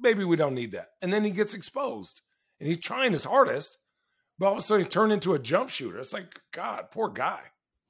maybe 0.00 0.24
we 0.24 0.36
don't 0.36 0.54
need 0.54 0.72
that. 0.72 0.88
And 1.00 1.12
then 1.12 1.22
he 1.22 1.30
gets 1.30 1.54
exposed, 1.54 2.22
and 2.58 2.66
he's 2.66 2.80
trying 2.80 3.12
his 3.12 3.24
hardest 3.24 3.78
but 4.38 4.46
all 4.46 4.52
of 4.52 4.58
a 4.58 4.62
sudden 4.62 4.84
he 4.84 4.88
turned 4.88 5.12
into 5.12 5.34
a 5.34 5.38
jump 5.38 5.70
shooter. 5.70 5.98
It's 5.98 6.12
like, 6.12 6.40
God, 6.52 6.90
poor 6.90 7.08
guy. 7.08 7.40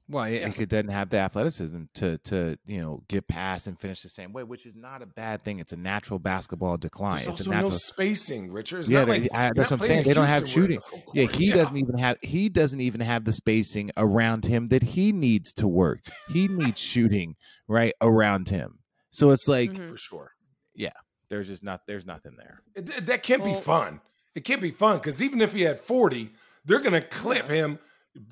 Well, 0.09 0.29
yeah. 0.29 0.47
he 0.47 0.65
doesn't 0.65 0.87
have 0.89 1.09
the 1.09 1.17
athleticism 1.17 1.83
to 1.95 2.17
to 2.19 2.57
you 2.65 2.79
know 2.81 3.03
get 3.09 3.27
past 3.27 3.67
and 3.67 3.77
finish 3.77 4.01
the 4.03 4.09
same 4.09 4.31
way, 4.31 4.43
which 4.43 4.65
is 4.65 4.73
not 4.73 5.01
a 5.01 5.05
bad 5.05 5.43
thing. 5.43 5.59
It's 5.59 5.73
a 5.73 5.77
natural 5.77 6.17
basketball 6.17 6.77
decline. 6.77 7.17
There's 7.17 7.27
it's 7.27 7.41
also 7.41 7.51
natural... 7.51 7.69
no 7.71 7.75
spacing, 7.75 8.51
Richard. 8.51 8.79
It's 8.81 8.89
yeah, 8.89 9.03
like, 9.03 9.27
I, 9.33 9.51
that's 9.53 9.69
what 9.69 9.81
I'm 9.81 9.85
saying. 9.85 10.05
They 10.05 10.13
don't 10.13 10.27
have 10.27 10.47
shooting. 10.47 10.79
Yeah, 11.13 11.25
he 11.25 11.49
yeah. 11.49 11.55
doesn't 11.55 11.75
even 11.75 11.97
have 11.97 12.17
he 12.21 12.47
doesn't 12.47 12.79
even 12.79 13.01
have 13.01 13.25
the 13.25 13.33
spacing 13.33 13.91
around 13.97 14.45
him 14.45 14.69
that 14.69 14.83
he 14.83 15.11
needs 15.11 15.51
to 15.53 15.67
work. 15.67 15.99
He 16.29 16.47
needs 16.47 16.79
shooting 16.79 17.35
right 17.67 17.93
around 18.01 18.47
him. 18.47 18.79
So 19.09 19.31
it's 19.31 19.47
like 19.47 19.71
mm-hmm. 19.71 19.89
for 19.89 19.97
sure. 19.97 20.31
Yeah, 20.73 20.91
there's 21.29 21.49
just 21.49 21.63
not 21.63 21.81
there's 21.85 22.05
nothing 22.05 22.37
there. 22.37 22.61
It, 22.75 23.07
that 23.07 23.23
can't 23.23 23.41
well, 23.41 23.55
be 23.55 23.59
fun 23.59 23.99
it 24.37 24.43
can't 24.43 24.61
be 24.61 24.69
fun 24.69 24.97
because 24.97 25.23
even 25.23 25.41
if 25.41 25.51
he 25.51 25.63
had 25.63 25.79
40, 25.79 26.29
they're 26.63 26.79
going 26.79 26.93
to 26.93 27.01
clip 27.01 27.49
him 27.49 27.79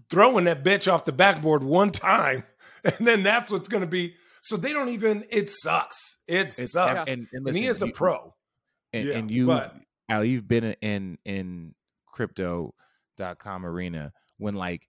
throwing 0.07 0.45
that 0.45 0.63
bitch 0.63 0.91
off 0.91 1.03
the 1.03 1.11
backboard 1.11 1.63
one 1.63 1.91
time. 1.91 2.43
And 2.99 3.07
then 3.07 3.23
that's 3.23 3.51
what's 3.51 3.67
going 3.67 3.81
to 3.81 3.89
be. 3.89 4.13
So 4.41 4.57
they 4.57 4.71
don't 4.71 4.89
even, 4.89 5.25
it 5.31 5.49
sucks. 5.49 6.17
It 6.27 6.49
it's, 6.49 6.71
sucks. 6.71 7.09
And, 7.09 7.27
and, 7.33 7.43
listen, 7.43 7.47
and, 7.47 7.57
he 7.57 7.65
is 7.65 7.81
a 7.81 7.87
pro. 7.87 8.35
And, 8.93 9.07
yeah, 9.07 9.15
and 9.15 9.31
you, 9.31 9.47
but, 9.47 9.75
Al, 10.07 10.23
you've 10.23 10.47
been 10.47 10.75
in, 10.83 11.17
in 11.25 11.73
crypto.com 12.05 13.65
arena 13.65 14.13
when 14.37 14.53
like 14.53 14.87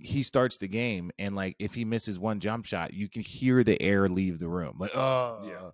he 0.00 0.24
starts 0.24 0.58
the 0.58 0.66
game 0.66 1.12
and 1.20 1.36
like 1.36 1.54
if 1.60 1.72
he 1.72 1.84
misses 1.84 2.18
one 2.18 2.40
jump 2.40 2.66
shot, 2.66 2.92
you 2.92 3.08
can 3.08 3.22
hear 3.22 3.62
the 3.62 3.80
air 3.80 4.08
leave 4.08 4.40
the 4.40 4.48
room. 4.48 4.74
Like, 4.80 4.96
oh, 4.96 5.44
yeah 5.46 5.70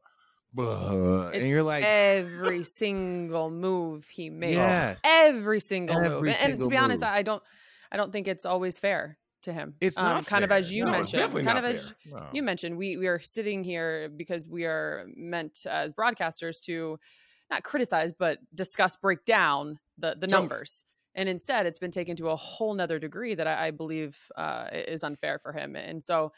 and 0.57 1.49
you're 1.49 1.62
like 1.62 1.85
every 1.85 2.62
single 2.62 3.51
move 3.51 4.07
he 4.09 4.31
makes. 4.31 4.57
Yes. 4.57 5.01
Every 5.05 5.61
single 5.61 5.97
every 5.97 6.11
move. 6.11 6.37
Single 6.37 6.53
and, 6.53 6.62
to 6.62 6.69
be 6.69 6.77
move. 6.77 6.85
honest, 6.85 7.03
I 7.03 7.23
don't 7.23 7.43
I 7.91 7.97
don't 7.97 8.12
think 8.12 8.29
it's 8.29 8.47
always 8.47 8.79
fair 8.79 9.19
to 9.43 9.53
him. 9.53 9.75
It's 9.81 9.97
um, 9.97 10.05
not 10.05 10.27
kind 10.27 10.41
fair. 10.41 10.45
of 10.45 10.53
as 10.53 10.73
you 10.73 10.85
no, 10.85 10.93
mentioned. 10.93 11.33
Kind 11.45 11.59
of 11.59 11.65
as 11.65 11.93
no. 12.11 12.29
you 12.33 12.43
mentioned, 12.43 12.77
we 12.77 12.97
we 12.97 13.07
are 13.07 13.21
sitting 13.21 13.65
here 13.65 14.09
because 14.09 14.49
we 14.49 14.65
are 14.65 15.07
meant 15.17 15.67
as 15.69 15.93
broadcasters 15.93 16.61
to 16.62 16.99
not 17.51 17.62
criticize 17.62 18.12
but 18.19 18.38
discuss 18.55 18.97
break 18.97 19.25
down 19.25 19.79
the 19.99 20.17
the 20.19 20.27
numbers. 20.27 20.85
And 21.15 21.29
instead, 21.29 21.67
it's 21.67 21.79
been 21.79 21.91
taken 21.91 22.17
to 22.17 22.31
a 22.31 22.37
whole 22.37 22.73
nother 22.73 22.99
degree 22.99 23.35
that 23.35 23.47
I, 23.47 23.67
I 23.67 23.71
believe 23.71 24.19
uh, 24.35 24.69
is 24.73 25.05
unfair 25.05 25.38
for 25.38 25.53
him. 25.53 25.77
And 25.77 26.03
so, 26.03 26.33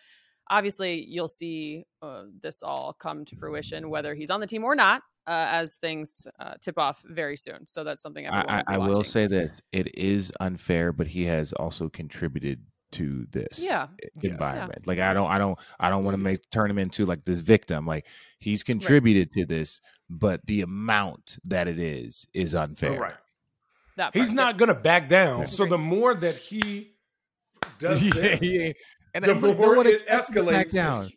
obviously, 0.51 1.05
you'll 1.07 1.29
see 1.29 1.85
uh, 2.03 2.25
this 2.43 2.63
all 2.63 2.93
come 2.93 3.25
to 3.27 3.37
fruition, 3.37 3.91
whether 3.91 4.15
he's 4.15 4.31
on 4.31 4.41
the 4.41 4.47
team 4.47 4.65
or 4.65 4.75
not, 4.75 5.03
uh, 5.27 5.47
as 5.51 5.75
things 5.75 6.27
uh, 6.39 6.55
tip 6.61 6.79
off 6.79 7.03
very 7.05 7.37
soon. 7.37 7.67
So 7.67 7.85
that's 7.85 8.03
something 8.03 8.27
everyone 8.27 8.49
I, 8.49 8.57
will 8.57 8.65
be 8.65 8.75
I 8.75 8.89
will 8.89 9.05
say 9.05 9.27
this: 9.27 9.61
it 9.73 9.97
is 9.97 10.33
unfair, 10.41 10.93
but 10.93 11.07
he 11.07 11.25
has 11.25 11.53
also 11.55 11.89
contributed 11.89 12.61
to 12.93 13.27
this 13.31 13.59
Yeah. 13.61 13.89
Yes. 14.21 14.33
environment. 14.33 14.87
Like 14.87 15.01
I 15.01 15.15
don't, 15.15 15.29
I 15.29 15.39
don't, 15.39 15.59
I 15.81 15.91
don't 15.91 16.05
want 16.05 16.15
to 16.15 16.19
make 16.23 16.49
turn 16.51 16.71
him 16.71 16.79
into 16.79 17.05
like 17.07 17.25
this 17.25 17.41
victim. 17.41 17.87
Like 17.87 18.07
he's 18.39 18.63
contributed 18.63 19.33
to 19.33 19.45
this, 19.47 19.81
but 20.09 20.41
the 20.47 20.61
amount 20.61 21.39
that 21.45 21.67
it 21.67 21.79
is 21.79 22.27
is 22.33 22.55
unfair. 22.55 23.01
Right. 23.01 23.15
That 23.97 24.15
He's 24.15 24.33
not 24.33 24.59
going 24.59 24.69
to 24.69 24.75
back 24.75 25.09
down. 25.09 25.47
So 25.47 25.67
the 25.67 25.79
more 25.79 26.15
that 26.15 26.37
he 26.37 26.95
does 27.79 28.03
Yeah, 28.03 28.13
this, 28.13 28.43
yeah. 28.43 28.73
And 29.15 29.25
the 29.25 29.35
no 29.35 29.53
one 29.53 29.87
it 29.87 29.95
expects 29.95 30.31
back 30.31 30.45
escalates. 30.45 30.73
down. 30.73 31.11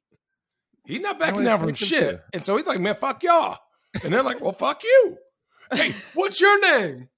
He's 0.85 1.01
not 1.01 1.19
backing 1.19 1.35
one 1.35 1.43
down 1.45 1.59
from 1.59 1.73
shit. 1.73 2.21
And 2.31 2.43
so 2.43 2.55
he's 2.55 2.65
like, 2.65 2.79
man, 2.79 2.95
fuck 2.95 3.23
y'all. 3.23 3.57
And 4.03 4.13
they're 4.13 4.23
like, 4.23 4.39
well, 4.39 4.53
fuck 4.53 4.83
you. 4.83 5.17
Hey, 5.71 5.93
what's 6.13 6.39
your 6.39 6.61
name? 6.61 7.09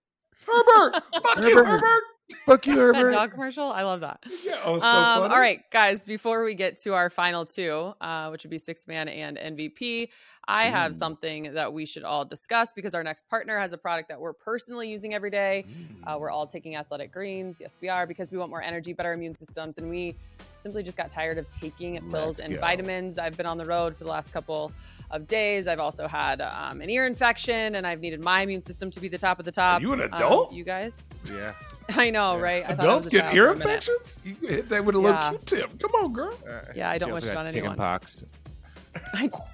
Herbert. 0.47 1.03
fuck 1.21 1.43
you, 1.43 1.55
Herbert. 1.63 2.03
Fuck 2.45 2.67
you, 2.67 2.75
that 2.75 2.81
Herbert. 2.95 3.11
dog 3.11 3.31
commercial. 3.31 3.71
I 3.71 3.83
love 3.83 3.99
that. 4.01 4.19
Yeah, 4.43 4.59
oh, 4.63 4.79
so 4.79 4.87
um, 4.87 5.21
funny. 5.21 5.33
all 5.33 5.39
right, 5.39 5.69
guys, 5.71 6.03
before 6.03 6.43
we 6.43 6.53
get 6.55 6.77
to 6.79 6.93
our 6.93 7.09
final 7.09 7.45
two, 7.45 7.93
uh, 8.01 8.29
which 8.29 8.43
would 8.43 8.49
be 8.51 8.57
six 8.57 8.87
man 8.87 9.07
and 9.07 9.37
MVP, 9.37 10.09
I 10.47 10.63
have 10.65 10.95
something 10.95 11.53
that 11.53 11.71
we 11.71 11.85
should 11.85 12.03
all 12.03 12.25
discuss 12.25 12.73
because 12.73 12.95
our 12.95 13.03
next 13.03 13.29
partner 13.29 13.59
has 13.59 13.71
a 13.71 13.77
product 13.77 14.09
that 14.09 14.19
we're 14.19 14.33
personally 14.33 14.89
using 14.89 15.13
every 15.13 15.29
day. 15.29 15.65
Uh, 16.03 16.17
we're 16.19 16.31
all 16.31 16.47
taking 16.47 16.75
athletic 16.75 17.11
greens. 17.11 17.59
Yes, 17.61 17.77
we 17.79 17.87
are 17.87 18.07
because 18.07 18.31
we 18.31 18.39
want 18.39 18.49
more 18.49 18.63
energy, 18.63 18.91
better 18.91 19.13
immune 19.13 19.35
systems, 19.35 19.77
and 19.77 19.87
we 19.87 20.15
simply 20.57 20.81
just 20.81 20.97
got 20.97 21.11
tired 21.11 21.37
of 21.37 21.47
taking 21.51 21.97
pills 22.09 22.11
Let's 22.11 22.39
and 22.39 22.53
go. 22.55 22.59
vitamins. 22.61 23.19
I've 23.19 23.37
been 23.37 23.45
on 23.45 23.59
the 23.59 23.65
road 23.65 23.95
for 23.95 24.05
the 24.05 24.09
last 24.09 24.33
couple 24.33 24.71
of 25.11 25.27
days. 25.27 25.67
I've 25.67 25.79
also 25.79 26.07
had 26.07 26.41
um, 26.41 26.81
an 26.81 26.89
ear 26.89 27.05
infection, 27.05 27.75
and 27.75 27.85
I've 27.87 27.99
needed 27.99 28.21
my 28.23 28.41
immune 28.41 28.61
system 28.61 28.91
to 28.91 28.99
be 28.99 29.07
the 29.07 29.17
top 29.17 29.39
of 29.39 29.45
the 29.45 29.51
top. 29.51 29.79
Are 29.79 29.81
you 29.81 29.93
an 29.93 30.01
Um, 30.01 30.13
adult? 30.13 30.53
you 30.53 30.63
guys? 30.63 31.09
Yeah. 31.31 31.53
I 31.95 32.09
know, 32.09 32.35
Yeah. 32.37 32.41
right? 32.43 32.63
I 32.63 32.67
thought 32.75 32.79
I 32.79 32.83
Adults 32.83 33.05
was 33.05 33.13
get 33.13 33.33
ear 33.33 33.47
for 33.47 33.53
a 33.53 33.55
minute. 33.57 33.65
infections? 33.87 34.19
You 34.23 34.35
can 34.35 34.49
hit 34.49 34.69
that 34.69 34.85
with 34.85 34.95
a 34.95 34.99
Yeah. 34.99 35.05
little 35.05 35.29
Q-tip. 35.39 35.79
Come 35.79 35.91
on, 36.03 36.13
girl. 36.13 36.33
Yeah, 36.75 36.89
I 36.91 36.97
don't 36.97 37.09
She 37.09 37.13
wish 37.13 37.21
also 37.23 37.31
it 37.31 37.33
got 37.35 37.39
on 37.41 37.47
anyone. 37.47 37.75
pox. 37.77 38.23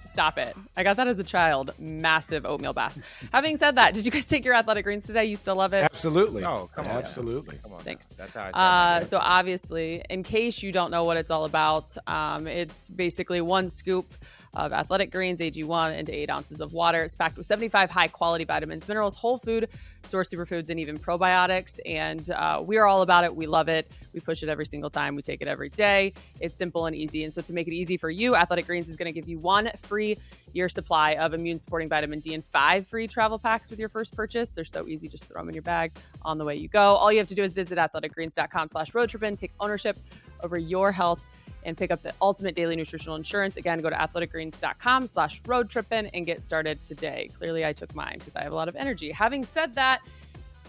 Stop 0.06 0.38
it. 0.38 0.56
I 0.78 0.84
got 0.84 0.96
that 0.96 1.08
as 1.10 1.20
a 1.20 1.24
child. 1.24 1.74
Massive 1.78 2.46
oatmeal 2.46 2.72
bass. 2.72 3.02
Having 3.34 3.58
said 3.58 3.76
that, 3.76 3.94
did 3.94 4.06
you 4.06 4.12
guys 4.12 4.26
take 4.26 4.46
your 4.46 4.54
athletic 4.54 4.86
greens 4.86 5.04
today? 5.04 5.26
You 5.26 5.36
still 5.36 5.56
love 5.58 5.74
it? 5.74 5.84
Absolutely. 5.84 6.46
Oh, 6.46 6.70
come 6.74 6.86
on. 6.86 6.92
Absolutely. 6.92 7.58
Come 7.62 7.74
on. 7.74 7.80
now. 7.80 7.84
Thanks. 7.84 8.08
That's 8.08 8.34
how 8.34 8.46
I 8.46 8.52
start 8.52 8.56
my 8.56 8.98
Uh, 9.02 9.04
so 9.04 9.18
obviously, 9.22 10.04
in 10.10 10.24
case 10.24 10.64
you 10.64 10.72
don't 10.72 10.90
know 10.90 11.04
what 11.04 11.18
it's 11.18 11.32
all 11.32 11.44
about, 11.44 11.96
um, 12.08 12.48
it's 12.48 12.88
basically 12.88 13.42
one 13.42 13.68
scoop 13.68 14.14
of 14.56 14.74
athletic 14.74 15.12
greens, 15.12 15.42
AG1, 15.42 15.98
into 15.98 16.16
eight 16.16 16.30
ounces 16.30 16.62
of 16.62 16.74
water. 16.74 17.04
It's 17.04 17.16
packed 17.16 17.38
with 17.38 17.46
75 17.46 17.92
high 17.92 18.08
quality 18.08 18.46
vitamins, 18.46 18.88
minerals, 18.88 19.16
whole 19.16 19.38
food, 19.38 19.70
source 20.04 20.32
superfoods, 20.32 20.70
and 20.70 20.80
even 20.80 20.98
probiotics. 20.98 21.80
And 21.86 22.30
uh, 22.32 22.62
we're 22.66 22.86
all 22.86 23.02
about 23.02 23.24
it. 23.24 23.36
We 23.36 23.48
love 23.48 23.68
it. 23.68 23.92
We 24.14 24.20
push 24.20 24.44
it 24.44 24.50
every 24.50 24.66
single 24.66 24.90
time. 24.90 25.16
We 25.16 25.22
take 25.22 25.42
it 25.42 25.48
every 25.48 25.70
day. 25.70 26.14
It's 26.40 26.58
simple 26.58 26.86
and 26.86 26.96
easy. 26.96 27.24
And 27.24 27.34
so 27.34 27.42
to 27.42 27.54
make 27.54 27.68
it 27.68 27.74
easy 27.74 27.98
for 27.98 28.10
you, 28.10 28.36
Athletic 28.36 28.66
Greens 28.66 28.90
is 28.90 28.98
going 28.98 29.14
to 29.14 29.20
give 29.20 29.28
you 29.28 29.40
one 29.40 29.70
free 29.78 30.18
year 30.54 30.70
supply 30.70 31.16
of 31.16 31.34
immune 31.34 31.60
supporting 31.60 31.90
vitamin 31.90 32.20
D 32.20 32.34
and 32.34 32.46
five 32.46 32.88
free 32.88 33.08
travel 33.08 33.38
packs 33.38 33.70
with 33.70 33.80
your 33.80 33.90
first 33.90 34.16
purchase. 34.16 34.54
They're 34.56 34.64
so 34.64 34.88
easy. 34.88 35.08
Just 35.08 35.28
throw 35.28 35.42
them 35.42 35.50
in 35.50 35.56
your 35.56 35.64
bag 35.64 35.98
on 36.22 36.38
the 36.38 36.46
way 36.46 36.56
you 36.56 36.68
go. 36.68 36.96
All 36.96 37.12
you 37.12 37.18
have 37.18 37.28
to 37.28 37.36
do 37.36 37.44
is 37.44 37.54
visit 37.54 37.78
athleticgreens.com 37.78 38.70
slash 38.70 38.92
roadtrippin, 38.92 39.36
take 39.36 39.52
ownership 39.60 39.98
over 40.44 40.58
your 40.58 40.92
health 40.92 41.24
and 41.66 41.76
pick 41.78 41.92
up 41.92 42.02
the 42.02 42.14
ultimate 42.22 42.56
daily 42.56 42.76
nutritional 42.76 43.16
insurance. 43.18 43.58
Again, 43.58 43.82
go 43.82 43.90
to 43.90 43.96
athleticgreens.com 43.96 45.08
slash 45.08 45.42
roadtrippin 45.42 46.10
and 46.14 46.26
get 46.26 46.42
started 46.42 46.84
today. 46.86 47.30
Clearly, 47.34 47.66
I 47.66 47.74
took 47.74 47.94
mine 47.94 48.16
because 48.20 48.36
I 48.36 48.44
have 48.44 48.54
a 48.54 48.56
lot 48.56 48.70
of 48.70 48.76
energy. 48.76 49.12
Having 49.12 49.46
said 49.46 49.74
that, 49.76 50.02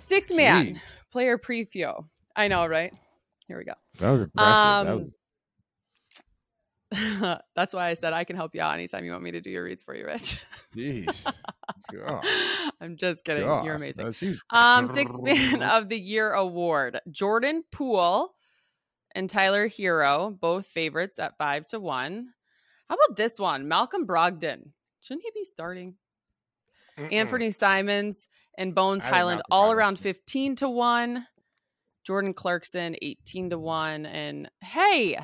six 0.00 0.32
man 0.32 0.74
Jeez. 0.74 0.80
player 1.12 1.38
preview. 1.38 2.04
I 2.34 2.48
know, 2.48 2.66
right? 2.66 2.92
Here 3.46 3.58
we 3.58 3.64
go. 3.64 3.74
That 4.00 4.10
was 4.10 4.20
impressive. 4.22 4.86
That 4.86 4.94
was- 4.96 5.02
Um, 5.02 5.12
that's 7.56 7.74
why 7.74 7.88
I 7.88 7.94
said 7.94 8.12
I 8.12 8.24
can 8.24 8.36
help 8.36 8.54
you 8.54 8.60
out 8.60 8.74
anytime 8.74 9.04
you 9.04 9.10
want 9.10 9.24
me 9.24 9.32
to 9.32 9.40
do 9.40 9.50
your 9.50 9.64
reads 9.64 9.82
for 9.82 9.94
you, 9.94 10.06
Rich. 10.06 10.40
Jeez. 10.74 11.26
I'm 12.80 12.96
just 12.96 13.24
kidding. 13.24 13.44
Gosh. 13.44 13.64
You're 13.64 13.74
amazing. 13.74 14.04
No, 14.04 14.10
she 14.12 14.28
was- 14.30 14.40
Um, 14.50 14.86
Sixth 14.86 15.18
Man 15.22 15.62
of 15.62 15.88
the 15.88 15.98
Year 15.98 16.32
award: 16.32 17.00
Jordan 17.10 17.64
Poole 17.72 18.34
and 19.16 19.28
Tyler 19.28 19.68
Herro, 19.68 20.38
both 20.38 20.66
favorites 20.66 21.18
at 21.18 21.36
five 21.38 21.66
to 21.68 21.80
one. 21.80 22.28
How 22.88 22.94
about 22.94 23.16
this 23.16 23.38
one? 23.40 23.66
Malcolm 23.66 24.06
Brogdon. 24.06 24.70
Shouldn't 25.00 25.24
he 25.24 25.30
be 25.34 25.44
starting? 25.44 25.94
Mm-mm. 26.98 27.12
Anthony 27.12 27.50
Simons 27.50 28.28
and 28.56 28.74
Bones 28.74 29.04
I 29.04 29.08
Hyland 29.08 29.42
all 29.50 29.72
around 29.72 29.98
15 29.98 30.56
to 30.56 30.68
1. 30.68 31.26
Jordan 32.04 32.34
Clarkson 32.34 32.94
18 33.02 33.50
to 33.50 33.58
1 33.58 34.06
and 34.06 34.48
hey, 34.60 35.18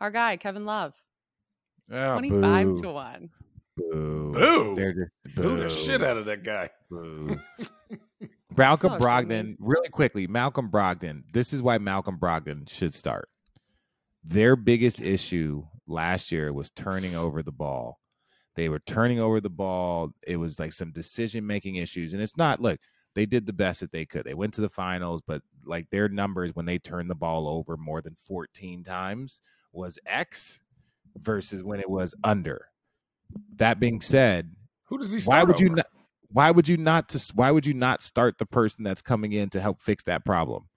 our 0.00 0.10
guy 0.10 0.36
Kevin 0.36 0.64
Love 0.64 0.94
Ah, 1.92 2.12
25 2.14 2.66
boo. 2.66 2.76
to 2.82 2.90
1. 2.90 3.30
Boo. 3.76 4.32
Boo. 4.32 4.74
They're 4.74 4.92
just 4.92 5.36
Boo 5.36 5.56
the 5.58 5.68
shit 5.68 6.02
out 6.02 6.16
of 6.16 6.26
that 6.26 6.42
guy. 6.42 6.70
Boo. 6.90 7.38
Malcolm 8.56 8.92
Oh, 8.92 8.96
it's 8.96 9.04
funny. 9.04 9.26
Brogdon, 9.26 9.56
really 9.58 9.88
quickly, 9.88 10.26
Malcolm 10.26 10.70
Brogdon. 10.70 11.22
This 11.32 11.52
is 11.52 11.62
why 11.62 11.78
Malcolm 11.78 12.18
Brogdon 12.18 12.68
should 12.68 12.94
start. 12.94 13.28
Their 14.24 14.56
biggest 14.56 15.00
issue 15.00 15.64
last 15.86 16.30
year 16.30 16.52
was 16.52 16.70
turning 16.70 17.14
over 17.14 17.42
the 17.42 17.52
ball. 17.52 18.00
They 18.56 18.68
were 18.68 18.80
turning 18.80 19.20
over 19.20 19.40
the 19.40 19.50
ball. 19.50 20.10
It 20.26 20.36
was 20.36 20.58
like 20.58 20.72
some 20.72 20.92
decision 20.92 21.46
making 21.46 21.76
issues. 21.76 22.12
And 22.12 22.22
it's 22.22 22.36
not, 22.36 22.60
look, 22.60 22.80
they 23.14 23.26
did 23.26 23.46
the 23.46 23.52
best 23.52 23.80
that 23.80 23.92
they 23.92 24.04
could. 24.04 24.24
They 24.24 24.34
went 24.34 24.54
to 24.54 24.60
the 24.60 24.68
finals, 24.68 25.22
but 25.26 25.42
like 25.64 25.88
their 25.90 26.08
numbers 26.08 26.54
when 26.54 26.66
they 26.66 26.78
turned 26.78 27.10
the 27.10 27.14
ball 27.14 27.48
over 27.48 27.76
more 27.76 28.02
than 28.02 28.14
14 28.14 28.84
times 28.84 29.40
was 29.72 29.98
X 30.06 30.60
versus 31.16 31.62
when 31.62 31.80
it 31.80 31.88
was 31.88 32.14
under. 32.24 32.66
That 33.56 33.80
being 33.80 34.00
said, 34.00 34.54
Who 34.84 34.98
does 34.98 35.12
he 35.12 35.18
why 35.18 35.36
start 35.36 35.48
would 35.48 35.60
you 35.60 35.70
not 35.70 35.86
why 36.32 36.50
would 36.50 36.68
you 36.68 36.76
not 36.76 37.08
to 37.10 37.32
why 37.34 37.50
would 37.50 37.66
you 37.66 37.74
not 37.74 38.02
start 38.02 38.38
the 38.38 38.46
person 38.46 38.84
that's 38.84 39.02
coming 39.02 39.32
in 39.32 39.50
to 39.50 39.60
help 39.60 39.80
fix 39.80 40.04
that 40.04 40.24
problem 40.24 40.68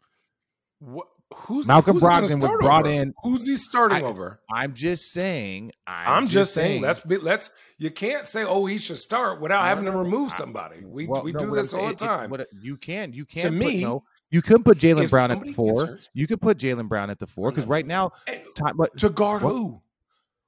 What, 0.79 1.07
who's 1.33 1.67
Malcolm 1.67 1.95
who's 1.95 2.03
Brogdon 2.03 2.21
was 2.21 2.37
brought 2.61 2.85
over? 2.85 2.93
in- 2.93 3.13
Who's 3.23 3.47
he 3.47 3.55
starting 3.57 3.99
I- 4.03 4.07
over? 4.07 4.39
i'm 4.53 4.73
just 4.73 5.11
saying 5.11 5.71
i'm, 5.87 6.23
I'm, 6.23 6.27
just 6.27 6.53
saying, 6.53 6.81
let's 6.81 6.99
be 6.99 7.17
let's. 7.17 7.49
You 7.79 7.89
can't 7.91 8.25
say, 8.25 8.43
"Oh, 8.45 8.65
he 8.65 8.77
should 8.77 8.95
start" 8.97 9.41
without 9.41 9.61
No, 9.63 9.67
having 9.67 9.85
no, 9.85 9.91
to 9.91 9.97
remove 9.97 10.31
I- 10.31 10.35
somebody. 10.35 10.85
We 10.85 11.05
well, 11.07 11.21
we 11.23 11.33
no, 11.33 11.39
do 11.39 11.49
what 11.51 11.55
this 11.57 11.73
I'm- 11.73 11.83
all 11.83 11.89
it- 11.89 11.97
the 11.97 12.05
it- 12.05 12.07
time. 12.07 12.29
what- 12.29 12.47
you 12.61 12.77
can 12.77 13.11
you 13.13 13.25
To 13.25 13.41
can 13.41 13.57
me, 13.57 13.81
put, 13.81 13.87
no 13.87 14.03
you 14.31 14.41
can 14.41 14.63
put 14.63 14.77
jaylen 14.79 15.09
brown 15.09 15.31
at 15.31 15.41
the 15.43 15.51
four 15.53 15.85
hurt- 15.87 16.09
you 16.13 16.25
can 16.27 16.39
put 16.39 16.57
jaylen 16.57 16.87
brown 16.87 17.09
at 17.09 17.19
the 17.19 17.27
four 17.27 17.49
because 17.51 17.65
right 17.67 17.85
now 17.85 18.11
And 18.27 18.41
time, 18.55 18.77
but 18.77 18.97
to 18.99 19.09
guard 19.09 19.43
What? 19.43 19.51
who? 19.51 19.81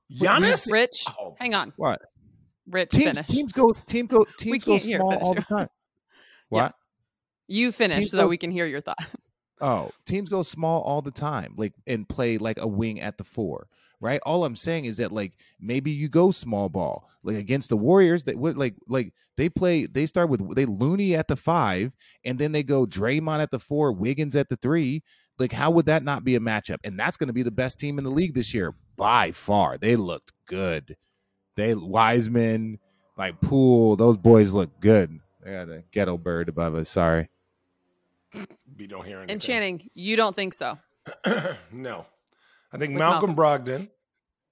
we 0.10 0.28
Giannis. 0.28 0.72
Rich, 0.72 1.04
Oh, 1.20 1.36
hang 1.40 1.54
on. 1.56 1.74
what 1.78 2.02
Rich, 2.68 2.90
teams 2.92 3.06
finish. 3.18 3.28
teams 3.28 3.52
go 3.54 3.72
team 3.86 4.08
go 4.08 4.26
teams 4.38 4.64
go 4.64 4.78
small 4.78 5.18
all 5.20 5.34
the 5.34 5.42
time 5.42 5.68
Yeah. 6.52 6.62
what 6.64 6.76
You 7.48 7.72
finish 7.72 7.98
teams 7.98 8.12
so 8.12 8.18
that 8.18 8.24
go- 8.24 8.30
we 8.30 8.38
can 8.38 8.52
hear 8.52 8.66
your 8.66 8.82
thought. 8.82 8.98
Oh, 9.62 9.92
teams 10.06 10.28
go 10.28 10.44
small 10.44 10.82
all 10.82 11.02
the 11.02 11.12
time, 11.12 11.54
like 11.56 11.74
and 11.88 12.08
play 12.10 12.38
like 12.38 12.60
a 12.60 12.68
wing 12.68 13.00
at 13.00 13.18
the 13.18 13.24
four, 13.24 13.68
right? 14.02 14.20
All 14.26 14.44
I'm 14.44 14.58
saying 14.58 14.84
is 14.84 14.98
that 14.98 15.14
like 15.14 15.32
maybe 15.62 15.92
you 15.92 16.10
go 16.10 16.32
small 16.32 16.68
ball, 16.68 17.10
like 17.24 17.38
against 17.38 17.70
the 17.70 17.78
Warriors. 17.78 18.24
That 18.24 18.36
would 18.38 18.58
like 18.58 18.76
like 18.90 19.14
they 19.38 19.48
play. 19.48 19.86
They 19.86 20.08
start 20.08 20.28
with 20.30 20.56
they 20.56 20.66
Looney 20.66 21.16
at 21.16 21.30
the 21.30 21.38
five, 21.38 21.94
and 22.26 22.38
then 22.38 22.52
they 22.52 22.64
go 22.64 22.86
Draymond 22.86 23.40
at 23.40 23.50
the 23.52 23.60
four, 23.60 23.94
Wiggins 23.94 24.36
at 24.36 24.50
the 24.50 24.58
three. 24.58 25.04
Like 25.40 25.54
how 25.54 25.72
would 25.72 25.86
that 25.86 26.04
not 26.04 26.26
be 26.26 26.36
a 26.36 26.42
matchup? 26.42 26.80
And 26.84 27.00
that's 27.00 27.16
going 27.16 27.28
to 27.28 27.34
be 27.34 27.44
the 27.44 27.50
best 27.50 27.80
team 27.80 27.98
in 27.98 28.04
the 28.04 28.12
league 28.12 28.34
this 28.34 28.54
year 28.54 28.76
by 28.98 29.32
far. 29.32 29.78
They 29.78 29.96
looked 29.96 30.34
good. 30.48 30.98
They 31.56 31.74
Wiseman, 31.74 32.80
like 33.18 33.40
Poole, 33.42 33.96
those 33.96 34.18
boys 34.18 34.52
look 34.52 34.80
good. 34.80 35.20
They 35.44 35.52
got 35.52 35.70
a 35.70 35.84
ghetto 35.92 36.18
bird 36.18 36.50
above 36.50 36.76
us. 36.76 36.90
Sorry. 36.90 37.30
we 38.78 38.88
don't 38.88 39.06
hear 39.06 39.18
anything. 39.18 39.32
And 39.32 39.42
Channing, 39.42 39.90
you 39.94 40.16
don't 40.16 40.36
think 40.36 40.54
so? 40.54 40.78
no, 41.72 42.06
I 42.74 42.78
think 42.78 42.94
With 42.94 43.00
Malcolm, 43.00 43.36
Brogdon 43.36 43.90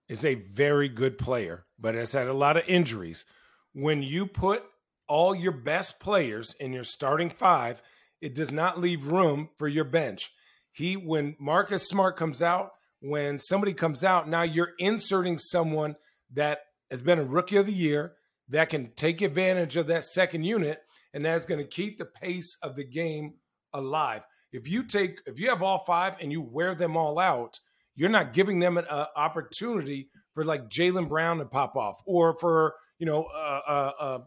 is 0.08 0.24
a 0.24 0.36
very 0.36 0.88
good 0.88 1.18
player, 1.18 1.66
but 1.80 1.96
has 1.96 2.14
had 2.14 2.28
a 2.28 2.34
lot 2.34 2.58
of 2.58 2.68
injuries. 2.68 3.26
When 3.74 4.04
you 4.04 4.26
put 4.28 4.64
all 5.08 5.36
your 5.36 5.52
best 5.52 6.00
players 6.00 6.56
in 6.60 6.72
your 6.72 6.84
starting 6.84 7.30
five, 7.30 7.82
it 8.22 8.36
does 8.36 8.52
not 8.52 8.80
leave 8.80 9.08
room 9.08 9.50
for 9.58 9.68
your 9.68 9.84
bench. 9.84 10.32
He, 10.72 10.96
when 10.96 11.36
Marcus 11.40 11.88
Smart 11.88 12.16
comes 12.16 12.42
out, 12.42 12.72
when 13.00 13.38
somebody 13.40 13.74
comes 13.74 14.04
out, 14.04 14.30
now 14.30 14.44
you're 14.44 14.74
inserting 14.80 15.38
someone 15.38 15.96
that 16.32 16.62
has 16.94 17.02
been 17.02 17.18
a 17.18 17.24
rookie 17.24 17.56
of 17.56 17.66
the 17.66 17.74
year 17.74 18.14
that 18.50 18.70
can 18.70 18.92
take 18.96 19.24
advantage 19.24 19.78
of 19.78 19.88
that 19.88 20.04
second 20.04 20.44
unit, 20.44 20.78
and 21.12 21.26
that's 21.26 21.48
going 21.48 21.60
to 21.60 21.68
keep 21.68 21.98
the 21.98 22.06
pace 22.06 22.56
of 22.62 22.76
the 22.76 22.84
game 22.84 23.34
alive. 23.74 24.22
If 24.52 24.68
you 24.70 24.84
take, 24.84 25.20
if 25.26 25.40
you 25.40 25.50
have 25.50 25.64
all 25.64 25.80
five 25.80 26.18
and 26.22 26.32
you 26.32 26.40
wear 26.40 26.76
them 26.76 26.96
all 26.96 27.18
out, 27.18 27.58
you're 27.96 28.10
not 28.10 28.32
giving 28.32 28.60
them 28.60 28.78
an 28.78 28.86
uh, 28.88 29.08
opportunity 29.16 30.12
for 30.36 30.46
like 30.46 30.70
Jaylen 30.70 31.10
Brown 31.10 31.40
to 31.40 31.46
pop 31.46 31.76
off 31.76 32.00
or 32.06 32.38
for 32.38 32.76
you 33.00 33.08
know 33.08 33.24
uh, 33.24 33.62
uh, 33.68 33.92
uh, 34.00 34.20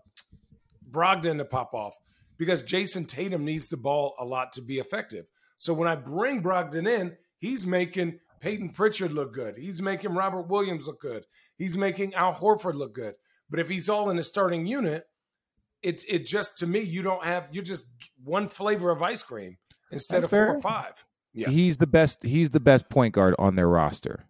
Brogdon 0.91 1.39
to 1.39 1.45
pop 1.45 1.73
off 1.73 1.95
because 2.37 2.64
Jayson 2.64 3.07
Tatum 3.07 3.45
needs 3.45 3.69
the 3.69 3.77
ball 3.77 4.17
a 4.19 4.25
lot 4.25 4.53
to 4.55 4.61
be 4.61 4.81
effective. 4.81 5.27
So 5.57 5.73
when 5.73 5.87
I 5.87 5.95
bring 5.95 6.43
Brogdon 6.43 6.89
in, 6.89 7.17
he's 7.39 7.64
making 7.64 8.19
Payton 8.41 8.70
Pritchard 8.70 9.12
look 9.12 9.32
good. 9.34 9.57
He's 9.57 9.80
making 9.80 10.14
Robert 10.14 10.49
Williams 10.49 10.87
look 10.87 11.01
good. 11.01 11.24
He's 11.57 11.76
making 11.76 12.14
Al 12.14 12.34
Horford 12.34 12.74
look 12.74 12.95
good. 12.95 13.14
But 13.49 13.61
if 13.61 13.68
he's 13.68 13.89
all 13.89 14.11
in 14.11 14.16
the 14.16 14.22
starting 14.22 14.66
unit, 14.66 15.05
it's 15.82 16.05
it 16.05 16.26
just 16.26 16.59
to 16.59 16.66
me 16.66 16.80
you 16.80 17.03
don't 17.03 17.24
have 17.24 17.49
you're 17.53 17.62
just 17.62 17.87
one 18.22 18.49
flavor 18.49 18.91
of 18.91 19.03
ice 19.03 19.22
cream 19.22 19.57
instead 19.91 20.22
That's 20.22 20.24
of 20.26 20.30
four 20.30 20.57
or 20.57 20.61
five. 20.61 21.05
Yeah. 21.32 21.49
He's 21.49 21.76
the 21.76 21.87
best. 21.87 22.24
He's 22.24 22.51
the 22.51 22.61
best 22.61 22.89
point 22.89 23.14
guard 23.14 23.34
on 23.39 23.57
their 23.57 23.68
roster. 23.68 24.26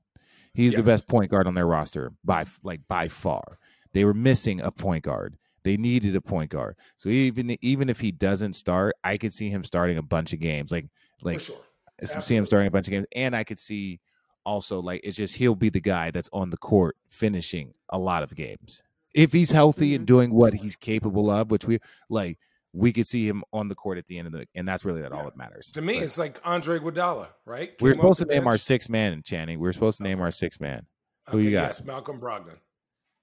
He's 0.52 0.72
the 0.72 0.82
best 0.82 1.06
point 1.06 1.30
guard 1.30 1.46
on 1.46 1.54
their 1.54 1.66
roster 1.66 2.12
by 2.24 2.46
like 2.62 2.80
by 2.88 3.08
far. 3.08 3.58
They 3.92 4.04
were 4.04 4.14
missing 4.14 4.60
a 4.60 4.70
point 4.70 5.04
guard. 5.04 5.36
They 5.64 5.76
needed 5.76 6.16
a 6.16 6.20
point 6.20 6.50
guard. 6.50 6.76
So 6.96 7.08
even 7.08 7.56
even 7.60 7.88
if 7.88 8.00
he 8.00 8.10
doesn't 8.10 8.54
start, 8.54 8.94
I 9.04 9.18
could 9.18 9.34
see 9.34 9.50
him 9.50 9.64
starting 9.64 9.98
a 9.98 10.02
bunch 10.02 10.32
of 10.32 10.40
games. 10.40 10.72
Like 10.72 10.86
like 11.22 11.40
for 11.40 11.44
sure. 11.46 11.60
S- 12.00 12.26
see 12.26 12.36
him 12.36 12.46
starting 12.46 12.68
a 12.68 12.70
bunch 12.70 12.86
of 12.88 12.92
games, 12.92 13.06
and 13.14 13.34
I 13.34 13.44
could 13.44 13.58
see 13.58 14.00
also 14.44 14.80
like 14.80 15.00
it's 15.02 15.16
just 15.16 15.36
he'll 15.36 15.54
be 15.56 15.68
the 15.70 15.80
guy 15.80 16.10
that's 16.10 16.30
on 16.32 16.50
the 16.50 16.56
court 16.56 16.96
finishing 17.10 17.74
a 17.88 17.98
lot 17.98 18.22
of 18.22 18.34
games 18.34 18.82
if 19.14 19.32
he's 19.32 19.50
healthy 19.50 19.94
and 19.94 20.02
mm-hmm. 20.02 20.14
doing 20.14 20.32
what 20.32 20.54
he's 20.54 20.76
capable 20.76 21.30
of, 21.30 21.50
which 21.50 21.64
we 21.64 21.78
like. 22.08 22.38
We 22.72 22.92
could 22.92 23.06
see 23.06 23.26
him 23.26 23.42
on 23.54 23.68
the 23.68 23.74
court 23.74 23.96
at 23.96 24.04
the 24.04 24.18
end 24.18 24.26
of 24.26 24.34
the, 24.34 24.46
and 24.54 24.68
that's 24.68 24.84
really 24.84 25.00
that 25.00 25.10
all 25.10 25.24
that 25.24 25.34
matters 25.34 25.70
To 25.70 25.80
me, 25.80 25.94
But 25.94 26.02
it's 26.02 26.18
like 26.18 26.38
Andre 26.44 26.78
Iguodala, 26.78 27.28
right? 27.46 27.72
we're 27.80 27.94
supposed 27.94 28.18
to 28.18 28.26
name 28.26 28.46
our 28.46 28.52
bench. 28.52 28.60
six 28.60 28.90
man, 28.90 29.22
Channing. 29.24 29.58
We're 29.58 29.72
supposed 29.72 29.96
to 29.96 30.02
name 30.02 30.20
our 30.20 30.30
six 30.30 30.60
man. 30.60 30.84
Who 31.30 31.38
you 31.38 31.52
got? 31.52 31.68
Yes, 31.68 31.84
Malcolm 31.84 32.20
Brogdon. 32.20 32.58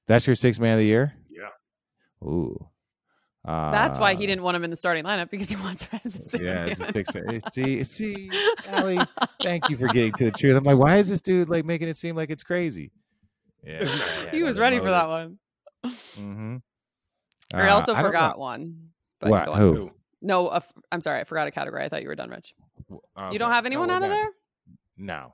That's 0.07 0.25
your 0.25 0.35
six 0.35 0.59
man 0.59 0.73
of 0.73 0.79
the 0.79 0.85
year. 0.85 1.13
Yeah. 1.29 1.49
Ooh, 2.27 2.67
uh, 3.45 3.71
That's 3.71 3.97
why 3.97 4.15
he 4.15 4.25
didn't 4.25 4.43
want 4.43 4.55
him 4.55 4.63
in 4.63 4.69
the 4.69 4.75
starting 4.75 5.03
lineup 5.03 5.29
because 5.29 5.49
he 5.49 5.55
wants 5.57 5.83
him 5.83 5.99
as 6.03 6.15
a 6.17 6.23
six 6.23 6.51
Yeah, 6.51 6.65
it's 6.65 6.79
a 6.79 6.83
man. 6.83 6.93
six. 6.93 7.15
man. 7.15 7.41
See, 7.51 7.83
see, 8.29 8.29
Allie, 8.67 8.99
thank 9.41 9.69
you 9.69 9.77
for 9.77 9.87
getting 9.87 10.13
to 10.13 10.25
the 10.25 10.31
truth. 10.31 10.55
I'm 10.55 10.63
like, 10.63 10.77
why 10.77 10.97
is 10.97 11.09
this 11.09 11.21
dude 11.21 11.49
like 11.49 11.65
making 11.65 11.87
it 11.89 11.97
seem 11.97 12.15
like 12.15 12.29
it's 12.29 12.43
crazy? 12.43 12.91
Yeah, 13.65 13.85
he 14.31 14.43
was 14.43 14.59
ready 14.59 14.79
for 14.79 14.89
that 14.89 15.07
one. 15.07 15.39
Mm-hmm. 15.85 16.57
I 17.53 17.69
also 17.69 17.95
forgot 17.95 18.37
one. 18.39 18.89
But 19.19 19.29
What? 19.29 19.45
go 19.45 19.51
on. 19.53 19.59
Who? 19.59 19.73
Who? 19.75 19.91
No, 20.21 20.47
uh, 20.47 20.59
I'm 20.91 21.01
sorry. 21.01 21.19
I 21.21 21.23
forgot 21.25 21.47
a 21.47 21.51
category. 21.51 21.83
I 21.83 21.89
thought 21.89 22.01
you 22.01 22.07
were 22.09 22.15
done, 22.15 22.29
Rich. 22.29 22.53
You 23.31 23.39
don't 23.39 23.51
have 23.51 23.65
anyone 23.65 23.89
out 23.89 24.03
of 24.03 24.09
there? 24.09 24.29
No. 24.97 25.33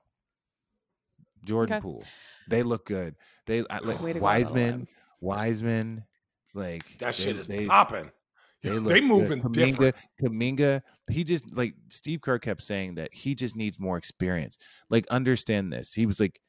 Jordan 1.46 1.76
Okay. 1.76 1.82
Poole. 1.82 2.04
They 2.50 2.64
look 2.64 2.86
good. 2.86 3.16
They 3.46 3.64
I, 3.70 3.80
like 3.80 4.02
Way 4.02 4.14
to 4.14 4.20
go, 4.20 4.26
by 4.26 4.40
the 4.40 4.44
Wiseman. 4.44 4.88
Wiseman. 5.22 6.04
Like 6.54 6.84
That 7.00 7.16
they- 7.16 7.24
shit 7.24 7.36
is 7.38 7.48
they, 7.48 7.66
popping. 7.66 8.12
They, 8.62 8.72
They, 8.72 8.76
look 8.80 8.94
good. 8.94 9.04
moving 9.06 9.42
Kuminga, 9.42 9.54
different. 9.78 9.96
Kuminga, 10.22 10.82
he 11.10 11.24
just 11.24 11.56
like 11.56 11.76
Steve 11.88 12.20
Kerr 12.20 12.40
kept 12.40 12.62
saying 12.62 12.96
that 12.96 13.14
he 13.14 13.34
just 13.34 13.56
needs 13.56 13.80
more 13.80 13.96
experience. 13.98 14.58
Like, 14.90 15.08
understand 15.08 15.72
this. 15.72 15.94
He 15.94 16.06
was 16.06 16.20
like, 16.20 16.42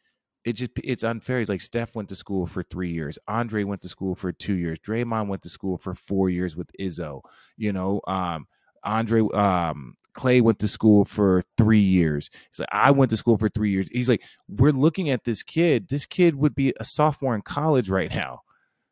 it 0.44 0.54
just 0.54 0.72
it's 0.82 1.04
unfair. 1.04 1.38
He's 1.38 1.48
like 1.48 1.60
Steph 1.60 1.94
went 1.94 2.08
to 2.08 2.16
school 2.16 2.46
for 2.46 2.64
three 2.64 2.90
years. 2.90 3.16
Andre 3.28 3.62
went 3.62 3.82
to 3.82 3.88
school 3.88 4.16
for 4.16 4.32
two 4.32 4.54
years. 4.54 4.80
Draymond 4.80 5.28
went 5.28 5.42
to 5.42 5.48
school 5.48 5.78
for 5.78 5.94
four 5.94 6.28
years 6.28 6.56
with 6.56 6.72
Izzo. 6.80 7.20
You 7.56 7.72
know, 7.72 8.00
um, 8.08 8.48
Andre 8.82 9.20
um 9.32 9.94
Clay 10.14 10.40
went 10.40 10.58
to 10.60 10.66
school 10.68 11.04
for 11.04 11.44
three 11.56 11.78
years. 11.78 12.28
He's 12.50 12.58
like, 12.58 12.68
I 12.72 12.90
went 12.90 13.10
to 13.10 13.16
school 13.18 13.38
for 13.38 13.48
three 13.48 13.70
years. 13.70 13.86
He's 13.92 14.08
like, 14.08 14.22
we're 14.48 14.72
looking 14.72 15.10
at 15.10 15.22
this 15.22 15.44
kid. 15.44 15.88
This 15.88 16.06
kid 16.06 16.34
would 16.34 16.56
be 16.56 16.72
a 16.80 16.84
sophomore 16.84 17.36
in 17.36 17.42
college 17.42 17.88
right 17.88 18.12
now 18.12 18.40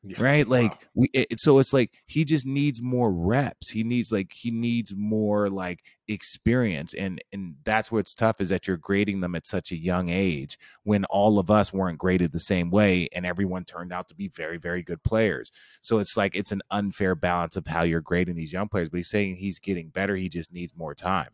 Yeah. 0.08 0.22
right 0.22 0.48
like 0.48 0.70
Wow. 0.72 0.78
we 0.94 1.08
it, 1.12 1.38
so 1.38 1.58
it's 1.58 1.72
like 1.74 1.92
he 2.06 2.24
just 2.24 2.46
needs 2.46 2.80
more 2.80 3.12
reps 3.12 3.68
he 3.68 3.84
needs 3.84 4.10
like 4.10 4.32
he 4.32 4.50
needs 4.50 4.94
more 4.96 5.50
like 5.50 5.80
experience 6.08 6.94
and 6.94 7.20
and 7.32 7.54
that's 7.64 7.92
what's 7.92 8.14
tough 8.14 8.40
is 8.40 8.48
that 8.48 8.66
you're 8.66 8.76
grading 8.78 9.20
them 9.20 9.34
at 9.34 9.46
such 9.46 9.70
a 9.70 9.76
young 9.76 10.08
age 10.08 10.58
when 10.84 11.04
all 11.06 11.38
of 11.38 11.50
us 11.50 11.72
weren't 11.72 11.98
graded 11.98 12.32
the 12.32 12.40
same 12.40 12.70
way 12.70 13.08
and 13.14 13.26
everyone 13.26 13.64
turned 13.64 13.92
out 13.92 14.08
to 14.08 14.14
be 14.14 14.28
very 14.28 14.56
very 14.56 14.82
good 14.82 15.02
players 15.02 15.50
so 15.80 15.98
it's 15.98 16.16
like 16.16 16.34
it's 16.34 16.52
an 16.52 16.62
unfair 16.70 17.14
balance 17.14 17.56
of 17.56 17.66
how 17.66 17.82
you're 17.82 18.00
grading 18.00 18.34
these 18.34 18.52
young 18.52 18.68
players 18.68 18.88
but 18.88 18.96
he's 18.96 19.10
saying 19.10 19.36
he's 19.36 19.58
getting 19.58 19.88
better 19.88 20.16
he 20.16 20.28
just 20.28 20.52
needs 20.52 20.74
more 20.76 20.94
time 20.94 21.28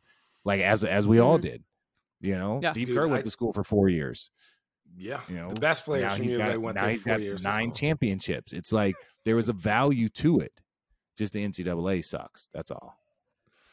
like 0.44 0.60
as 0.60 0.82
as 0.84 1.06
we 1.06 1.18
all 1.20 1.38
Mhm. 1.38 1.42
did 1.42 1.64
you 2.20 2.36
know 2.36 2.60
Yeah. 2.62 2.72
steve 2.72 2.86
Dude, 2.86 2.96
kerr 2.96 3.06
went 3.08 3.20
I- 3.20 3.22
to 3.22 3.30
school 3.30 3.52
for 3.52 3.64
four 3.64 3.88
years 3.88 4.30
Yeah. 4.96 5.20
you 5.28 5.36
know 5.36 5.50
the 5.52 5.60
best 5.60 5.84
players 5.84 6.02
now 6.04 6.10
from 6.14 6.22
he's 6.22 6.30
you 6.30 6.38
got, 6.38 6.50
they 6.52 6.58
went 6.58 6.76
now 6.76 6.82
there 6.82 6.90
he's 6.92 7.02
four 7.02 7.12
got 7.14 7.20
years. 7.22 7.44
nine 7.44 7.68
That's 7.68 7.80
championships. 7.80 8.52
It's 8.52 8.72
like 8.72 8.94
there 9.24 9.36
was 9.36 9.48
a 9.48 9.52
value 9.52 10.08
to 10.10 10.40
it. 10.40 10.52
Just 11.16 11.32
the 11.32 11.46
NCAA 11.46 12.04
sucks. 12.04 12.48
That's 12.52 12.70
all. 12.70 12.96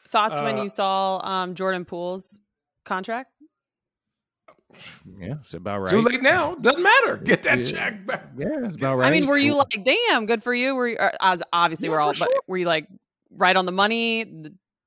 Thoughts 0.08 0.38
when 0.40 0.58
Uh, 0.58 0.62
you 0.64 0.68
saw 0.68 1.18
um, 1.26 1.54
Jordan 1.54 1.84
Poole's 1.84 2.38
contract? 2.84 3.30
Yeah, 5.18 5.34
it's 5.40 5.52
about 5.54 5.80
right. 5.80 5.90
Too 5.90 6.00
late 6.00 6.22
now. 6.22 6.54
Doesn't 6.54 6.82
matter. 6.82 7.16
Get 7.24 7.42
that 7.42 7.58
Yeah. 7.58 7.64
check 7.64 8.06
back. 8.06 8.24
Yeah, 8.38 8.64
it's 8.64 8.76
about 8.76 8.96
right. 8.98 9.08
I 9.08 9.10
mean, 9.10 9.26
were 9.28 9.36
you 9.38 9.54
like, 9.56 9.84
damn, 9.84 10.26
good 10.26 10.42
for 10.42 10.54
you? 10.54 10.74
Were 10.74 10.88
you, 10.88 10.96
uh, 10.96 11.10
as 11.20 11.42
obviously 11.52 11.88
Yeah, 11.88 11.92
we're 11.92 12.00
all, 12.00 12.12
for 12.14 12.20
but 12.20 12.28
sure. 12.30 12.40
were 12.46 12.56
you 12.58 12.66
like 12.66 12.86
right 13.36 13.54
on 13.54 13.66
the 13.66 13.72
money? 13.72 14.24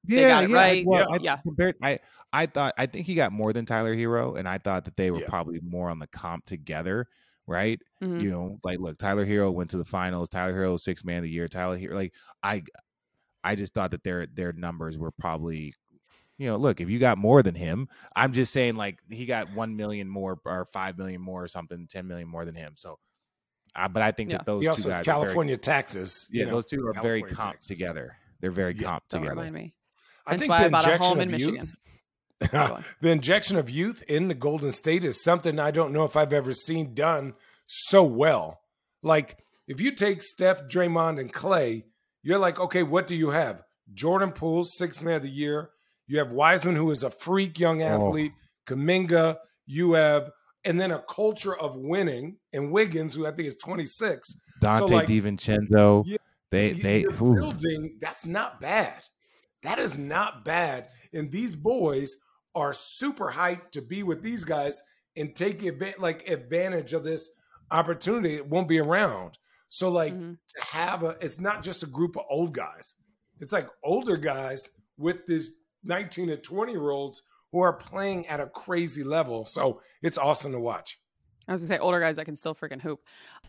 The- 0.08 0.16
yeah, 0.16 0.28
got 0.30 0.44
it 0.46 0.50
yeah, 0.50 0.56
right? 0.56 0.86
Well, 0.86 1.00
Yeah. 1.10 1.16
I, 1.16 1.18
Yeah. 1.22 1.38
Compared, 1.38 1.76
I, 1.82 2.00
I 2.34 2.46
thought, 2.48 2.74
I 2.78 2.86
think 2.86 3.06
he 3.06 3.16
got 3.16 3.32
more 3.32 3.54
than 3.54 3.66
Tyler 3.66 3.96
Herro, 3.96 4.36
and 4.38 4.48
I 4.48 4.58
thought 4.58 4.86
that 4.86 4.98
they 4.98 5.12
were 5.12 5.22
Yeah. 5.22 5.28
probably 5.30 5.60
more 5.62 5.90
on 5.90 6.00
the 6.00 6.08
comp 6.08 6.46
together, 6.46 7.08
right? 7.48 7.80
Mhm. 8.04 8.22
You 8.22 8.30
know, 8.32 8.60
like 8.64 8.80
look, 8.80 8.98
Tyler 8.98 9.26
Herro 9.26 9.52
went 9.54 9.70
to 9.72 9.78
the 9.78 9.86
finals. 9.86 10.30
Tyler 10.30 10.54
Herro 10.54 10.78
six 10.80 11.04
man 11.06 11.18
of 11.18 11.24
the 11.24 11.30
year. 11.30 11.48
Tyler 11.48 11.78
Herro, 11.78 11.94
like 11.96 12.14
I, 12.44 12.64
I 13.44 13.56
just 13.56 13.74
thought 13.74 13.92
that 13.92 14.04
their 14.04 14.26
their 14.28 14.52
numbers 14.54 14.98
were 14.98 15.12
probably, 15.12 15.74
you 16.38 16.48
know, 16.48 16.58
look 16.58 16.82
if 16.82 16.90
you 16.90 17.00
got 17.00 17.18
more 17.18 17.42
than 17.44 17.56
him, 17.56 17.88
I'm 18.16 18.34
just 18.34 18.52
saying 18.52 18.76
like 18.76 19.00
he 19.10 19.26
got 19.26 19.54
one 19.54 19.76
million 19.78 20.10
more 20.10 20.38
or 20.46 20.66
five 20.66 20.98
million 20.98 21.22
more 21.22 21.44
or 21.44 21.48
something, 21.48 21.88
ten 21.88 22.08
million 22.08 22.28
more 22.28 22.44
than 22.44 22.56
him. 22.56 22.74
So, 22.76 22.98
uh, 23.76 23.88
but 23.88 24.02
I 24.02 24.12
think 24.12 24.32
Yeah. 24.32 24.38
that 24.38 24.46
those 24.46 24.62
He 24.62 24.66
two 24.66 24.70
also 24.72 24.90
guys, 24.90 25.08
are 25.08 25.12
very- 25.12 25.16
California 25.24 25.58
taxes. 25.58 26.28
yeah, 26.32 26.40
you 26.40 26.46
know, 26.48 26.52
those 26.56 26.66
two 26.66 26.86
are 26.88 26.94
very 27.02 27.22
comp 27.22 27.52
taxes. 27.54 27.68
together. 27.68 28.18
They're 28.42 28.52
very 28.52 28.74
Yeah. 28.74 28.88
comp 28.88 29.04
Don't 29.10 29.22
together. 29.22 29.36
remind 29.40 29.54
me. 29.56 29.76
I 30.28 30.38
think 30.38 30.50
why 30.50 30.62
the 30.62 30.66
I 30.66 30.70
bought 30.70 30.86
a 30.88 30.92
injection 30.94 31.08
home 31.08 31.20
of 31.20 31.34
in 31.34 31.40
youth, 31.40 31.76
on. 32.54 32.86
the 33.02 33.10
injection 33.12 33.58
of 33.58 33.70
youth 33.70 34.04
in 34.08 34.28
the 34.28 34.34
Golden 34.34 34.72
State 34.72 35.04
is 35.04 35.24
something 35.24 35.60
I 35.60 35.72
don't 35.72 35.94
know 35.94 36.04
if 36.06 36.16
I've 36.16 36.34
ever 36.34 36.54
seen 36.54 36.94
done 36.94 37.34
so 37.68 38.04
well. 38.04 38.60
Like 39.04 39.38
if 39.68 39.80
you 39.82 39.92
take 39.92 40.22
Steph, 40.22 40.64
Draymond, 40.68 41.20
and 41.20 41.32
Clay, 41.32 41.86
you're 42.24 42.40
like, 42.40 42.60
okay, 42.60 42.84
what 42.84 43.08
do 43.08 43.16
you 43.16 43.30
have? 43.32 43.62
Jordan 43.94 44.32
Poole, 44.32 44.64
sixth 44.64 45.04
man 45.04 45.16
of 45.16 45.22
the 45.24 45.30
year. 45.30 45.70
You 46.08 46.20
have 46.20 46.32
Wiseman, 46.32 46.76
who 46.76 46.92
is 46.92 47.04
a 47.04 47.10
freak 47.10 47.60
young 47.60 47.82
Oh. 47.82 47.86
athlete. 47.86 48.34
Kuminga, 48.68 49.38
you 49.68 49.94
have, 49.94 50.30
and 50.64 50.80
then 50.80 50.92
a 50.92 51.00
culture 51.08 51.56
of 51.56 51.76
winning. 51.76 52.38
And 52.54 52.72
Wiggins, 52.72 53.14
who 53.16 53.26
I 53.28 53.32
think 53.32 53.48
is 53.48 53.56
26. 53.58 54.36
Donte 54.62 54.90
like- 54.90 55.08
DiVincenzo. 55.08 56.04
Yeah, 56.06 56.18
they 56.52 56.72
they 56.74 57.04
building 57.06 57.98
that's 58.00 58.26
not 58.26 58.60
bad 58.60 59.02
that 59.66 59.80
is 59.80 59.98
not 59.98 60.46
bad. 60.46 60.90
And 61.14 61.32
these 61.32 61.56
boys 61.56 62.18
are 62.54 62.74
super 62.74 63.32
hyped 63.32 63.72
to 63.72 63.82
be 63.82 64.04
with 64.04 64.22
these 64.24 64.44
guys 64.44 64.82
and 65.18 65.36
take 65.36 65.64
advantage 65.64 66.00
like 66.00 66.28
advantage 66.30 66.94
of 66.94 67.04
this 67.04 67.30
opportunity. 67.72 68.36
It 68.36 68.48
won't 68.48 68.68
be 68.68 68.80
around. 68.80 69.38
So 69.70 69.90
like 69.92 70.14
Mhm. 70.14 70.38
to 70.56 70.62
have 70.64 71.04
a 71.04 71.18
it's 71.22 71.40
not 71.40 71.64
just 71.64 71.84
a 71.84 71.88
group 71.88 72.16
of 72.18 72.26
old 72.30 72.54
guys. 72.54 72.96
It's 73.40 73.52
like 73.52 73.68
older 73.84 74.18
guys 74.18 74.70
with 74.98 75.26
this 75.26 75.50
19 75.84 76.28
to 76.28 76.38
20 76.38 76.72
year 76.72 76.92
olds 76.92 77.22
who 77.52 77.60
are 77.60 77.74
playing 77.74 78.28
at 78.28 78.40
a 78.40 78.48
crazy 78.48 79.04
level. 79.04 79.46
So 79.46 79.82
it's 80.02 80.18
awesome 80.18 80.52
to 80.54 80.60
watch 80.60 81.00
I 81.48 81.52
was 81.52 81.62
gonna 81.62 81.68
say 81.68 81.78
older 81.78 82.00
guys 82.00 82.16
that 82.16 82.26
can 82.26 82.36
still 82.36 82.56
freaking 82.56 82.82
hoop. 82.82 83.04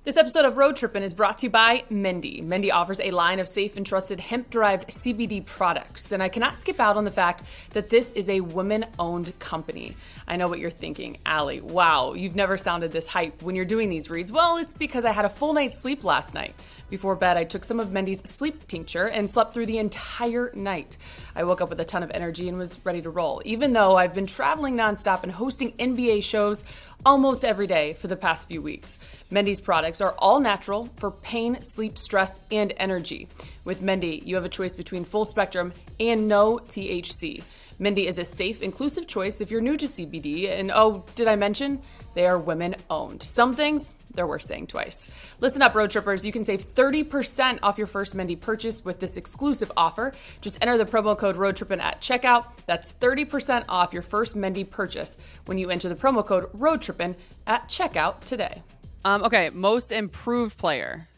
This 0.05 0.19
episode 0.19 0.45
of 0.45 0.59
Road 0.59 0.77
Trippin' 0.77 1.03
is 1.03 1.15
brought 1.15 1.39
to 1.39 1.47
you 1.47 1.51
by 1.51 1.85
Mendi. 1.89 2.43
Mendi 2.43 2.71
offers 2.71 3.01
a 3.01 3.11
line 3.11 3.41
of 3.41 3.49
safe 3.49 3.77
and 3.77 3.87
trusted 3.87 4.21
hemp 4.21 4.51
derived 4.51 4.89
CBD 4.89 5.45
products. 5.45 6.13
And 6.13 6.23
I 6.23 6.29
cannot 6.29 6.57
skip 6.57 6.79
out 6.79 6.97
on 6.97 7.05
the 7.05 7.11
fact 7.11 7.43
that 7.71 7.89
this 7.89 8.13
is 8.13 8.29
a 8.29 8.41
women 8.41 8.85
owned 8.99 9.37
company. 9.39 9.97
I 10.29 10.37
know 10.37 10.47
what 10.47 10.59
you're 10.59 10.71
thinking, 10.71 11.17
Allie. 11.25 11.61
Wow, 11.61 12.13
you've 12.13 12.37
never 12.37 12.59
sounded 12.59 12.93
this 12.93 13.07
hype 13.07 13.43
when 13.43 13.57
you're 13.57 13.65
doing 13.65 13.89
these 13.89 14.11
reads. 14.11 14.31
Well, 14.31 14.59
it's 14.59 14.75
because 14.75 15.07
I 15.07 15.13
had 15.13 15.25
a 15.25 15.31
full 15.31 15.55
night's 15.55 15.81
sleep 15.81 16.05
last 16.05 16.35
night. 16.35 16.55
Before 16.89 17.17
bed, 17.17 17.37
I 17.37 17.43
took 17.43 17.65
some 17.65 17.81
of 17.81 17.89
Mendi's 17.89 18.21
sleep 18.31 18.69
tincture 18.69 19.09
and 19.09 19.29
slept 19.29 19.53
through 19.53 19.67
the 19.67 19.79
entire 19.79 20.53
night. 20.55 20.97
I 21.35 21.43
woke 21.43 21.61
up 21.61 21.69
with 21.69 21.81
a 21.81 21.85
ton 21.85 22.05
of 22.05 22.13
energy 22.13 22.49
and 22.49 22.57
was 22.57 22.79
ready 22.85 23.03
to 23.03 23.11
roll, 23.11 23.43
even 23.45 23.73
though 23.73 23.97
I've 23.97 24.15
been 24.15 24.27
traveling 24.27 24.77
nonstop 24.77 25.25
and 25.25 25.33
hosting 25.33 25.73
NBA 25.73 26.23
shows 26.23 26.63
almost 27.05 27.45
every 27.45 27.67
day 27.67 27.93
for 27.93 28.07
the 28.07 28.15
past 28.15 28.47
few 28.47 28.63
weeks. 28.63 29.01
Mendi's 29.33 29.61
products 29.61 30.01
are 30.01 30.15
all 30.19 30.39
natural 30.39 30.89
for 30.97 31.11
pain, 31.11 31.61
sleep, 31.61 31.99
stress, 31.99 32.41
and 32.53 32.73
energy. 32.77 33.27
With 33.65 33.83
Mendi, 33.83 34.23
you 34.25 34.37
have 34.37 34.45
a 34.45 34.49
choice 34.49 34.73
between 34.73 35.05
full 35.05 35.25
spectrum 35.25 35.73
and 35.99 36.29
no 36.29 36.59
THC. 36.59 37.43
Mendi 37.79 38.07
is 38.07 38.19
a 38.19 38.25
safe, 38.25 38.63
inclusive 38.63 39.07
choice 39.07 39.41
if 39.41 39.51
you're 39.51 39.61
new 39.61 39.77
to 39.77 39.87
CBD. 39.87 40.51
And 40.51 40.71
oh, 40.71 41.05
did 41.15 41.29
I 41.29 41.37
mention? 41.37 41.81
They 42.15 42.27
are 42.27 42.39
women 42.39 42.77
owned. 42.89 43.23
Some 43.23 43.55
things, 43.55 43.95
they're 44.15 44.27
worth 44.27 44.43
saying 44.43 44.69
twice. 44.69 45.11
Listen 45.41 45.61
up, 45.61 45.75
road 45.75 45.91
trippers. 45.91 46.25
You 46.25 46.33
can 46.33 46.45
save 46.45 46.75
30% 46.75 47.59
off 47.63 47.77
your 47.77 47.87
first 47.87 48.15
Mendi 48.15 48.37
purchase 48.37 48.83
with 48.85 49.01
this 49.01 49.19
exclusive 49.19 49.71
offer. 49.77 50.13
Just 50.41 50.57
enter 50.63 50.79
the 50.79 50.87
promo 50.87 51.17
code 51.17 51.37
ROADTRIPPIN 51.37 51.81
at 51.81 52.01
checkout. 52.01 52.47
That's 52.65 52.95
30% 52.95 53.65
off 53.69 53.93
your 53.93 54.03
first 54.03 54.35
Mendi 54.35 54.65
purchase 54.65 55.19
when 55.45 55.59
you 55.59 55.69
enter 55.69 55.91
the 55.91 55.95
promo 55.95 56.25
code 56.25 56.51
ROADTRIPPIN 56.55 57.17
at 57.47 57.69
checkout 57.69 58.21
today. 58.21 58.63
Um, 59.05 59.23
okay, 59.25 59.51
most 59.51 59.93
improved 59.93 60.57
player. 60.57 61.09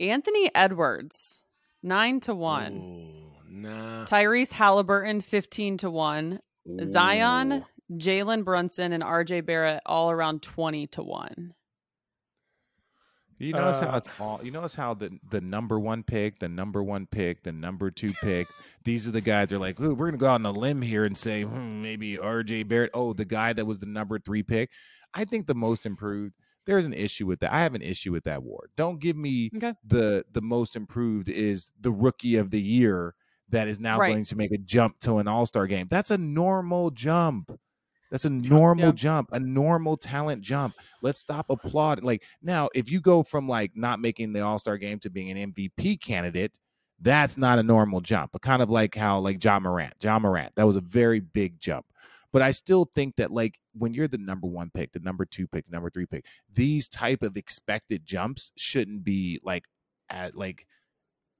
Anthony 0.00 0.50
Edwards, 0.54 1.40
nine 1.82 2.20
to 2.20 2.34
one. 2.34 2.72
Ooh, 2.76 3.25
nah. 3.62 4.04
Tyrese 4.04 4.52
Halliburton, 4.52 5.20
fifteen 5.20 5.76
to 5.78 5.90
one. 5.90 6.40
Zion, 6.84 7.64
Jalen 7.92 8.44
Brunson, 8.44 8.92
and 8.92 9.02
RJ 9.02 9.46
Barrett 9.46 9.82
all 9.86 10.10
around 10.10 10.42
twenty 10.42 10.86
to 10.88 11.02
one. 11.02 11.54
You 13.38 13.52
notice 13.52 13.82
Uh, 13.82 13.90
how 13.90 13.96
it's 13.98 14.08
all. 14.20 14.40
You 14.42 14.50
notice 14.50 14.74
how 14.74 14.94
the 14.94 15.10
the 15.30 15.40
number 15.42 15.78
one 15.78 16.02
pick, 16.02 16.38
the 16.38 16.48
number 16.48 16.82
one 16.82 17.06
pick, 17.06 17.42
the 17.42 17.52
number 17.52 17.90
two 17.90 18.10
pick. 18.22 18.48
these 18.84 19.06
are 19.06 19.10
the 19.10 19.20
guys. 19.20 19.48
That 19.48 19.56
are 19.56 19.58
like, 19.58 19.78
Ooh, 19.78 19.94
we're 19.94 20.06
gonna 20.06 20.16
go 20.16 20.26
out 20.28 20.34
on 20.36 20.42
the 20.42 20.52
limb 20.54 20.80
here 20.80 21.04
and 21.04 21.16
say 21.16 21.42
hmm, 21.42 21.82
maybe 21.82 22.18
R.J. 22.18 22.62
Barrett. 22.64 22.90
Oh, 22.94 23.12
the 23.12 23.26
guy 23.26 23.52
that 23.52 23.66
was 23.66 23.78
the 23.78 23.86
number 23.86 24.18
three 24.18 24.42
pick. 24.42 24.70
I 25.12 25.24
think 25.24 25.46
the 25.46 25.54
most 25.54 25.84
improved. 25.86 26.34
There's 26.64 26.86
an 26.86 26.94
issue 26.94 27.26
with 27.26 27.40
that. 27.40 27.52
I 27.52 27.62
have 27.62 27.74
an 27.76 27.82
issue 27.82 28.10
with 28.10 28.24
that 28.24 28.38
award. 28.38 28.70
Don't 28.76 29.00
give 29.00 29.16
me 29.16 29.50
Okay. 29.54 29.74
the 29.86 30.24
the 30.32 30.40
most 30.42 30.74
improved 30.74 31.28
is 31.28 31.70
the 31.80 31.92
rookie 31.92 32.36
of 32.36 32.50
the 32.50 32.60
year 32.60 33.14
that 33.50 33.68
is 33.68 33.78
now 33.80 33.98
Right. 33.98 34.12
going 34.12 34.24
to 34.24 34.36
make 34.36 34.52
a 34.52 34.58
jump 34.58 34.98
to 35.00 35.18
an 35.18 35.28
All 35.28 35.46
Star 35.46 35.66
game. 35.66 35.86
That's 35.88 36.10
a 36.10 36.18
normal 36.18 36.90
jump. 36.90 37.58
That's 38.10 38.24
a 38.24 38.30
normal 38.30 38.86
Yeah. 38.86 38.92
jump, 38.92 39.30
a 39.32 39.40
normal 39.40 39.96
talent 39.96 40.42
jump. 40.42 40.74
Let's 41.02 41.18
stop 41.18 41.50
applauding. 41.50 42.04
Like 42.04 42.22
now, 42.40 42.68
if 42.74 42.90
you 42.90 43.00
go 43.00 43.22
from 43.22 43.48
like 43.48 43.76
not 43.76 44.00
making 44.00 44.32
the 44.32 44.40
All 44.40 44.58
Star 44.58 44.78
game 44.78 44.98
to 45.00 45.10
being 45.10 45.30
an 45.30 45.52
MVP 45.52 45.96
candidate, 45.96 46.52
that's 47.00 47.36
not 47.36 47.58
a 47.58 47.62
normal 47.62 48.00
jump. 48.00 48.32
But 48.32 48.42
kind 48.42 48.62
of 48.62 48.70
like 48.70 48.94
how 48.94 49.18
like 49.18 49.42
Ja 49.42 49.58
Morant, 49.58 49.94
Ja 50.02 50.18
Morant, 50.18 50.54
that 50.56 50.66
was 50.66 50.76
a 50.76 50.80
very 50.80 51.20
big 51.20 51.60
jump. 51.60 51.86
But 52.32 52.42
I 52.42 52.50
still 52.52 52.90
think 52.94 53.16
that 53.16 53.30
like 53.32 53.58
when 53.72 53.92
you're 53.94 54.08
the 54.08 54.18
number 54.18 54.46
one 54.46 54.70
pick, 54.70 54.92
the 54.92 55.00
number 55.00 55.24
two 55.24 55.46
pick, 55.46 55.64
the 55.66 55.72
number 55.72 55.90
three 55.90 56.06
pick, 56.06 56.24
these 56.52 56.86
type 56.88 57.22
of 57.22 57.36
expected 57.36 58.04
jumps 58.06 58.52
shouldn't 58.56 59.04
be 59.04 59.40
like 59.42 59.64
at 60.10 60.36
like 60.36 60.66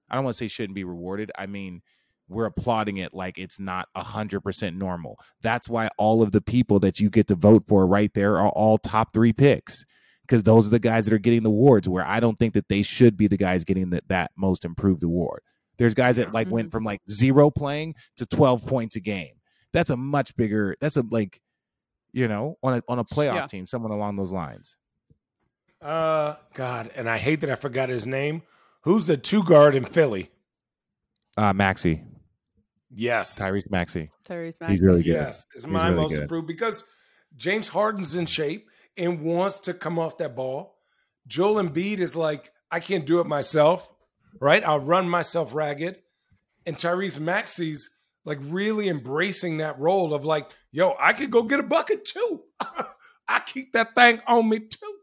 I 0.08 0.14
don't 0.14 0.24
want 0.24 0.34
to 0.34 0.38
say 0.38 0.48
shouldn't 0.48 0.74
be 0.76 0.84
rewarded. 0.84 1.30
I 1.36 1.46
mean, 1.46 1.82
we're 2.28 2.46
applauding 2.46 2.96
it 2.96 3.14
like 3.14 3.38
it's 3.38 3.60
not 3.60 3.88
a 3.94 4.02
hundred 4.02 4.40
percent 4.40 4.76
normal. 4.76 5.18
That's 5.42 5.68
why 5.68 5.88
all 5.98 6.22
of 6.22 6.32
the 6.32 6.40
people 6.40 6.78
that 6.80 6.98
you 7.00 7.08
get 7.10 7.28
to 7.28 7.34
vote 7.34 7.64
for 7.66 7.86
right 7.86 8.12
there 8.14 8.38
are 8.38 8.48
all 8.48 8.78
top 8.78 9.12
three 9.12 9.32
picks. 9.32 9.84
Because 10.22 10.42
those 10.42 10.66
are 10.66 10.70
the 10.70 10.80
guys 10.80 11.04
that 11.06 11.14
are 11.14 11.18
getting 11.18 11.44
the 11.44 11.50
awards 11.50 11.88
where 11.88 12.04
I 12.04 12.18
don't 12.18 12.36
think 12.36 12.54
that 12.54 12.68
they 12.68 12.82
should 12.82 13.16
be 13.16 13.28
the 13.28 13.36
guys 13.36 13.62
getting 13.62 13.90
that 13.90 14.08
that 14.08 14.32
most 14.36 14.64
improved 14.64 15.04
award. 15.04 15.40
There's 15.78 15.94
guys 15.94 16.16
that 16.16 16.34
like 16.34 16.50
went 16.50 16.72
from 16.72 16.82
like 16.82 17.00
zero 17.08 17.48
playing 17.50 17.94
to 18.16 18.26
12 18.26 18.66
points 18.66 18.96
a 18.96 19.00
game. 19.00 19.34
That's 19.72 19.90
a 19.90 19.96
much 19.96 20.34
bigger 20.36 20.74
that's 20.80 20.96
a 20.96 21.04
like 21.10 21.40
you 22.12 22.26
know, 22.28 22.56
on 22.62 22.74
a 22.74 22.82
on 22.88 22.98
a 22.98 23.04
playoff 23.04 23.34
Yeah. 23.34 23.46
team, 23.46 23.66
someone 23.68 23.92
along 23.92 24.16
those 24.16 24.32
lines. 24.32 24.76
Uh, 25.82 26.36
God, 26.54 26.90
and 26.96 27.08
I 27.08 27.18
hate 27.18 27.40
that 27.42 27.50
I 27.50 27.54
forgot 27.54 27.88
his 27.88 28.06
name. 28.06 28.42
Who's 28.82 29.06
the 29.06 29.16
two 29.16 29.42
guard 29.44 29.74
in 29.74 29.84
Philly? 29.84 30.30
Uh 31.36 31.52
Maxey, 31.52 32.02
Yes. 32.90 33.40
Tyrese 33.40 33.70
Maxey. 33.70 34.10
Tyrese 34.28 34.60
Maxey. 34.60 34.74
He's 34.74 34.86
really 34.86 35.02
good. 35.02 35.14
Yes, 35.14 35.44
is 35.54 35.66
my 35.66 35.88
really 35.88 36.02
most 36.02 36.12
good. 36.12 36.22
improved 36.22 36.46
because 36.46 36.84
James 37.36 37.68
Harden's 37.68 38.14
in 38.14 38.26
shape 38.26 38.68
and 38.96 39.22
wants 39.22 39.60
to 39.60 39.74
come 39.74 39.98
off 39.98 40.18
that 40.18 40.36
ball. 40.36 40.76
Joel 41.26 41.62
Embiid 41.62 41.98
is 41.98 42.16
like, 42.16 42.50
I 42.70 42.80
can't 42.80 43.06
do 43.06 43.20
it 43.20 43.26
myself, 43.26 43.88
right? 44.40 44.64
I'll 44.64 44.80
run 44.80 45.08
myself 45.08 45.54
ragged. 45.54 45.96
And 46.64 46.76
Tyrese 46.76 47.20
Maxey's 47.20 47.90
like 48.24 48.38
really 48.42 48.88
embracing 48.88 49.58
that 49.58 49.78
role 49.78 50.14
of 50.14 50.24
like, 50.24 50.46
yo, 50.72 50.96
I 50.98 51.12
could 51.12 51.30
go 51.30 51.42
get 51.42 51.60
a 51.60 51.64
bucket 51.64 52.04
too. 52.04 52.42
I 53.28 53.40
keep 53.40 53.72
that 53.72 53.94
thing 53.94 54.20
on 54.26 54.48
me 54.48 54.60
too. 54.60 54.94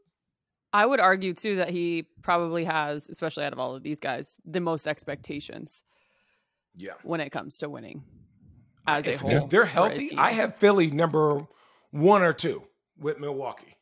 I 0.72 0.86
would 0.86 1.00
argue 1.00 1.34
too 1.34 1.58
that 1.58 1.70
he 1.70 2.08
probably 2.22 2.66
has, 2.66 3.08
especially 3.08 3.46
out 3.46 3.54
of 3.54 3.60
all 3.60 3.76
of 3.76 3.84
these 3.84 4.00
guys, 4.00 4.38
the 4.44 4.60
most 4.60 4.88
expectations 4.88 5.84
Yeah. 6.76 6.94
when 7.04 7.20
it 7.22 7.30
comes 7.32 7.58
to 7.60 7.70
winning 7.70 8.04
as 8.88 9.06
a 9.08 9.16
whole. 9.18 9.30
they're, 9.30 9.42
they're 9.48 9.66
healthy. 9.66 10.16
I 10.18 10.32
have 10.32 10.56
Philly 10.56 10.90
number 10.92 11.46
one 11.92 12.22
or 12.24 12.34
two 12.34 12.64
with 13.00 13.20
Milwaukee 13.20 13.76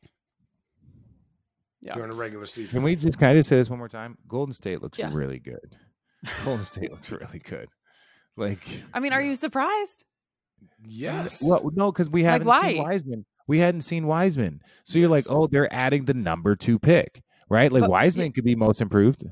Yeah. 1.80 1.94
during 1.94 2.10
the 2.10 2.16
regular 2.16 2.46
season. 2.46 2.78
Can 2.78 2.84
we 2.84 2.96
just 2.96 3.18
kind 3.18 3.38
of 3.38 3.46
say 3.46 3.56
this 3.56 3.68
one 3.70 3.78
more 3.78 3.88
time? 3.88 4.16
Golden 4.28 4.52
State 4.52 4.82
looks 4.82 4.98
Yeah. 4.98 5.10
really 5.12 5.38
good. 5.38 5.76
Golden 6.44 6.64
State 6.64 6.90
looks 6.90 7.10
really 7.12 7.40
good. 7.40 7.68
Like, 8.36 8.60
I 8.94 9.00
mean, 9.00 9.12
are 9.12 9.22
you 9.22 9.34
surprised? 9.34 10.04
Yes. 10.84 11.42
well, 11.44 11.68
no, 11.74 11.90
because 11.92 12.08
we 12.08 12.22
haven't 12.22 12.50
seen? 12.60 12.78
Wiseman. 12.82 13.26
We 13.48 13.58
hadn't 13.58 13.80
seen 13.80 14.06
Wiseman, 14.06 14.60
so 14.84 14.98
you're 15.00 15.08
like, 15.08 15.24
oh, 15.28 15.48
they're 15.48 15.72
adding 15.74 16.04
the 16.04 16.14
number 16.14 16.54
two 16.54 16.78
pick, 16.78 17.20
right? 17.50 17.72
Like 17.72 17.80
But- 17.82 17.90
Wiseman 17.90 18.32
could 18.32 18.44
be 18.44 18.54
most 18.54 18.80
improved. 18.80 19.24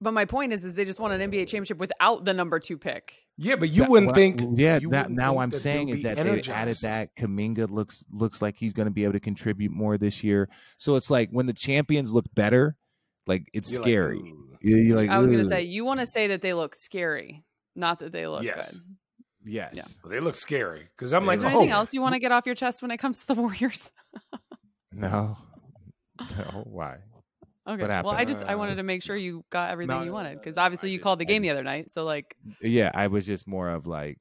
But 0.00 0.12
my 0.14 0.24
point 0.26 0.52
is, 0.52 0.64
is 0.64 0.76
they 0.76 0.84
just 0.84 1.00
won 1.00 1.10
an 1.10 1.20
NBA 1.20 1.42
championship 1.48 1.78
without 1.78 2.24
the 2.24 2.32
number 2.32 2.60
two 2.60 2.78
pick. 2.78 3.14
Yeah, 3.36 3.56
but 3.56 3.68
you 3.68 3.82
That- 3.82 3.90
wouldn't 3.90 4.06
what 4.10 4.16
I- 4.16 4.20
think. 4.20 4.40
yeah. 4.58 4.78
you 4.78 4.90
That, 4.90 5.10
now 5.10 5.30
think 5.32 5.40
I'm 5.42 5.50
that 5.50 5.58
saying 5.58 5.88
is 5.88 5.98
be 5.98 6.02
that 6.04 6.14
they 6.16 6.20
added 6.22 6.32
energized. 6.48 6.82
that 6.84 7.16
Kuminga 7.16 7.68
looks 7.68 8.04
looks 8.10 8.40
like 8.40 8.56
he's 8.58 8.72
going 8.72 8.86
to 8.86 8.92
be 8.92 9.02
able 9.04 9.14
to 9.14 9.20
contribute 9.20 9.72
more 9.72 9.98
this 9.98 10.22
year. 10.22 10.48
So 10.78 10.94
it's 10.96 11.10
like 11.10 11.30
when 11.30 11.46
the 11.46 11.52
champions 11.52 12.12
look 12.12 12.26
better, 12.34 12.76
like 13.26 13.48
it's 13.52 13.72
You're 13.72 13.82
scary. 13.82 14.18
"Ooh." 14.18 14.56
You- 14.60 14.76
you're 14.76 14.96
like, 14.96 15.10
I 15.10 15.18
was 15.18 15.30
going 15.30 15.42
to 15.42 15.48
say, 15.48 15.62
you 15.62 15.84
want 15.84 16.00
to 16.00 16.06
say 16.06 16.28
that 16.28 16.42
they 16.42 16.52
look 16.54 16.74
scary, 16.76 17.44
not 17.76 17.98
that 18.00 18.10
they 18.12 18.26
look 18.26 18.42
Yes. 18.42 18.78
good. 18.78 18.96
yes, 19.44 19.98
They 20.08 20.18
look 20.20 20.34
scary 20.34 20.88
because 20.96 21.12
I'm 21.12 21.22
They 21.22 21.28
like, 21.28 21.34
Is 21.36 21.42
there 21.42 21.50
look- 21.50 21.58
anything 21.60 21.72
oh, 21.72 21.76
else 21.78 21.94
you 21.94 22.02
want 22.02 22.14
to 22.14 22.18
get 22.20 22.32
off 22.32 22.44
your 22.46 22.54
chest 22.56 22.82
when 22.82 22.90
it 22.90 22.96
comes 22.98 23.20
to 23.20 23.26
the 23.28 23.34
Warriors? 23.40 23.90
no, 24.92 25.36
no. 26.36 26.62
Why? 26.66 26.98
Okay. 27.68 27.82
What 27.82 27.90
well, 28.04 28.08
I 28.14 28.18
happened? 28.20 28.28
just 28.38 28.44
I 28.46 28.54
wanted 28.56 28.76
to 28.76 28.82
make 28.82 29.02
sure 29.02 29.16
you 29.16 29.44
got 29.50 29.70
everything 29.70 29.96
No, 29.98 30.02
you 30.02 30.12
wanted 30.12 30.38
because 30.38 30.56
no, 30.56 30.62
obviously 30.62 30.88
I 30.88 30.92
you 30.92 30.98
did- 30.98 31.02
called 31.02 31.18
the 31.18 31.24
game 31.26 31.42
did. 31.42 31.48
the 31.48 31.52
other 31.52 31.62
night. 31.64 31.90
So 31.90 32.04
like, 32.04 32.34
Yeah, 32.62 32.90
I 32.94 33.08
was 33.08 33.26
just 33.26 33.46
more 33.46 33.68
of 33.68 33.86
like, 33.86 34.18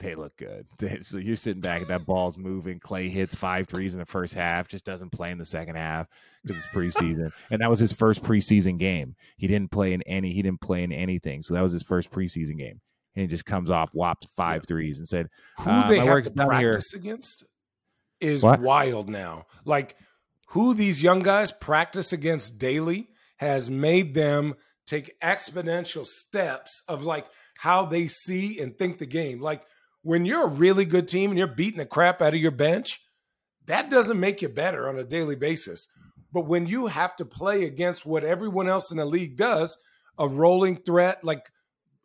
they 0.00 0.16
look 0.16 0.36
good. 0.36 0.66
so 1.06 1.18
you're 1.18 1.36
sitting 1.36 1.60
back 1.60 1.80
and 1.82 1.90
that 1.90 2.04
ball's 2.04 2.36
moving. 2.36 2.80
Clay 2.80 3.08
hits 3.08 3.34
five 3.34 3.66
threes 3.68 3.94
in 3.94 4.00
the 4.00 4.06
first 4.06 4.34
half, 4.34 4.68
just 4.68 4.84
doesn't 4.84 5.10
play 5.10 5.30
in 5.30 5.38
the 5.38 5.44
second 5.44 5.76
half 5.76 6.08
because 6.42 6.58
it's 6.62 6.74
preseason. 6.74 7.30
and 7.50 7.60
that 7.60 7.70
was 7.70 7.78
his 7.78 7.92
first 7.92 8.22
preseason 8.22 8.76
game. 8.78 9.14
He 9.36 9.46
didn't 9.46 9.70
play 9.70 9.92
in 9.92 10.02
any, 10.02 10.32
he 10.32 10.42
didn't 10.42 10.60
play 10.60 10.82
in 10.82 10.92
anything. 10.92 11.42
So 11.42 11.54
that 11.54 11.62
was 11.62 11.72
his 11.72 11.82
first 11.84 12.10
preseason 12.10 12.58
game. 12.58 12.80
And 13.16 13.22
he 13.22 13.26
just 13.28 13.46
comes 13.46 13.70
off, 13.70 13.90
whopped 13.92 14.26
five 14.36 14.64
threes 14.66 14.98
and 14.98 15.06
said, 15.08 15.28
who 15.60 15.70
Uh, 15.70 15.86
they 15.88 15.98
my 15.98 16.04
have 16.04 16.24
to 16.24 16.30
done 16.30 16.58
here. 16.58 16.72
practice 16.72 16.92
against 16.94 17.44
is 18.20 18.42
What? 18.42 18.60
wild 18.60 19.08
now. 19.08 19.44
Like 19.64 19.96
who 20.48 20.74
these 20.74 21.02
young 21.02 21.20
guys 21.20 21.52
practice 21.52 22.12
against 22.12 22.58
daily 22.58 23.08
has 23.36 23.68
made 23.68 24.14
them 24.14 24.54
take 24.86 25.18
exponential 25.20 26.06
steps 26.06 26.82
of 26.88 27.04
like 27.04 27.26
how 27.58 27.84
they 27.84 28.06
see 28.06 28.60
and 28.60 28.76
think 28.76 28.98
the 28.98 29.06
game. 29.06 29.40
Like 29.40 29.62
when 30.02 30.24
you're 30.24 30.44
a 30.44 30.50
really 30.50 30.84
good 30.84 31.08
team 31.08 31.30
and 31.30 31.38
you're 31.38 31.46
beating 31.48 31.78
the 31.78 31.86
crap 31.86 32.20
out 32.20 32.34
of 32.34 32.40
your 32.40 32.50
bench, 32.50 33.00
that 33.66 33.88
doesn't 33.90 34.20
make 34.20 34.42
you 34.42 34.48
better 34.48 34.88
on 34.88 34.98
a 34.98 35.04
daily 35.04 35.36
basis. 35.36 35.88
But 36.32 36.46
when 36.46 36.66
you 36.66 36.88
have 36.88 37.16
to 37.16 37.24
play 37.24 37.64
against 37.64 38.04
what 38.04 38.24
everyone 38.24 38.68
else 38.68 38.90
in 38.90 38.98
the 38.98 39.04
league 39.04 39.36
does, 39.36 39.76
a 40.18 40.28
rolling 40.28 40.76
threat, 40.76 41.24
like 41.24 41.48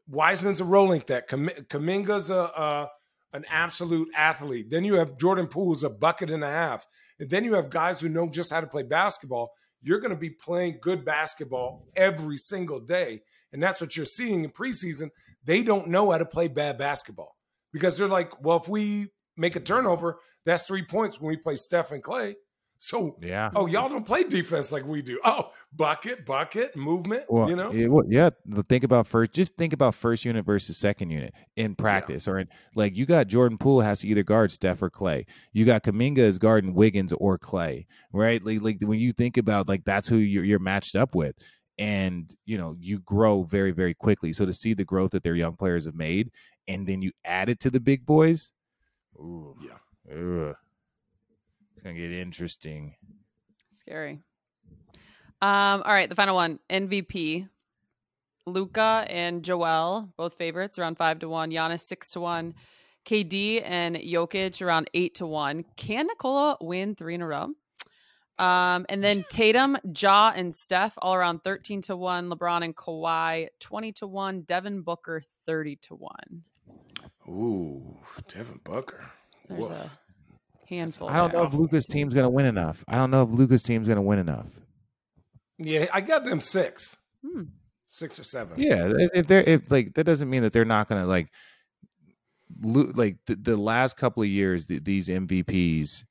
Wiseman's 0.07 0.61
a 0.61 0.65
rolling 0.65 1.01
threat, 1.01 1.27
Kam- 1.27 1.49
Kuminga's 1.49 2.29
a, 2.29 2.35
a 2.35 2.89
an 3.33 3.45
absolute 3.49 4.09
athlete. 4.15 4.69
Then 4.69 4.83
you 4.83 4.95
have 4.95 5.17
Jordan 5.17 5.47
Poole's 5.47 5.83
a 5.83 5.89
bucket 5.89 6.31
and 6.31 6.43
a 6.43 6.49
half, 6.49 6.85
and 7.19 7.29
then 7.29 7.43
you 7.43 7.53
have 7.53 7.69
guys 7.69 8.01
who 8.01 8.09
know 8.09 8.29
just 8.29 8.51
how 8.51 8.61
to 8.61 8.67
play 8.67 8.83
basketball. 8.83 9.51
You're 9.81 9.99
going 9.99 10.11
to 10.11 10.17
be 10.17 10.29
playing 10.29 10.79
good 10.81 11.05
basketball 11.05 11.87
every 11.95 12.37
single 12.37 12.79
day, 12.79 13.21
and 13.53 13.61
that's 13.63 13.79
what 13.79 13.95
you're 13.95 14.05
seeing 14.05 14.43
in 14.43 14.51
preseason. 14.51 15.09
They 15.45 15.63
don't 15.63 15.87
know 15.87 16.11
how 16.11 16.17
to 16.17 16.25
play 16.25 16.47
bad 16.47 16.77
basketball 16.77 17.35
because 17.71 17.97
they're 17.97 18.07
like, 18.07 18.43
well, 18.43 18.57
if 18.57 18.67
we 18.67 19.07
make 19.37 19.55
a 19.55 19.61
turnover, 19.61 20.19
that's 20.45 20.65
three 20.65 20.83
points 20.85 21.19
when 21.19 21.29
we 21.29 21.37
play 21.37 21.55
Steph 21.55 21.91
and 21.91 22.03
Clay. 22.03 22.35
So, 22.81 23.17
yeah. 23.21 23.51
oh, 23.55 23.65
y'all 23.65 23.89
don't 23.89 24.05
play 24.05 24.23
defense 24.23 24.71
like 24.71 24.85
we 24.85 25.01
do. 25.01 25.19
Oh, 25.25 25.51
bucket, 25.73 26.25
bucket, 26.25 26.77
movement. 26.77 27.25
Well, 27.27 27.49
you 27.49 27.57
know, 27.57 27.71
it- 27.71 27.89
well, 27.89 28.05
yeah. 28.07 28.29
Think 28.69 28.85
about 28.85 29.05
first. 29.05 29.33
Just 29.33 29.55
think 29.57 29.73
about 29.73 29.95
first 29.95 30.23
unit 30.23 30.45
versus 30.45 30.77
second 30.77 31.09
unit 31.09 31.33
in 31.57 31.75
practice, 31.75 32.25
or 32.25 32.39
in 32.39 32.47
like 32.75 32.95
you 32.95 33.05
got 33.05 33.27
Jordan 33.27 33.57
Poole 33.57 33.81
has 33.81 33.99
to 33.99 34.07
either 34.07 34.23
guard 34.23 34.51
Steph 34.53 34.81
or 34.81 34.89
Clay. 34.89 35.25
You 35.51 35.65
got 35.65 35.83
Kuminga 35.83 36.19
is 36.19 36.37
guarding 36.39 36.73
Wiggins 36.73 37.11
or 37.11 37.37
Clay, 37.37 37.85
right? 38.13 38.43
Like, 38.45 38.61
like 38.61 38.77
when 38.81 38.99
you 38.99 39.11
think 39.11 39.35
about 39.35 39.67
like 39.67 39.83
that's 39.83 40.07
who 40.07 40.15
you're, 40.15 40.45
you're 40.45 40.59
matched 40.59 40.95
up 40.95 41.15
with, 41.15 41.35
and 41.77 42.33
you 42.45 42.57
know 42.57 42.77
you 42.79 42.99
grow 42.99 43.43
very 43.43 43.71
very 43.71 43.93
quickly. 43.93 44.31
So 44.31 44.45
to 44.45 44.53
see 44.53 44.73
the 44.73 44.85
growth 44.85 45.11
that 45.11 45.23
their 45.23 45.35
young 45.35 45.57
players 45.57 45.83
have 45.85 45.95
made, 45.95 46.31
and 46.69 46.87
then 46.87 47.01
you 47.01 47.11
add 47.25 47.49
it 47.49 47.59
to 47.59 47.69
the 47.69 47.81
big 47.81 48.05
boys, 48.05 48.53
ooh, 49.17 49.53
Yeah. 49.61 50.15
ugh. 50.15 50.55
It's 51.79 51.85
gonna 51.85 51.95
get 51.95 52.11
interesting. 52.11 52.93
Scary. 53.71 54.19
Um, 55.41 55.81
all 55.85 55.93
right, 55.93 56.09
the 56.09 56.15
final 56.15 56.35
one. 56.35 56.59
MVP. 56.69 57.47
Luka 58.45 59.05
and 59.07 59.43
Joel, 59.45 60.11
both 60.17 60.33
favorites, 60.33 60.77
around 60.77 60.97
five 60.97 61.19
to 61.19 61.29
one. 61.29 61.51
Giannis 61.51 61.79
six 61.79 62.09
to 62.11 62.19
one. 62.19 62.53
KD 63.05 63.61
and 63.63 63.95
Jokic 63.95 64.61
around 64.61 64.89
eight 64.93 65.15
to 65.15 65.25
one. 65.25 65.63
Can 65.77 66.07
Nikola 66.07 66.57
win 66.59 66.95
three 66.95 67.15
in 67.15 67.21
a 67.21 67.27
row? 67.27 67.47
Um, 68.37 68.85
and 68.89 69.01
then 69.01 69.23
Tatum, 69.29 69.77
Ja, 69.97 70.33
and 70.35 70.53
Steph 70.53 70.95
all 70.97 71.15
around 71.15 71.45
thirteen 71.45 71.81
to 71.83 71.95
one. 71.95 72.29
LeBron 72.29 72.61
and 72.65 72.75
Kawhi 72.75 73.47
twenty 73.61 73.93
to 73.93 74.07
one. 74.07 74.41
Devin 74.41 74.81
Booker 74.81 75.23
thirty 75.45 75.77
to 75.83 75.95
one. 75.95 76.43
Ooh, 77.29 77.95
Devin 78.27 78.59
Booker. 78.65 79.05
There's 79.47 79.69
Woof. 79.69 79.71
a 79.71 79.89
handful. 80.69 81.09
I 81.09 81.17
don't 81.17 81.33
know 81.33 81.43
if. 81.45 81.53
Luka's 81.53 81.85
team's 81.85 82.13
gonna 82.13 82.29
win 82.29 82.45
enough. 82.45 82.83
I 82.87 82.95
don't 82.95 83.11
know 83.11 83.23
if 83.23 83.29
Luka's 83.31 83.63
team's 83.63 83.87
gonna 83.87 84.01
win 84.01 84.19
enough. 84.19 84.45
Yeah, 85.57 85.87
I 85.93 86.01
got 86.01 86.23
them 86.23 86.39
six, 86.39 86.95
Hmm. 87.25 87.43
six 87.85 88.17
or 88.19 88.23
seven. 88.23 88.59
Yeah, 88.59 88.91
if- 88.97 89.11
if 89.13 89.27
they're 89.27 89.43
if 89.43 89.69
like 89.69 89.93
that 89.95 90.05
doesn't 90.05 90.29
mean 90.29 90.43
that 90.43 90.53
they're 90.53 90.63
not 90.65 90.87
gonna 90.87 91.05
like, 91.05 91.29
lo- 92.61 92.91
like 92.95 93.17
the, 93.25 93.35
the 93.35 93.57
last 93.57 93.97
couple 93.97 94.23
of 94.23 94.29
years, 94.29 94.67
the, 94.67 94.79
these 94.79 95.09
MVPs 95.09 96.05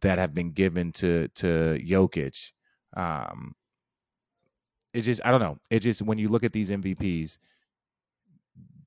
that 0.00 0.18
have 0.18 0.34
been 0.34 0.50
given 0.50 0.92
to 0.92 1.28
to 1.36 1.78
Jokic, 1.82 2.50
um, 2.96 3.54
it 4.92 5.02
just 5.02 5.20
I 5.24 5.30
don't 5.30 5.40
know. 5.40 5.58
It 5.70 5.80
just 5.80 6.02
when 6.02 6.18
you 6.18 6.28
look 6.28 6.44
at 6.44 6.52
these 6.52 6.70
MVPs, 6.70 7.38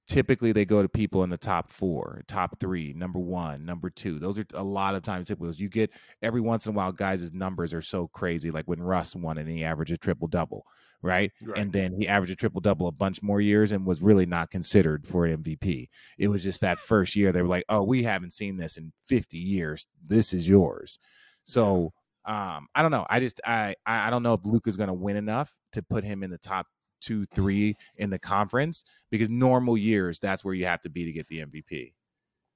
typically 0.07 0.53
they 0.53 0.65
go 0.65 0.81
to 0.81 0.87
people 0.87 1.23
in 1.23 1.29
the 1.29 1.37
top 1.37 1.69
four, 1.69 2.23
top 2.27 2.59
three, 2.59 2.93
number 2.93 3.19
one, 3.19 3.65
number 3.65 3.89
two. 3.89 4.19
Those 4.19 4.39
are 4.39 4.45
a 4.53 4.63
lot 4.63 4.95
of 4.95 5.03
times 5.03 5.29
typicals. 5.29 5.59
You 5.59 5.69
get 5.69 5.91
every 6.21 6.39
once 6.39 6.65
in 6.65 6.73
a 6.73 6.75
while, 6.75 6.91
guys' 6.93 7.33
numbers 7.33 7.73
are 7.73 7.81
so 7.81 8.07
crazy. 8.07 8.49
Like 8.49 8.65
when 8.65 8.81
Russ 8.81 9.15
won 9.15 9.37
and 9.37 9.49
he 9.49 9.65
averaged 9.65 9.91
a 9.91 9.97
triple 9.97 10.29
double, 10.29 10.65
right? 11.01 11.31
Right. 11.41 11.57
And 11.57 11.71
then 11.73 11.93
he 11.93 12.07
averaged 12.07 12.31
a 12.31 12.37
triple 12.37 12.61
double 12.61 12.87
a 12.87 12.91
bunch 12.91 13.21
more 13.21 13.41
years 13.41 13.73
and 13.73 13.85
was 13.85 14.01
really 14.01 14.25
not 14.25 14.49
considered 14.49 15.05
for 15.05 15.25
an 15.25 15.43
MVP. 15.43 15.89
It 16.17 16.29
was 16.29 16.43
just 16.43 16.61
that 16.61 16.79
first 16.79 17.15
year 17.15 17.33
they 17.33 17.41
were 17.41 17.47
like, 17.49 17.65
"Oh, 17.67 17.83
we 17.83 18.03
haven't 18.03 18.33
seen 18.33 18.57
this 18.57 18.77
in 18.77 18.93
50 19.07 19.37
years. 19.37 19.85
This 20.05 20.33
is 20.33 20.47
yours." 20.47 20.99
So 21.43 21.93
um, 22.25 22.67
I 22.73 22.81
don't 22.81 22.91
know. 22.91 23.05
I 23.09 23.19
just 23.19 23.41
I 23.45 23.75
I 23.85 24.09
don't 24.09 24.23
know 24.23 24.33
if 24.33 24.45
Luka's 24.45 24.77
going 24.77 24.87
to 24.87 24.93
win 24.93 25.17
enough 25.17 25.53
to 25.73 25.83
put 25.83 26.03
him 26.03 26.23
in 26.23 26.29
the 26.29 26.37
top 26.37 26.67
two, 26.99 27.21
mm-hmm. 27.21 27.35
three 27.35 27.77
in 27.97 28.09
the 28.09 28.19
conference 28.19 28.83
because 29.09 29.29
normal 29.29 29.77
years 29.77 30.19
that's 30.19 30.43
where 30.43 30.53
you 30.53 30.65
have 30.65 30.81
to 30.81 30.89
be 30.89 31.05
to 31.05 31.11
get 31.11 31.27
the 31.27 31.39
MVP. 31.39 31.93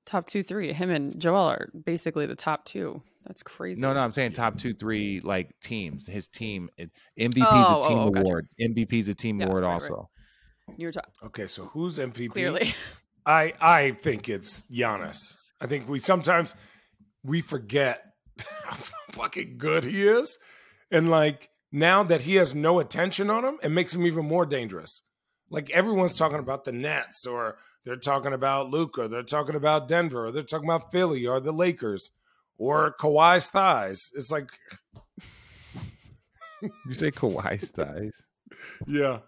Top 0.05 0.25
two, 0.25 0.41
three. 0.43 0.73
Him 0.73 0.89
and 0.89 1.17
Joel 1.19 1.45
are 1.49 1.69
basically 1.85 2.25
the 2.25 2.35
top 2.35 2.65
two. 2.65 3.01
That's 3.25 3.43
crazy. 3.43 3.79
No, 3.79 3.93
no, 3.93 3.99
I'm 3.99 4.13
saying 4.13 4.33
top 4.33 4.57
two, 4.57 4.73
three 4.73 5.19
like 5.19 5.57
teams. 5.59 6.07
His 6.07 6.27
team 6.27 6.69
it- 6.77 6.89
MVP 7.19 7.43
Oh, 7.47 7.79
is 7.79 7.85
a 7.85 7.87
team 7.87 7.97
oh, 7.99 8.01
oh, 8.05 8.09
gotcha. 8.09 8.25
award. 8.27 8.47
MVP 8.59 8.93
is 8.93 9.09
a 9.09 9.13
team 9.13 9.39
Yeah, 9.39 9.45
award 9.45 9.63
right, 9.63 9.69
right. 9.69 9.73
also. 9.75 10.09
You 10.77 10.87
were 10.87 10.91
talking 10.91 11.11
Okay, 11.25 11.47
so 11.47 11.65
who's 11.65 11.99
MVP? 11.99 12.31
clearly. 12.31 12.73
I 13.25 13.53
I 13.61 13.91
think 13.91 14.27
it's 14.29 14.63
Giannis. 14.71 15.37
I 15.59 15.67
think 15.67 15.87
we 15.87 15.99
sometimes 15.99 16.55
we 17.23 17.41
forget 17.41 18.03
how 18.65 18.75
fucking 19.11 19.59
good 19.59 19.83
he 19.83 20.07
is, 20.07 20.39
and 20.89 21.11
like 21.11 21.49
now 21.71 22.03
that 22.03 22.21
he 22.23 22.35
has 22.35 22.53
no 22.55 22.79
attention 22.79 23.29
on 23.29 23.45
him, 23.45 23.57
it 23.63 23.69
makes 23.69 23.93
him 23.95 24.05
even 24.05 24.25
more 24.25 24.45
dangerous. 24.45 25.03
Like 25.49 25.69
everyone's 25.71 26.15
talking 26.15 26.39
about 26.39 26.63
the 26.65 26.71
Nets, 26.71 27.25
or 27.25 27.57
they're 27.85 27.95
talking 27.95 28.33
about 28.33 28.69
Luka, 28.69 29.07
they're 29.07 29.23
talking 29.23 29.55
about 29.55 29.87
Denver, 29.87 30.27
or 30.27 30.31
they're 30.31 30.43
talking 30.43 30.67
about 30.69 30.91
Philly, 30.91 31.25
or 31.27 31.39
the 31.39 31.51
Lakers, 31.51 32.11
or 32.57 32.95
Kawhi's 32.99 33.49
thighs. 33.49 34.11
It's 34.15 34.31
like, 34.31 34.49
You 36.61 36.93
say 36.93 37.09
Kawhi's 37.11 37.71
thighs. 37.71 38.27
yeah, 38.87 39.19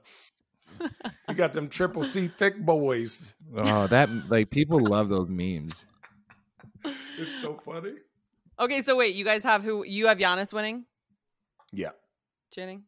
you 1.30 1.34
got 1.36 1.54
them 1.54 1.68
triple 1.68 2.04
C 2.04 2.28
thick 2.28 2.60
boys. 2.60 3.34
Oh, 3.56 3.88
that 3.88 4.10
like 4.30 4.50
people 4.52 4.80
love 4.80 5.10
those 5.10 5.30
memes. 5.30 5.86
It's 7.18 7.42
so 7.42 7.60
funny. 7.66 7.94
okay, 8.60 8.82
so 8.82 8.96
wait, 8.96 9.16
you 9.16 9.26
guys 9.26 9.42
have 9.44 9.64
who? 9.64 9.84
You 9.84 10.08
have 10.08 10.20
Giannis 10.20 10.54
winning, 10.54 10.86
Yeah. 11.72 11.90
Channing. 12.54 12.84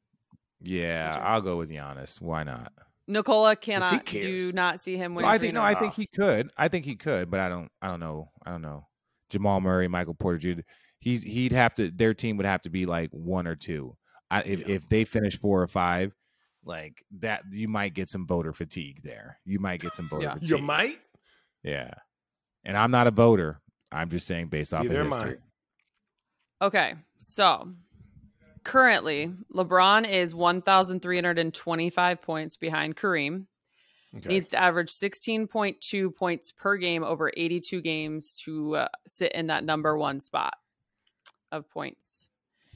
Yeah, 0.61 1.19
I'll 1.21 1.41
go 1.41 1.57
with 1.57 1.69
Giannis. 1.69 2.21
Why 2.21 2.43
not? 2.43 2.71
Nikola 3.07 3.55
cannot 3.55 4.05
do 4.05 4.51
not 4.53 4.79
see 4.79 4.97
him 4.97 5.13
Well. 5.15 5.25
I 5.25 5.37
think 5.37 5.53
no, 5.53 5.61
I 5.61 5.75
think 5.75 5.93
he 5.93 6.07
could. 6.07 6.49
I 6.57 6.67
think 6.69 6.85
he 6.85 6.95
could, 6.95 7.29
but 7.29 7.39
I 7.39 7.49
don't. 7.49 7.69
I 7.81 7.87
don't 7.87 7.99
know. 7.99 8.31
I 8.45 8.51
don't 8.51 8.61
know. 8.61 8.87
Jamal 9.29 9.61
Murray, 9.61 9.87
Michael 9.87 10.15
Porter 10.15 10.37
Jr. 10.37 10.61
He's 10.99 11.21
he'd 11.23 11.51
have 11.51 11.75
to. 11.75 11.91
Their 11.91 12.13
team 12.13 12.37
would 12.37 12.45
have 12.47 12.61
to 12.61 12.69
be 12.69 12.85
like 12.85 13.09
one 13.11 13.47
or 13.47 13.55
two. 13.55 13.95
I, 14.31 14.41
if 14.41 14.59
Yeah. 14.61 14.75
if 14.75 14.89
they 14.89 15.05
finish 15.05 15.37
four 15.37 15.61
or 15.61 15.67
five, 15.67 16.15
like 16.63 17.03
that, 17.19 17.43
you 17.51 17.67
might 17.67 17.93
get 17.93 18.09
some 18.09 18.25
voter 18.25 18.53
fatigue 18.53 19.01
there. 19.03 19.39
You 19.45 19.59
might 19.59 19.81
get 19.81 19.93
some 19.93 20.09
voter 20.09 20.23
Yeah. 20.23 20.33
fatigue. 20.33 20.49
You 20.49 20.57
might. 20.59 20.99
Yeah, 21.63 21.91
and 22.63 22.75
I'm 22.75 22.91
not 22.91 23.05
a 23.07 23.11
voter. 23.11 23.61
I'm 23.91 24.09
just 24.09 24.25
saying 24.25 24.47
based 24.47 24.73
off 24.73 24.83
Neither 24.83 25.01
of 25.01 25.07
history. 25.07 25.37
Okay, 26.61 26.95
so 27.19 27.69
currently 28.65 29.31
LeBron 29.53 30.09
is 30.09 30.35
1,325 30.35 32.21
points 32.21 32.57
behind 32.57 32.97
Kareem. 32.97 33.45
Okay. 34.17 34.29
Needs 34.29 34.49
to 34.51 34.61
average 34.61 34.91
16.2 34.91 36.15
points 36.15 36.51
per 36.51 36.77
game 36.77 37.03
over 37.03 37.31
82 37.35 37.81
games 37.81 38.33
to 38.45 38.75
uh, 38.75 38.87
sit 39.05 39.33
in 39.33 39.47
that 39.47 39.63
number 39.63 39.97
one 39.97 40.19
spot 40.19 40.53
of 41.51 41.69
points. 41.69 42.29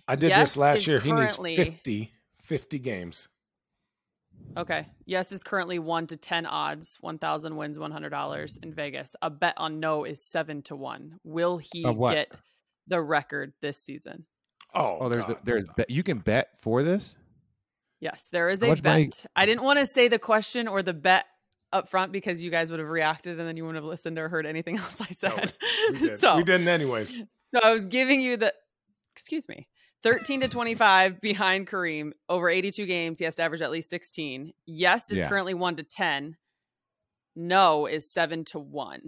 I 0.07 0.15
did 0.15 0.29
Yes 0.29 0.49
this 0.49 0.57
last 0.57 0.87
year. 0.87 0.99
He 0.99 1.11
needs 1.11 1.37
currently- 1.37 1.55
50, 1.55 2.11
50 2.43 2.79
games. 2.79 3.27
Okay. 4.57 4.87
Yes 5.05 5.31
is 5.31 5.43
currently 5.43 5.79
1 5.79 6.07
to 6.07 6.17
10 6.17 6.45
odds. 6.45 6.97
1,000 7.01 7.55
wins 7.55 7.77
$100 7.77 8.63
in 8.63 8.73
Vegas. 8.73 9.15
A 9.21 9.29
bet 9.29 9.53
on 9.57 9.79
no 9.79 10.03
is 10.05 10.23
7 10.25 10.61
to 10.63 10.75
1. 10.75 11.19
Will 11.23 11.57
he 11.57 11.83
get 11.83 12.31
the 12.87 13.01
record 13.01 13.53
this 13.61 13.81
season? 13.81 14.25
Oh, 14.73 14.97
Oh, 15.01 15.09
there's 15.09 15.25
God, 15.25 15.39
there's 15.43 15.63
stop. 15.65 15.75
bet- 15.77 15.89
you 15.89 16.03
can 16.03 16.19
bet 16.19 16.59
for 16.59 16.83
this. 16.83 17.15
Yes, 17.99 18.29
there 18.31 18.49
is 18.49 18.59
How 18.61 18.67
a 18.67 18.69
much 18.69 18.83
money- 18.83 19.05
bet. 19.07 19.25
I 19.35 19.45
didn't 19.45 19.63
want 19.63 19.79
to 19.79 19.85
say 19.85 20.07
the 20.07 20.19
question 20.19 20.67
or 20.67 20.81
the 20.81 20.93
bet 20.93 21.25
up 21.73 21.87
front 21.89 22.11
because 22.11 22.41
you 22.41 22.49
guys 22.49 22.71
would 22.71 22.79
have 22.79 22.89
reacted 22.89 23.39
and 23.39 23.47
then 23.47 23.55
you 23.55 23.63
wouldn't 23.63 23.83
have 23.83 23.89
listened 23.89 24.17
or 24.17 24.29
heard 24.29 24.45
anything 24.45 24.77
else 24.79 25.01
I 25.01 25.05
said. 25.07 25.53
we 25.91 25.99
did. 25.99 26.19
so, 26.19 26.37
we 26.37 26.43
didn't 26.43 26.67
anyways. 26.67 27.17
so 27.17 27.59
I 27.61 27.71
was 27.71 27.85
giving 27.87 28.21
you 28.21 28.37
the 28.37 28.53
excuse 29.13 29.47
me. 29.49 29.67
13 30.01 30.39
to 30.41 30.47
25 30.47 31.19
behind 31.19 31.67
Kareem 31.67 32.11
over 32.29 32.49
82 32.49 32.85
games. 32.85 33.19
He 33.19 33.25
has 33.25 33.35
to 33.35 33.43
average 33.43 33.61
at 33.61 33.69
least 33.69 33.89
16. 33.89 34.53
Yes 34.65 35.11
is 35.11 35.17
Yeah. 35.17 35.27
currently 35.27 35.53
1 35.53 35.75
to 35.75 35.83
10. 35.83 36.37
No 37.35 37.85
is 37.85 38.09
7 38.11 38.45
to 38.45 38.59
1. 38.59 39.01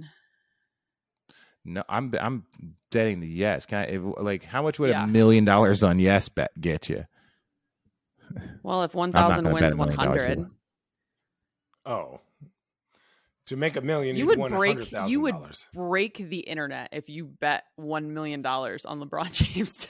No, 1.63 1.83
I'm 1.87 2.13
I'm 2.19 2.43
betting 2.91 3.19
the 3.19 3.27
yes. 3.27 3.65
Can 3.65 3.79
I 3.79 3.83
if, 3.85 4.01
like 4.19 4.43
how 4.43 4.63
much 4.63 4.79
would 4.79 4.89
Yeah. 4.89 5.03
a 5.03 5.07
million 5.07 5.45
dollars 5.45 5.83
on 5.83 5.99
yes 5.99 6.29
bet 6.29 6.51
get 6.59 6.89
you? 6.89 7.05
Well, 8.63 8.83
if 8.83 8.93
1,000 8.95 9.45
wins 9.51 9.59
bet 9.61 9.71
a 9.71 9.75
million 9.75 9.97
dollars 9.97 10.21
for 10.21 10.27
100. 10.27 10.49
Oh, 11.85 12.19
to 13.47 13.57
make 13.57 13.75
a 13.75 13.81
million, 13.81 14.15
you 14.15 14.29
you'd 14.29 14.49
break 14.49 14.91
you 15.07 15.21
would 15.21 15.35
break 15.73 16.17
the 16.17 16.39
internet 16.39 16.89
if 16.93 17.09
you 17.09 17.25
bet 17.25 17.63
1 17.75 18.13
million 18.13 18.41
dollars 18.41 18.85
on 18.85 18.99
LeBron 19.01 19.31
James 19.53 19.75
to, 19.77 19.87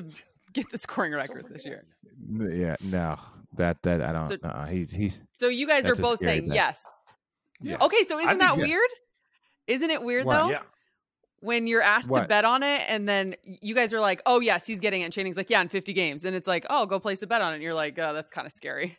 to 0.00 0.04
get 0.52 0.70
the 0.70 0.78
scoring 0.78 1.12
record 1.12 1.46
this 1.50 1.64
year. 1.66 1.84
Yeah, 2.30 2.76
no, 2.82 3.18
that 3.56 3.82
that 3.82 4.00
I 4.02 4.12
don't. 4.12 4.28
So- 4.28 4.36
uh, 4.48 4.66
he's 4.66 4.90
he's 4.90 5.20
So 5.32 5.48
you 5.48 5.66
guys 5.66 5.86
are 5.86 5.94
both 5.96 6.18
saying 6.18 6.48
bet. 6.48 6.54
yes. 6.54 6.90
Yes. 7.60 7.80
Okay, 7.80 8.02
so 8.04 8.18
isn't 8.18 8.28
think 8.28 8.40
that 8.40 8.56
yeah. 8.58 8.62
weird? 8.64 8.90
Isn't 9.66 9.90
it 9.90 10.02
weird 10.02 10.26
What? 10.26 10.38
though? 10.38 10.50
Yeah. 10.50 10.62
When 11.40 11.66
you're 11.66 11.82
asked 11.82 12.14
to 12.14 12.24
bet 12.26 12.44
on 12.44 12.62
it 12.62 12.82
and 12.88 13.08
then 13.08 13.34
you 13.44 13.74
guys 13.74 13.92
are 13.92 13.98
like, 14.00 14.22
"Oh 14.26 14.38
yes, 14.40 14.64
he's 14.64 14.78
getting 14.80 15.00
it." 15.00 15.04
And 15.06 15.12
Channing's 15.12 15.36
like, 15.36 15.50
"Yeah, 15.50 15.60
in 15.60 15.68
50 15.68 15.92
games." 15.92 16.22
Then 16.22 16.34
it's 16.34 16.46
like, 16.46 16.64
"Oh, 16.70 16.86
go 16.86 17.00
place 17.00 17.20
a 17.22 17.26
bet 17.26 17.40
on 17.42 17.50
it." 17.52 17.54
And 17.56 17.62
you're 17.64 17.74
like, 17.74 17.98
"Oh, 17.98 18.12
that's 18.14 18.30
kind 18.30 18.46
of 18.46 18.52
scary." 18.52 18.96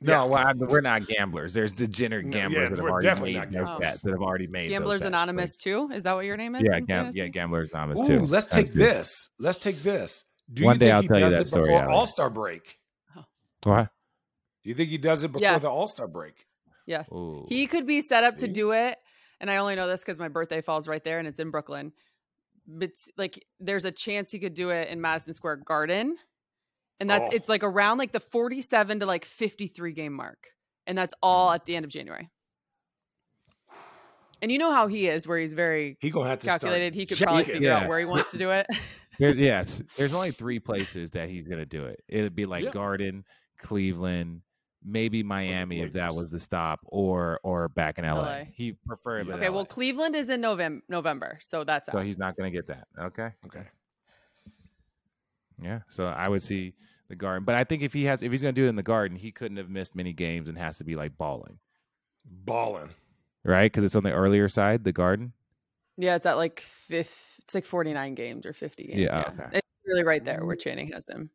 no. 0.00 0.12
Yeah. 0.12 0.24
Well, 0.24 0.46
I, 0.48 0.52
we're 0.54 0.80
not 0.80 1.06
gamblers. 1.06 1.54
There's 1.54 1.72
degenerate 1.72 2.26
No, 2.26 2.32
gamblers 2.32 2.70
yeah, 2.70 2.74
that 2.76 2.82
have 2.82 2.88
already 2.90 3.06
made 3.22 3.36
those 3.36 3.52
gamblers. 3.52 3.78
bets. 3.78 4.02
That 4.02 4.10
have 4.10 4.20
already 4.22 4.46
made 4.48 4.64
those 4.66 4.70
Gamblers 4.70 5.00
bets, 5.02 5.06
Anonymous 5.08 5.50
like- 5.52 5.58
too. 5.58 5.90
Is 5.94 6.02
that 6.04 6.12
what 6.14 6.24
your 6.24 6.36
name 6.36 6.56
is? 6.56 6.62
yeah, 6.64 6.80
gam- 6.80 7.10
yeah, 7.14 7.26
gamblers 7.28 7.70
anonymous 7.70 8.00
Ooh, 8.00 8.18
too. 8.18 8.26
let's 8.26 8.46
That's 8.46 8.54
take 8.56 8.66
good. 8.74 8.76
this. 8.76 9.30
Let's 9.38 9.58
take 9.60 9.76
this. 9.76 10.24
Do 10.52 10.64
One 10.64 10.74
you 10.74 10.78
day 10.80 10.86
think 10.86 10.94
I'll 10.96 11.02
he 11.02 11.08
tell 11.08 11.18
you 11.18 11.24
does 11.26 11.32
that 11.34 11.42
it 11.42 11.48
story, 11.48 11.66
before 11.66 11.88
All 11.88 12.06
Star 12.06 12.30
break? 12.30 12.78
What? 13.62 13.90
Do 14.64 14.68
you 14.70 14.74
think 14.74 14.90
he 14.90 14.98
does 14.98 15.22
it 15.22 15.28
before 15.28 15.42
Yes. 15.42 15.62
the 15.62 15.70
All 15.70 15.86
Star 15.86 16.08
break? 16.08 16.44
Yes. 16.86 17.12
Ooh. 17.12 17.46
He 17.48 17.66
could 17.68 17.86
be 17.86 18.00
set 18.00 18.24
up 18.24 18.34
to 18.38 18.46
See? 18.46 18.52
do 18.52 18.72
it. 18.72 18.96
And 19.40 19.50
I 19.50 19.56
only 19.56 19.74
know 19.74 19.88
this 19.88 20.00
because 20.00 20.18
my 20.18 20.28
birthday 20.28 20.60
falls 20.60 20.86
right 20.86 21.02
there 21.02 21.18
and 21.18 21.26
it's 21.26 21.40
in 21.40 21.50
Brooklyn. 21.50 21.92
But 22.66 22.90
like 23.16 23.44
there's 23.58 23.84
a 23.86 23.90
chance 23.92 24.30
he 24.30 24.38
could 24.38 24.54
do 24.54 24.70
it 24.70 24.88
in 24.88 25.00
Madison 25.00 25.32
Square 25.34 25.56
Garden. 25.64 26.16
And 27.00 27.08
that's 27.08 27.28
Oh. 27.28 27.36
it's 27.36 27.48
like 27.48 27.62
around 27.64 27.98
like 27.98 28.12
the 28.12 28.20
47 28.20 29.00
to 29.00 29.06
like 29.06 29.24
53 29.24 29.92
game 29.92 30.12
mark. 30.12 30.48
And 30.86 30.96
that's 30.98 31.14
all 31.22 31.50
Mm. 31.50 31.54
at 31.54 31.64
the 31.64 31.74
end 31.76 31.84
of 31.84 31.90
January. 31.90 32.28
And 34.42 34.50
you 34.50 34.58
know 34.58 34.70
how 34.72 34.86
he 34.86 35.06
is, 35.06 35.26
where 35.26 35.38
he's 35.38 35.52
very 35.52 35.96
He 36.00 36.10
gonna 36.10 36.30
have 36.30 36.38
to 36.40 36.46
calculated. 36.46 36.94
Start 36.94 37.00
He 37.00 37.06
could 37.06 37.18
probably 37.18 37.42
shaking. 37.44 37.54
figure 37.56 37.68
Yeah. 37.70 37.78
out 37.80 37.88
where 37.88 37.98
he 37.98 38.04
wants 38.06 38.30
to 38.32 38.38
do 38.38 38.50
it. 38.50 38.66
There's 39.18 39.36
yes, 39.38 39.82
there's 39.98 40.14
only 40.14 40.30
three 40.30 40.58
places 40.58 41.10
that 41.10 41.28
he's 41.28 41.44
gonna 41.44 41.66
do 41.66 41.84
it. 41.86 42.02
It'd 42.08 42.34
be 42.34 42.46
like 42.46 42.64
Yeah. 42.64 42.70
Garden, 42.70 43.24
Cleveland, 43.58 44.40
maybe 44.84 45.22
Miami 45.22 45.80
if 45.80 45.92
that 45.94 46.14
was 46.14 46.28
the 46.30 46.40
stop, 46.40 46.80
or 46.84 47.40
or 47.42 47.68
back 47.68 47.98
in 47.98 48.04
LA. 48.04 48.20
LA. 48.22 48.44
He 48.52 48.72
preferably 48.86 49.34
okay, 49.34 49.50
well, 49.50 49.64
Cleveland 49.66 50.14
is 50.16 50.30
in 50.30 50.40
November, 50.40 50.82
November, 50.88 51.38
so 51.42 51.64
that's 51.64 51.90
so 51.90 51.98
out. 51.98 52.04
he's 52.06 52.18
not 52.18 52.36
gonna 52.36 52.50
get 52.50 52.66
that. 52.68 52.86
Okay, 52.98 53.30
Okay. 53.46 53.64
yeah. 55.62 55.80
So 55.88 56.06
I 56.06 56.28
would 56.28 56.42
see 56.42 56.74
the 57.08 57.16
Garden, 57.16 57.44
but 57.44 57.54
I 57.54 57.64
think 57.64 57.82
if 57.82 57.92
he 57.92 58.04
has 58.04 58.22
if 58.22 58.30
he's 58.32 58.42
gonna 58.42 58.52
do 58.52 58.66
it 58.66 58.68
in 58.68 58.76
the 58.76 58.82
Garden, 58.82 59.16
he 59.16 59.32
couldn't 59.32 59.56
have 59.58 59.68
missed 59.68 59.94
many 59.94 60.12
games 60.12 60.48
and 60.48 60.56
has 60.58 60.78
to 60.78 60.84
be 60.84 60.94
like 60.96 61.16
balling, 61.18 61.58
Balling. 62.24 62.90
right? 63.44 63.70
Because 63.70 63.84
it's 63.84 63.96
on 63.96 64.02
the 64.04 64.12
earlier 64.12 64.48
side, 64.48 64.84
the 64.84 64.92
Garden. 64.92 65.32
Yeah, 65.96 66.14
it's 66.16 66.24
at 66.26 66.34
like 66.38 66.60
fifth. 66.60 67.36
It's 67.42 67.54
like 67.54 67.64
forty 67.66 67.92
nine 67.92 68.14
games 68.14 68.46
or 68.46 68.52
fifty 68.52 68.86
games. 68.86 69.00
Yeah, 69.00 69.16
Yeah, 69.18 69.44
okay. 69.46 69.58
it's 69.58 69.68
really 69.86 70.04
right 70.04 70.24
there 70.24 70.44
where 70.46 70.56
Channing 70.56 70.92
has 70.92 71.06
him. 71.08 71.30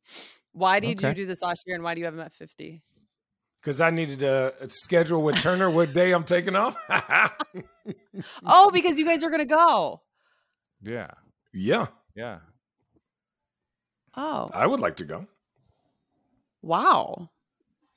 Why 0.53 0.79
did 0.79 1.01
you 1.01 1.13
do 1.13 1.25
this 1.25 1.41
last 1.41 1.63
year, 1.67 1.75
and 1.75 1.83
why 1.83 1.93
do 1.93 1.99
you 1.99 2.05
have 2.05 2.13
him 2.13 2.21
at 2.21 2.33
fifty? 2.33 2.81
Because 3.65 3.81
I 3.81 3.89
needed 3.89 4.19
to 4.19 4.53
uh, 4.61 4.67
schedule 4.67 5.23
with 5.23 5.39
Turner 5.39 5.71
what 5.71 5.91
day 5.91 6.11
I'm 6.11 6.23
taking 6.23 6.55
off. 6.55 6.77
Oh, 8.43 8.71
because 8.71 8.97
you 8.97 9.05
guys 9.05 9.23
are 9.23 9.29
gonna 9.29 9.45
go. 9.45 10.01
Yeah, 10.81 11.11
yeah, 11.53 11.85
yeah. 12.15 12.39
Oh, 14.17 14.49
I 14.51 14.65
would 14.65 14.79
like 14.79 14.95
to 14.97 15.03
go. 15.03 15.27
wow. 16.63 17.29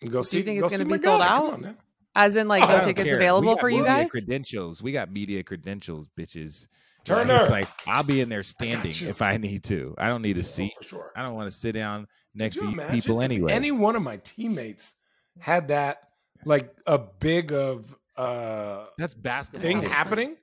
Go 0.06 0.20
see. 0.20 0.38
You 0.38 0.44
think 0.44 0.60
go 0.60 0.66
it's 0.66 0.76
gonna 0.76 0.84
be 0.84 0.90
my 0.90 0.96
sold 0.98 1.20
guy. 1.20 1.28
Come 1.28 1.46
out? 1.46 1.52
on 1.54 1.60
now. 1.62 1.74
As 2.14 2.36
in, 2.36 2.48
like, 2.48 2.62
no 2.62 2.68
don't 2.68 2.84
tickets 2.84 3.04
care. 3.04 3.16
We 3.16 3.24
available 3.24 3.54
got 3.54 3.60
for 3.60 3.70
you 3.70 3.84
guys. 3.84 4.10
Credentials. 4.10 4.82
We 4.82 4.92
got 4.92 5.10
media 5.10 5.42
credentials, 5.42 6.08
bitches. 6.18 6.66
Turner. 7.04 7.36
It's 7.36 7.50
like 7.50 7.68
I'll 7.86 8.02
be 8.02 8.20
in 8.20 8.28
there 8.28 8.42
standing 8.42 8.92
you. 8.94 9.08
if 9.08 9.22
I 9.22 9.38
need 9.38 9.64
to. 9.64 9.94
I 9.96 10.08
don't 10.08 10.20
need 10.20 10.36
a 10.36 10.42
Oh, 10.42 10.68
for 10.76 10.84
sure. 10.84 11.12
I 11.16 11.22
don't 11.22 11.34
want 11.34 11.50
to 11.50 11.56
sit 11.56 11.72
down 11.72 12.06
next 12.34 12.56
to 12.56 12.66
you 12.66 12.70
you 12.72 12.80
people 12.90 13.20
if 13.20 13.24
anyway. 13.24 13.52
Any 13.52 13.70
one 13.70 13.96
of 13.96 14.02
my 14.02 14.18
teammates 14.18 14.94
had 15.40 15.68
that, 15.68 15.98
like 16.44 16.74
a 16.86 16.98
big 16.98 17.52
of 17.52 17.96
uh 18.16 18.86
That's 18.98 19.14
basketball 19.14 19.60
thing 19.60 19.76
history. 19.78 19.94
happening. 19.94 20.36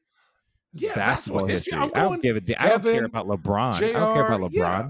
Yeah, 0.74 0.94
basketball 0.96 1.46
history. 1.46 1.74
I'm 1.78 1.92
I 1.96 2.02
don't 2.02 2.22
give 2.22 2.36
a 2.36 2.42
damn. 2.42 2.58
I 2.60 2.70
don't 2.70 2.84
care 2.84 3.06
about 3.06 3.28
LeBron. 3.28 3.76
I 3.76 3.80
don't 3.94 4.16
care 4.16 4.26
about 4.28 4.42
LeBron. 4.42 4.52
yeah. 4.54 4.90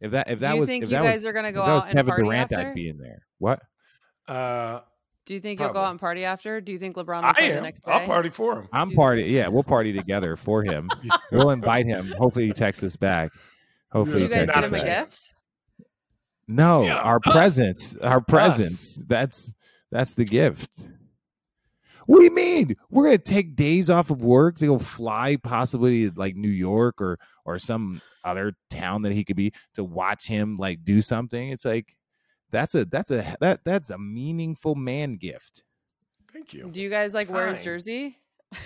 If 0.00 0.10
that 0.12 0.30
if 0.30 0.40
that 0.40 0.58
was 0.58 0.68
if 0.68 0.80
you 0.80 0.86
that 0.86 1.02
guys 1.02 1.14
was, 1.22 1.26
are 1.26 1.32
gonna 1.32 1.52
go 1.52 1.62
out 1.62 1.84
and 1.84 1.92
Kevin 1.94 2.06
party 2.06 2.22
Durant, 2.24 2.52
after? 2.52 2.68
I'd 2.70 2.74
be 2.74 2.88
in 2.88 2.98
there. 2.98 3.22
What? 3.38 3.60
Uh, 4.26 4.80
Do 5.26 5.34
you 5.34 5.40
think 5.40 5.60
you'll 5.60 5.72
go 5.72 5.80
out 5.80 5.92
and 5.92 6.00
party 6.00 6.24
after? 6.24 6.60
Do 6.60 6.72
you 6.72 6.78
think 6.80 6.96
LeBron 6.96 7.22
will 7.22 7.24
I 7.28 7.32
play 7.34 7.48
the 7.50 7.56
am. 7.58 7.62
next 7.62 7.84
day? 7.84 7.92
I'll 7.92 8.06
party 8.06 8.30
for 8.30 8.58
him. 8.60 8.68
I'm 8.72 8.90
party. 8.92 9.24
Yeah, 9.24 9.46
we'll 9.48 9.62
party 9.62 9.92
together 9.92 10.34
for 10.34 10.64
him. 10.64 10.90
we'll 11.32 11.50
invite 11.50 11.86
him. 11.86 12.12
Hopefully, 12.18 12.46
he 12.46 12.52
texts 12.52 12.82
us 12.82 12.96
back. 12.96 13.30
Hopefully, 13.92 14.26
Do 14.26 14.34
he 14.34 14.40
you 14.40 14.46
guys 14.46 14.54
texts 14.54 14.70
get 14.70 14.80
him 14.80 14.86
a 14.88 15.00
gift? 15.02 15.34
No, 16.54 16.84
Yeah, 16.84 16.96
our 16.98 17.20
us. 17.24 17.32
presence, 17.32 17.96
our 17.96 18.20
presence. 18.20 19.02
That's 19.08 19.54
that's 19.90 20.14
the 20.14 20.24
gift. 20.24 20.88
What 22.06 22.18
do 22.18 22.24
you 22.24 22.34
mean? 22.34 22.76
We're 22.90 23.04
gonna 23.04 23.18
take 23.18 23.54
days 23.54 23.88
off 23.88 24.10
of 24.10 24.22
work 24.22 24.56
to 24.58 24.66
go 24.66 24.78
fly, 24.78 25.36
possibly 25.36 26.10
like 26.10 26.34
New 26.36 26.48
York 26.50 27.00
or 27.00 27.18
or 27.44 27.58
some 27.58 28.00
other 28.24 28.54
town 28.70 29.02
that 29.02 29.12
he 29.12 29.24
could 29.24 29.36
be 29.36 29.52
to 29.74 29.84
watch 29.84 30.26
him 30.26 30.56
like 30.56 30.84
do 30.84 31.00
something. 31.00 31.50
It's 31.50 31.64
like 31.64 31.96
that's 32.50 32.74
a 32.74 32.84
that's 32.84 33.10
a 33.10 33.36
that 33.40 33.60
that's 33.64 33.90
a 33.90 33.98
meaningful 33.98 34.74
man 34.74 35.16
gift. 35.16 35.62
Thank 36.32 36.54
you. 36.54 36.68
Do 36.70 36.82
you 36.82 36.90
guys 36.90 37.14
like 37.14 37.30
wear 37.30 37.48
his 37.48 37.60
jersey? 37.60 38.16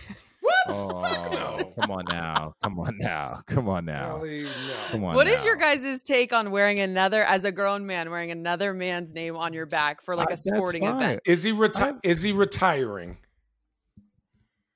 What? 0.47 0.77
Oh, 0.77 1.01
Fuck 1.03 1.33
no. 1.33 1.73
come 1.81 1.91
on 1.91 2.05
now, 2.11 2.55
come 2.63 2.79
on 2.81 2.99
now, 2.99 3.41
come 3.47 3.69
on 3.69 3.85
now, 3.85 4.17
Golly, 4.19 4.43
no. 4.43 4.49
come 4.91 5.05
on. 5.05 5.15
What 5.15 5.27
is 5.27 5.45
your 5.45 5.57
now. 5.57 5.75
guys' 5.77 6.03
take 6.03 6.33
on 6.33 6.51
wearing 6.51 6.79
another, 6.79 7.23
as 7.25 7.45
a 7.45 7.53
grown 7.53 7.87
man, 7.87 8.11
wearing 8.11 8.31
another 8.31 8.73
man's 8.75 9.13
name 9.15 9.37
on 9.37 9.53
your 9.53 9.67
back 9.67 10.03
for 10.03 10.15
like 10.15 10.29
Uh, 10.29 10.33
a 10.33 10.37
that's 10.37 10.45
sporting 10.45 10.83
fine. 10.83 10.97
event? 10.97 11.21
Is 11.25 11.43
he 11.43 11.53
reti- 11.53 11.99
Is 12.03 12.23
he 12.23 12.33
retiring? 12.33 13.17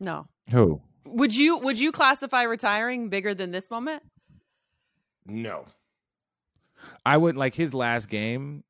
No. 0.00 0.26
Who? 0.50 0.80
Would 1.06 1.34
you 1.36 1.58
would 1.58 1.78
you 1.78 1.92
classify 1.92 2.42
retiring 2.42 3.08
bigger 3.08 3.34
than 3.34 3.50
this 3.50 3.70
moment? 3.70 4.02
No. 5.26 5.66
I 7.04 7.16
would 7.16 7.36
like 7.36 7.54
his 7.54 7.74
last 7.74 8.08
game. 8.08 8.64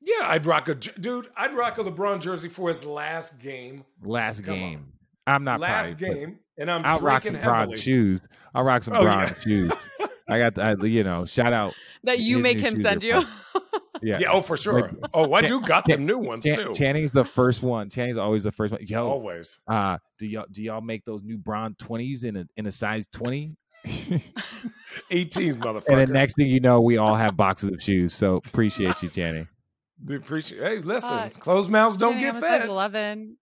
Yeah, 0.00 0.22
I'd 0.24 0.46
rock 0.46 0.68
a 0.68 0.74
dude. 0.74 1.28
I'd 1.36 1.54
rock 1.54 1.78
a 1.78 1.84
LeBron 1.84 2.20
jersey 2.20 2.48
for 2.48 2.68
his 2.68 2.84
last 2.84 3.38
game. 3.38 3.84
Last 4.02 4.44
Come 4.44 4.54
on. 4.62 4.92
Game. 5.26 5.34
I'm 5.34 5.44
not 5.44 5.60
last 5.60 5.98
probably, 5.98 6.14
game, 6.20 6.38
and 6.58 6.70
I'm 6.70 6.84
I'll 6.84 7.00
rock 7.00 7.24
some 7.24 7.32
drinking 7.34 7.48
bronze 7.50 7.80
shoes. 7.80 8.20
I'll 8.54 8.64
rock 8.64 8.82
some 8.82 8.94
Oh, 8.94 9.02
bronze 9.02 9.30
yeah. 9.30 9.34
shoes. 9.42 9.72
I 10.28 10.38
got, 10.38 10.58
I, 10.58 10.74
you 10.86 11.02
know, 11.04 11.26
shout 11.26 11.52
out. 11.52 11.74
That 12.04 12.18
you 12.20 12.38
make 12.38 12.58
him 12.60 12.76
send 12.78 13.02
you? 13.04 13.22
Yeah, 14.02 14.18
Yeah, 14.18 14.30
oh 14.32 14.40
for 14.40 14.56
sure. 14.56 14.90
Oh, 15.12 15.30
I 15.34 15.42
do 15.46 15.60
got 15.60 15.84
them 15.86 16.06
new 16.06 16.16
ones 16.16 16.46
Chan- 16.46 16.54
too. 16.54 16.72
Channing's 16.74 17.10
the 17.10 17.24
first 17.26 17.62
one. 17.62 17.90
Channing's 17.90 18.16
always 18.16 18.42
the 18.44 18.50
first 18.52 18.72
one. 18.72 18.80
Yo, 18.86 19.06
Always. 19.06 19.58
uh, 19.68 19.98
do 20.18 20.26
y'all 20.26 20.46
do 20.50 20.62
y'all 20.62 20.80
make 20.80 21.04
those 21.04 21.22
new 21.22 21.36
bronze 21.36 21.76
twenties 21.78 22.24
in 22.24 22.36
a 22.38 22.46
in 22.56 22.64
a 22.66 22.72
size 22.72 23.06
twenty? 23.12 23.56
18s, 23.84 25.54
motherfucker. 25.58 25.84
And 25.88 25.98
then 25.98 26.12
next 26.12 26.34
thing 26.36 26.46
you 26.48 26.60
know, 26.60 26.80
we 26.80 26.96
all 26.96 27.14
have 27.14 27.36
boxes 27.36 27.70
of 27.72 27.82
shoes. 27.82 28.14
So 28.14 28.36
appreciate 28.36 29.02
you, 29.02 29.08
Channing. 29.10 29.48
We 30.04 30.16
appreciate. 30.16 30.62
Hey, 30.62 30.78
listen, 30.78 31.12
Uh, 31.12 31.28
closed 31.38 31.68
mouths 31.70 31.96
don't 31.98 32.18
get 32.18 32.30
I'm 32.30 32.36
a 32.36 32.40
size 32.40 32.60
fed. 32.60 32.68
11. 32.70 33.36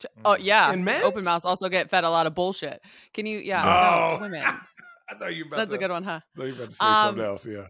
Ch- 0.00 0.06
Oh 0.24 0.36
yeah, 0.36 0.72
And 0.72 0.84
men's? 0.84 1.04
open 1.04 1.24
mouths 1.24 1.44
also 1.44 1.68
get 1.68 1.90
fed 1.90 2.04
a 2.04 2.10
lot 2.10 2.26
of 2.26 2.34
bullshit. 2.34 2.80
Can 3.12 3.26
you? 3.26 3.38
Yeah, 3.38 3.62
Oh. 3.62 4.16
no, 4.16 4.22
women. 4.22 4.42
I 5.08 5.14
thought 5.18 5.34
you 5.34 5.44
were 5.44 5.48
about 5.48 5.56
That's 5.58 5.70
to, 5.70 5.76
a 5.76 5.80
good 5.80 5.90
one, 5.90 6.02
huh? 6.02 6.20
I 6.22 6.38
thought 6.38 6.44
you 6.44 6.52
were 6.52 6.58
about 6.58 6.70
to 6.70 6.74
say 6.76 6.86
Um, 6.86 6.94
something 6.96 7.24
else. 7.24 7.46
Yeah. 7.46 7.66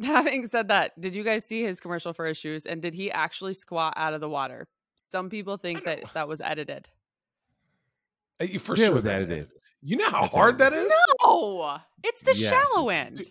Having 0.06 0.46
said 0.46 0.68
that, 0.68 0.98
did 1.00 1.14
you 1.14 1.24
guys 1.24 1.44
see 1.44 1.62
his 1.62 1.80
commercial 1.80 2.12
for 2.12 2.24
his 2.26 2.36
shoes? 2.38 2.64
And 2.66 2.80
did 2.80 2.94
he 2.94 3.10
actually 3.10 3.54
squat 3.54 3.94
out 3.96 4.14
of 4.14 4.20
the 4.20 4.28
water? 4.28 4.68
Some 4.94 5.28
people 5.28 5.56
think 5.56 5.84
that 5.84 6.00
that 6.14 6.28
was 6.28 6.40
edited. 6.40 6.88
Uh, 8.40 8.46
hey, 8.46 8.58
For 8.58 8.76
Yeah, 8.76 8.84
it 8.84 8.86
sure, 8.86 8.94
was 8.94 9.04
that's 9.04 9.24
edited. 9.24 9.38
edited. 9.44 9.58
You 9.82 9.96
know 9.96 10.10
how 10.10 10.22
That's 10.22 10.34
hard 10.34 10.58
that 10.58 10.72
edited. 10.72 10.86
is, 10.86 10.92
Oh, 11.22 11.78
it's 12.02 12.22
the 12.22 12.34
Yes, 12.36 12.50
shallow 12.72 12.90
it's- 12.90 13.06
end. 13.06 13.22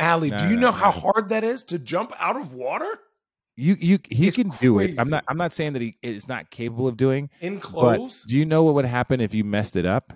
Allie. 0.00 0.30
No, 0.30 0.36
do 0.38 0.44
you 0.48 0.54
no, 0.56 0.60
know 0.60 0.70
no. 0.70 0.72
how 0.72 0.90
hard 0.92 1.28
that 1.30 1.42
is 1.42 1.62
to 1.64 1.78
jump 1.78 2.12
out 2.20 2.36
of 2.36 2.54
water 2.54 3.00
You 3.58 3.76
you 3.78 3.98
he 4.08 4.28
It's 4.28 4.36
can 4.36 4.50
do 4.50 4.78
it. 4.78 4.94
I'm 4.98 5.08
not 5.10 5.24
I'm 5.28 5.36
not 5.36 5.52
saying 5.52 5.72
that 5.74 5.82
he 5.82 5.96
is 6.02 6.28
not 6.28 6.50
capable 6.50 6.86
of 6.86 6.96
doing. 6.96 7.28
in 7.40 7.56
But 7.56 7.62
clothes? 7.62 8.24
do 8.28 8.36
you 8.36 8.44
know 8.46 8.62
what 8.62 8.74
would 8.74 8.84
happen 8.84 9.20
if 9.20 9.34
you 9.34 9.42
messed 9.44 9.74
it 9.76 9.84
up? 9.84 10.12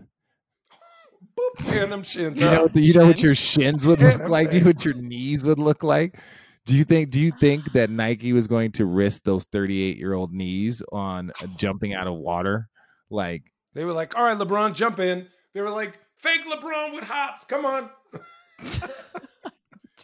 Boop, 1.38 1.72
tearing 1.72 1.90
them 1.90 2.02
shins 2.02 2.40
You 2.40 2.46
know, 2.46 2.68
you 2.74 2.92
know 2.94 3.06
what 3.06 3.22
your 3.22 3.34
shins 3.34 3.84
would 3.86 4.00
look 4.00 4.28
like. 4.28 4.50
Do 4.50 4.58
you 4.58 4.64
know 4.64 4.68
what 4.70 4.84
your 4.84 4.94
knees 5.10 5.44
would 5.44 5.58
look 5.58 5.82
like? 5.82 6.18
Do 6.66 6.76
you 6.76 6.84
think? 6.84 7.10
Do 7.10 7.20
you 7.20 7.32
think 7.40 7.72
that 7.72 7.90
Nike 7.90 8.32
was 8.32 8.46
going 8.46 8.70
to 8.72 8.86
risk 8.86 9.24
those 9.24 9.44
38 9.46 9.96
year 9.98 10.12
old 10.12 10.32
knees 10.32 10.80
on 10.92 11.32
uh, 11.42 11.46
jumping 11.56 11.94
out 11.94 12.06
of 12.06 12.14
water? 12.14 12.68
Like, 13.10 13.42
They 13.74 13.84
were 13.84 13.92
like, 13.92 14.16
"All 14.16 14.24
right, 14.24 14.38
LeBron, 14.38 14.74
jump 14.74 15.00
in." 15.00 15.26
They 15.54 15.60
were 15.62 15.70
like, 15.70 15.98
"Fake 16.18 16.42
LeBron 16.46 16.94
with 16.94 17.02
hops, 17.04 17.44
come 17.44 17.66
on." 17.66 17.90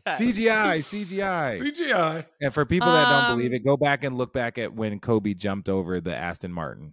CGI, 0.07 0.79
CGI. 0.79 1.59
CGI. 1.61 2.27
And 2.41 2.53
for 2.55 2.65
people 2.65 2.89
that 2.91 3.09
don't 3.09 3.37
believe 3.37 3.53
Um, 3.53 3.57
it, 3.57 3.65
go 3.65 3.77
back 3.77 4.05
and 4.05 4.17
look 4.17 4.33
back 4.33 4.59
at 4.59 4.75
when 4.75 5.01
Kobe 5.01 5.35
jumped 5.35 5.69
over 5.69 6.01
the 6.01 6.15
Aston 6.15 6.53
Martin. 6.53 6.93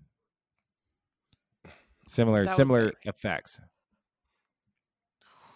Similar, 2.07 2.47
similar 2.47 2.85
fake. 2.89 2.95
effects. 3.05 3.59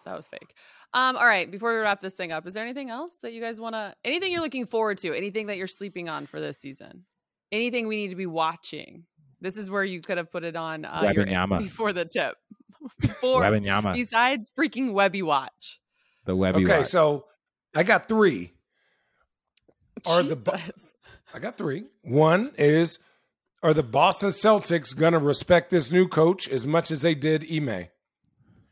That 0.06 0.16
was 0.18 0.28
fake. 0.28 0.54
Um, 0.94 1.16
all 1.18 1.26
right, 1.28 1.50
before 1.52 1.72
we 1.74 1.80
wrap 1.80 2.02
this 2.02 2.16
thing 2.16 2.32
up, 2.32 2.48
is 2.48 2.56
there 2.56 2.64
anything 2.64 2.90
else 2.90 3.20
that 3.20 3.32
you 3.34 3.42
guys 3.42 3.60
want 3.60 3.76
to 3.76 3.94
anything 4.04 4.32
you're 4.32 4.42
looking 4.42 4.66
forward 4.66 4.98
to? 5.00 5.14
Anything 5.14 5.48
that 5.48 5.58
you're 5.58 5.68
sleeping 5.68 6.10
on 6.10 6.26
for 6.26 6.40
this 6.40 6.58
season? 6.58 7.06
Anything 7.52 7.88
we 7.88 7.98
need 7.98 8.10
to 8.10 8.16
be 8.16 8.26
watching? 8.26 9.04
This 9.42 9.56
is 9.56 9.70
where 9.70 9.84
you 9.84 10.02
could 10.02 10.18
have 10.18 10.32
put 10.32 10.44
it 10.44 10.56
on 10.56 10.86
uh, 10.86 11.12
your, 11.14 11.26
before 11.60 11.94
the 11.94 12.06
tip. 12.06 12.36
before 13.02 13.42
Wembanyama, 13.44 13.94
besides 13.94 14.50
freaking 14.58 14.92
Wemby 14.94 15.22
Watch. 15.22 15.80
the 16.26 16.36
Wemby 16.36 16.64
Okay, 16.64 16.78
watch. 16.80 16.88
so 16.88 17.26
I 17.76 17.84
got 17.84 18.08
three. 18.08 18.54
Are 20.10 20.24
the 20.24 20.36
bu- 20.36 20.72
I 21.34 21.40
got 21.40 21.58
three. 21.58 21.86
One 22.04 22.52
is 22.58 23.00
are 23.62 23.74
the 23.74 23.84
Boston 23.84 24.30
Celtics 24.30 24.98
going 24.98 25.14
to 25.14 25.20
respect 25.20 25.70
this 25.70 25.92
new 25.92 26.08
coach 26.08 26.48
as 26.48 26.66
much 26.66 26.92
as 26.92 27.02
they 27.02 27.14
did 27.16 27.46
Ime? 27.52 27.88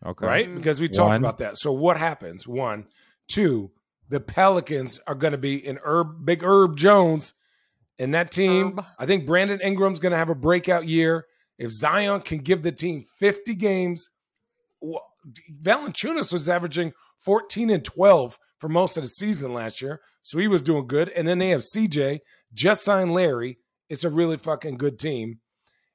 okay. 0.06 0.26
Right? 0.26 0.50
Mhm. 0.50 0.56
Because 0.56 0.80
we 0.80 0.88
talked 0.88 1.10
One. 1.10 1.18
about 1.18 1.40
that. 1.40 1.58
So 1.58 1.72
what 1.74 1.98
happens? 1.98 2.48
One, 2.48 2.88
two, 3.28 3.72
the 4.08 4.22
Pelicans 4.22 5.00
are 5.06 5.16
going 5.16 5.34
to 5.34 5.38
be 5.38 5.56
in 5.66 5.78
Herb, 5.84 6.26
Big 6.26 6.42
Herb 6.44 6.78
Jones, 6.78 7.34
and 8.00 8.14
that 8.14 8.32
team. 8.32 8.78
Herb. 8.78 8.86
I 8.98 9.06
think 9.06 9.26
Brandon 9.28 9.60
Ingram's 9.60 10.00
going 10.00 10.14
to 10.14 10.18
have 10.18 10.30
a 10.30 10.36
breakout 10.36 10.88
year. 10.88 11.26
If 11.58 11.72
Zion 11.72 12.22
can 12.22 12.38
give 12.40 12.64
the 12.64 12.72
team 12.72 13.04
50 13.20 13.56
games, 13.56 14.10
w- 14.82 15.00
Valanciunas 15.62 16.32
was 16.32 16.48
averaging 16.48 16.94
14 17.20 17.70
and 17.70 17.84
12 17.84 18.40
for 18.60 18.70
most 18.70 18.98
of 18.98 19.04
the 19.04 19.10
season 19.10 19.54
last 19.54 19.82
year, 19.82 20.02
so 20.24 20.38
he 20.38 20.48
was 20.48 20.62
doing 20.62 20.88
good. 20.88 21.10
And 21.10 21.28
then 21.28 21.40
they 21.40 21.50
have 21.50 21.62
CJ, 21.62 22.20
just 22.54 22.84
signed 22.84 23.14
Larry. 23.14 23.60
It's 23.90 24.04
a 24.04 24.10
really 24.10 24.38
fucking 24.38 24.78
good 24.78 25.00
team. 25.00 25.40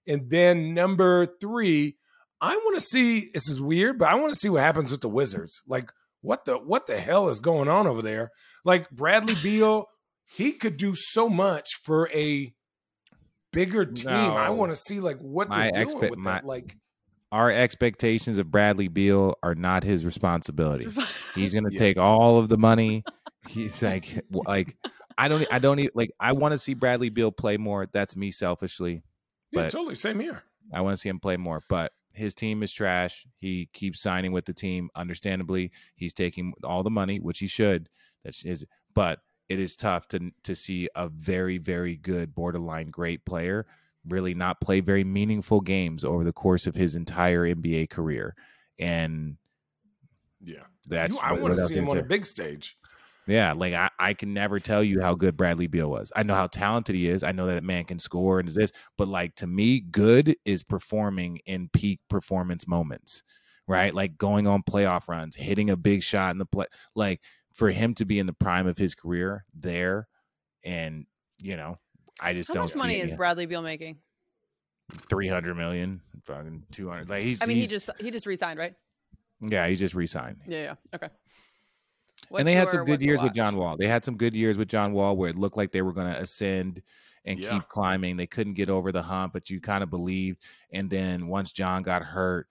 And 0.06 0.30
then 0.30 0.74
number 0.74 1.26
three, 1.40 1.96
I 2.40 2.56
want 2.56 2.74
to 2.74 2.80
see. 2.80 3.30
This 3.32 3.48
is 3.48 3.60
weird, 3.60 3.98
but 3.98 4.08
I 4.08 4.14
want 4.16 4.32
to 4.32 4.38
see 4.38 4.48
what 4.48 4.62
happens 4.62 4.90
with 4.90 5.00
the 5.00 5.08
Wizards. 5.08 5.62
Like, 5.68 5.90
what 6.22 6.44
the 6.44 6.56
what 6.56 6.86
the 6.86 6.98
hell 6.98 7.28
is 7.28 7.40
going 7.40 7.68
on 7.68 7.86
over 7.86 8.02
there? 8.02 8.30
Like 8.64 8.90
Bradley 8.90 9.34
Beal, 9.42 9.86
he 10.24 10.52
could 10.52 10.76
do 10.76 10.94
so 10.94 11.28
much 11.28 11.68
for 11.84 12.08
a 12.10 12.52
bigger 13.52 13.84
team. 13.84 14.08
I 14.08 14.50
want 14.50 14.72
to 14.72 14.76
see 14.76 15.00
like 15.00 15.18
what 15.18 15.50
they're 15.50 15.70
doing 15.72 15.86
expe- 15.86 16.10
with 16.10 16.18
my- 16.18 16.32
that. 16.32 16.46
Like, 16.46 16.76
Our 17.32 17.50
expectations 17.50 18.38
of 18.38 18.50
Bradley 18.50 18.88
Beal 18.88 19.34
are 19.42 19.54
not 19.54 19.82
his 19.84 20.04
responsibility. 20.04 20.86
He's 21.34 21.54
gonna 21.54 21.70
Yeah. 21.72 21.78
take 21.78 21.96
all 21.96 22.38
of 22.38 22.48
the 22.48 22.58
money. 22.58 23.02
He's 23.48 23.82
like, 23.82 24.22
like 24.30 24.76
I 25.18 25.28
don't, 25.28 25.46
I 25.50 25.58
don't 25.58 25.78
even 25.80 25.90
like. 25.94 26.10
I 26.20 26.32
want 26.32 26.52
to 26.52 26.58
see 26.58 26.74
Bradley 26.74 27.08
Beal 27.08 27.32
play 27.32 27.56
more. 27.56 27.86
That's 27.90 28.14
me 28.16 28.30
selfishly. 28.30 29.02
yeah, 29.50 29.68
totally 29.68 29.94
same 29.96 30.20
here. 30.20 30.42
I 30.72 30.80
want 30.82 30.94
to 30.94 31.00
see 31.00 31.08
him 31.08 31.18
play 31.18 31.36
more, 31.36 31.62
but 31.68 31.92
his 32.12 32.34
team 32.34 32.62
is 32.62 32.72
trash. 32.72 33.26
He 33.38 33.68
keeps 33.72 34.00
signing 34.00 34.32
with 34.32 34.44
the 34.44 34.52
team. 34.54 34.90
Understandably, 34.94 35.72
he's 35.96 36.12
taking 36.12 36.52
all 36.62 36.82
the 36.82 36.90
money, 36.90 37.18
which 37.18 37.38
he 37.40 37.46
should. 37.46 37.88
That's 38.24 38.42
his. 38.42 38.64
But 38.94 39.20
it 39.48 39.58
is 39.58 39.74
tough 39.76 40.06
to 40.08 40.30
to 40.44 40.54
see 40.54 40.88
a 40.94 41.08
very, 41.08 41.58
very 41.58 41.96
good, 41.96 42.34
borderline 42.34 42.90
great 42.90 43.24
player 43.24 43.66
really 44.08 44.34
not 44.34 44.60
play 44.60 44.80
very 44.80 45.04
meaningful 45.04 45.60
games 45.60 46.04
over 46.04 46.24
the 46.24 46.32
course 46.32 46.66
of 46.66 46.74
his 46.74 46.96
entire 46.96 47.46
NBA 47.46 47.88
career. 47.90 48.34
And 48.78 49.36
Yeah, 50.40 50.64
that's 50.88 51.14
You- 51.14 51.20
I 51.20 51.32
want 51.32 51.54
to 51.54 51.62
see 51.62 51.76
him 51.76 51.88
on 51.88 51.98
a 51.98 52.02
big 52.02 52.26
stage. 52.26 52.76
Yeah, 53.26 53.52
like 53.52 53.72
I, 53.72 53.88
I 54.00 54.14
can 54.14 54.34
never 54.34 54.58
tell 54.58 54.82
you 54.82 55.00
how 55.00 55.14
good 55.14 55.36
Bradley 55.36 55.68
Beal 55.68 55.88
was. 55.88 56.10
I 56.16 56.24
know 56.24 56.34
how 56.34 56.48
talented 56.48 56.96
he 56.96 57.08
is. 57.08 57.22
I 57.22 57.30
know 57.30 57.46
that 57.46 57.58
a 57.58 57.62
man 57.62 57.84
can 57.84 58.00
score 58.00 58.40
and 58.40 58.48
is 58.48 58.56
this, 58.56 58.72
but 58.98 59.06
like 59.06 59.36
to 59.36 59.46
me, 59.46 59.78
good 59.78 60.36
is 60.44 60.64
performing 60.64 61.38
in 61.46 61.68
peak 61.68 62.00
performance 62.10 62.66
moments, 62.66 63.22
right? 63.68 63.94
Like 63.94 64.18
going 64.18 64.48
on 64.48 64.64
playoff 64.64 65.06
runs, 65.06 65.36
hitting 65.36 65.70
a 65.70 65.76
big 65.76 66.02
shot 66.02 66.32
in 66.32 66.38
the 66.38 66.46
play. 66.46 66.66
Like 66.96 67.20
for 67.54 67.70
him 67.70 67.94
to 67.94 68.04
be 68.04 68.18
in 68.18 68.26
the 68.26 68.32
prime 68.32 68.66
of 68.66 68.76
his 68.76 68.96
career 68.96 69.44
there, 69.54 70.08
and 70.64 71.06
you 71.40 71.56
know, 71.56 71.78
I 72.20 72.34
just 72.34 72.48
How 72.48 72.54
don't 72.54 72.60
How 72.60 72.64
much 72.64 72.72
see 72.74 72.78
money 72.78 72.94
it 73.00 73.04
is 73.04 73.10
yet. 73.10 73.18
Bradley 73.18 73.46
Beal 73.46 73.62
making? 73.62 73.98
three 75.08 75.28
hundred 75.28 75.54
million, 75.56 76.00
fucking 76.24 76.64
two 76.70 76.88
hundred. 76.88 77.08
Like 77.08 77.22
he's, 77.22 77.42
I 77.42 77.46
mean, 77.46 77.56
he 77.56 77.66
just 77.66 77.88
he 77.98 78.10
just 78.10 78.26
resigned, 78.26 78.58
right? 78.58 78.74
yeah, 79.40 79.66
he 79.66 79.74
just 79.76 79.94
re-signed. 79.94 80.36
Yeah, 80.46 80.62
yeah. 80.62 80.74
Okay. 80.94 81.08
and 82.38 82.46
they 82.46 82.52
had 82.54 82.70
some 82.70 82.84
good 82.84 83.02
years 83.02 83.20
with? 83.20 83.32
John 83.34 83.56
Wall. 83.56 83.76
They 83.76 83.88
had 83.88 84.04
some 84.04 84.16
good 84.16 84.36
years 84.36 84.56
with 84.58 84.68
John 84.68 84.92
Wall 84.92 85.16
where 85.16 85.30
it 85.30 85.36
looked 85.36 85.56
like 85.56 85.72
they 85.72 85.82
were 85.82 85.92
going 85.92 86.12
to 86.12 86.20
ascend 86.20 86.82
and 87.24 87.38
Yeah. 87.40 87.50
keep 87.50 87.68
climbing. 87.68 88.16
They 88.16 88.26
couldn't 88.26 88.54
get 88.54 88.68
over 88.68 88.92
the 88.92 89.02
hump, 89.02 89.32
but 89.32 89.48
you 89.50 89.60
kind 89.60 89.82
of 89.82 89.90
believed. 89.90 90.38
And 90.72 90.88
then 90.90 91.26
once 91.26 91.52
John 91.52 91.82
got 91.82 92.02
hurt, 92.02 92.46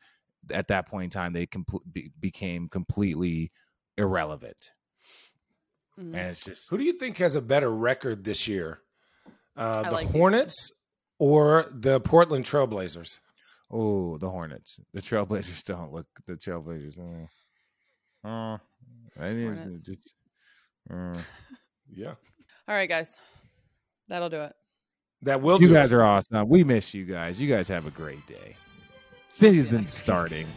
at 0.51 0.67
that 0.69 0.87
point 0.87 1.05
in 1.05 1.09
time, 1.11 1.31
they 1.33 1.45
compl- 1.45 1.81
be- 1.91 2.11
became 2.19 2.67
completely 2.67 3.51
irrelevant. 3.97 4.71
Mhm. 5.99 6.07
And 6.07 6.15
it's 6.15 6.43
just 6.43 6.69
Who 6.69 6.77
do 6.77 6.83
you 6.83 6.93
think 6.93 7.17
has 7.19 7.35
a 7.35 7.41
better 7.41 7.69
record 7.69 8.23
this 8.23 8.47
year? 8.47 8.81
Uh, 9.57 9.83
the 9.83 9.91
like 9.91 10.05
these 10.07 10.11
Hornets 10.15 10.71
or 11.19 11.65
the 11.71 11.99
Portland 11.99 12.45
Trailblazers? 12.45 13.19
oh 13.69 14.17
the 14.17 14.29
Hornets, 14.29 14.79
the 14.93 15.01
Trailblazers 15.01 15.63
don't 15.65 15.91
look 15.93 16.07
the 16.27 16.33
Trailblazers. 16.33 16.97
mm. 16.97 17.27
Uh, 18.23 18.57
I 19.19 19.27
didn't 19.29 19.83
just. 19.85 20.15
uh. 20.91 21.13
Yeah, 21.93 22.13
All 22.69 22.75
right, 22.75 22.87
guys. 22.87 23.17
That'll 24.07 24.29
do 24.29 24.41
it. 24.43 24.53
that 25.23 25.41
will 25.41 25.59
You 25.61 25.67
do. 25.67 25.73
guys 25.73 25.91
it. 25.91 25.95
are 25.95 26.03
awesome. 26.03 26.47
We 26.47 26.63
miss 26.63 26.93
you 26.93 27.03
guys. 27.03 27.41
You 27.41 27.49
guys 27.49 27.67
have 27.67 27.85
a 27.85 27.91
great 27.91 28.25
day. 28.27 28.55
Season's 29.27 29.91
starting. 29.91 30.47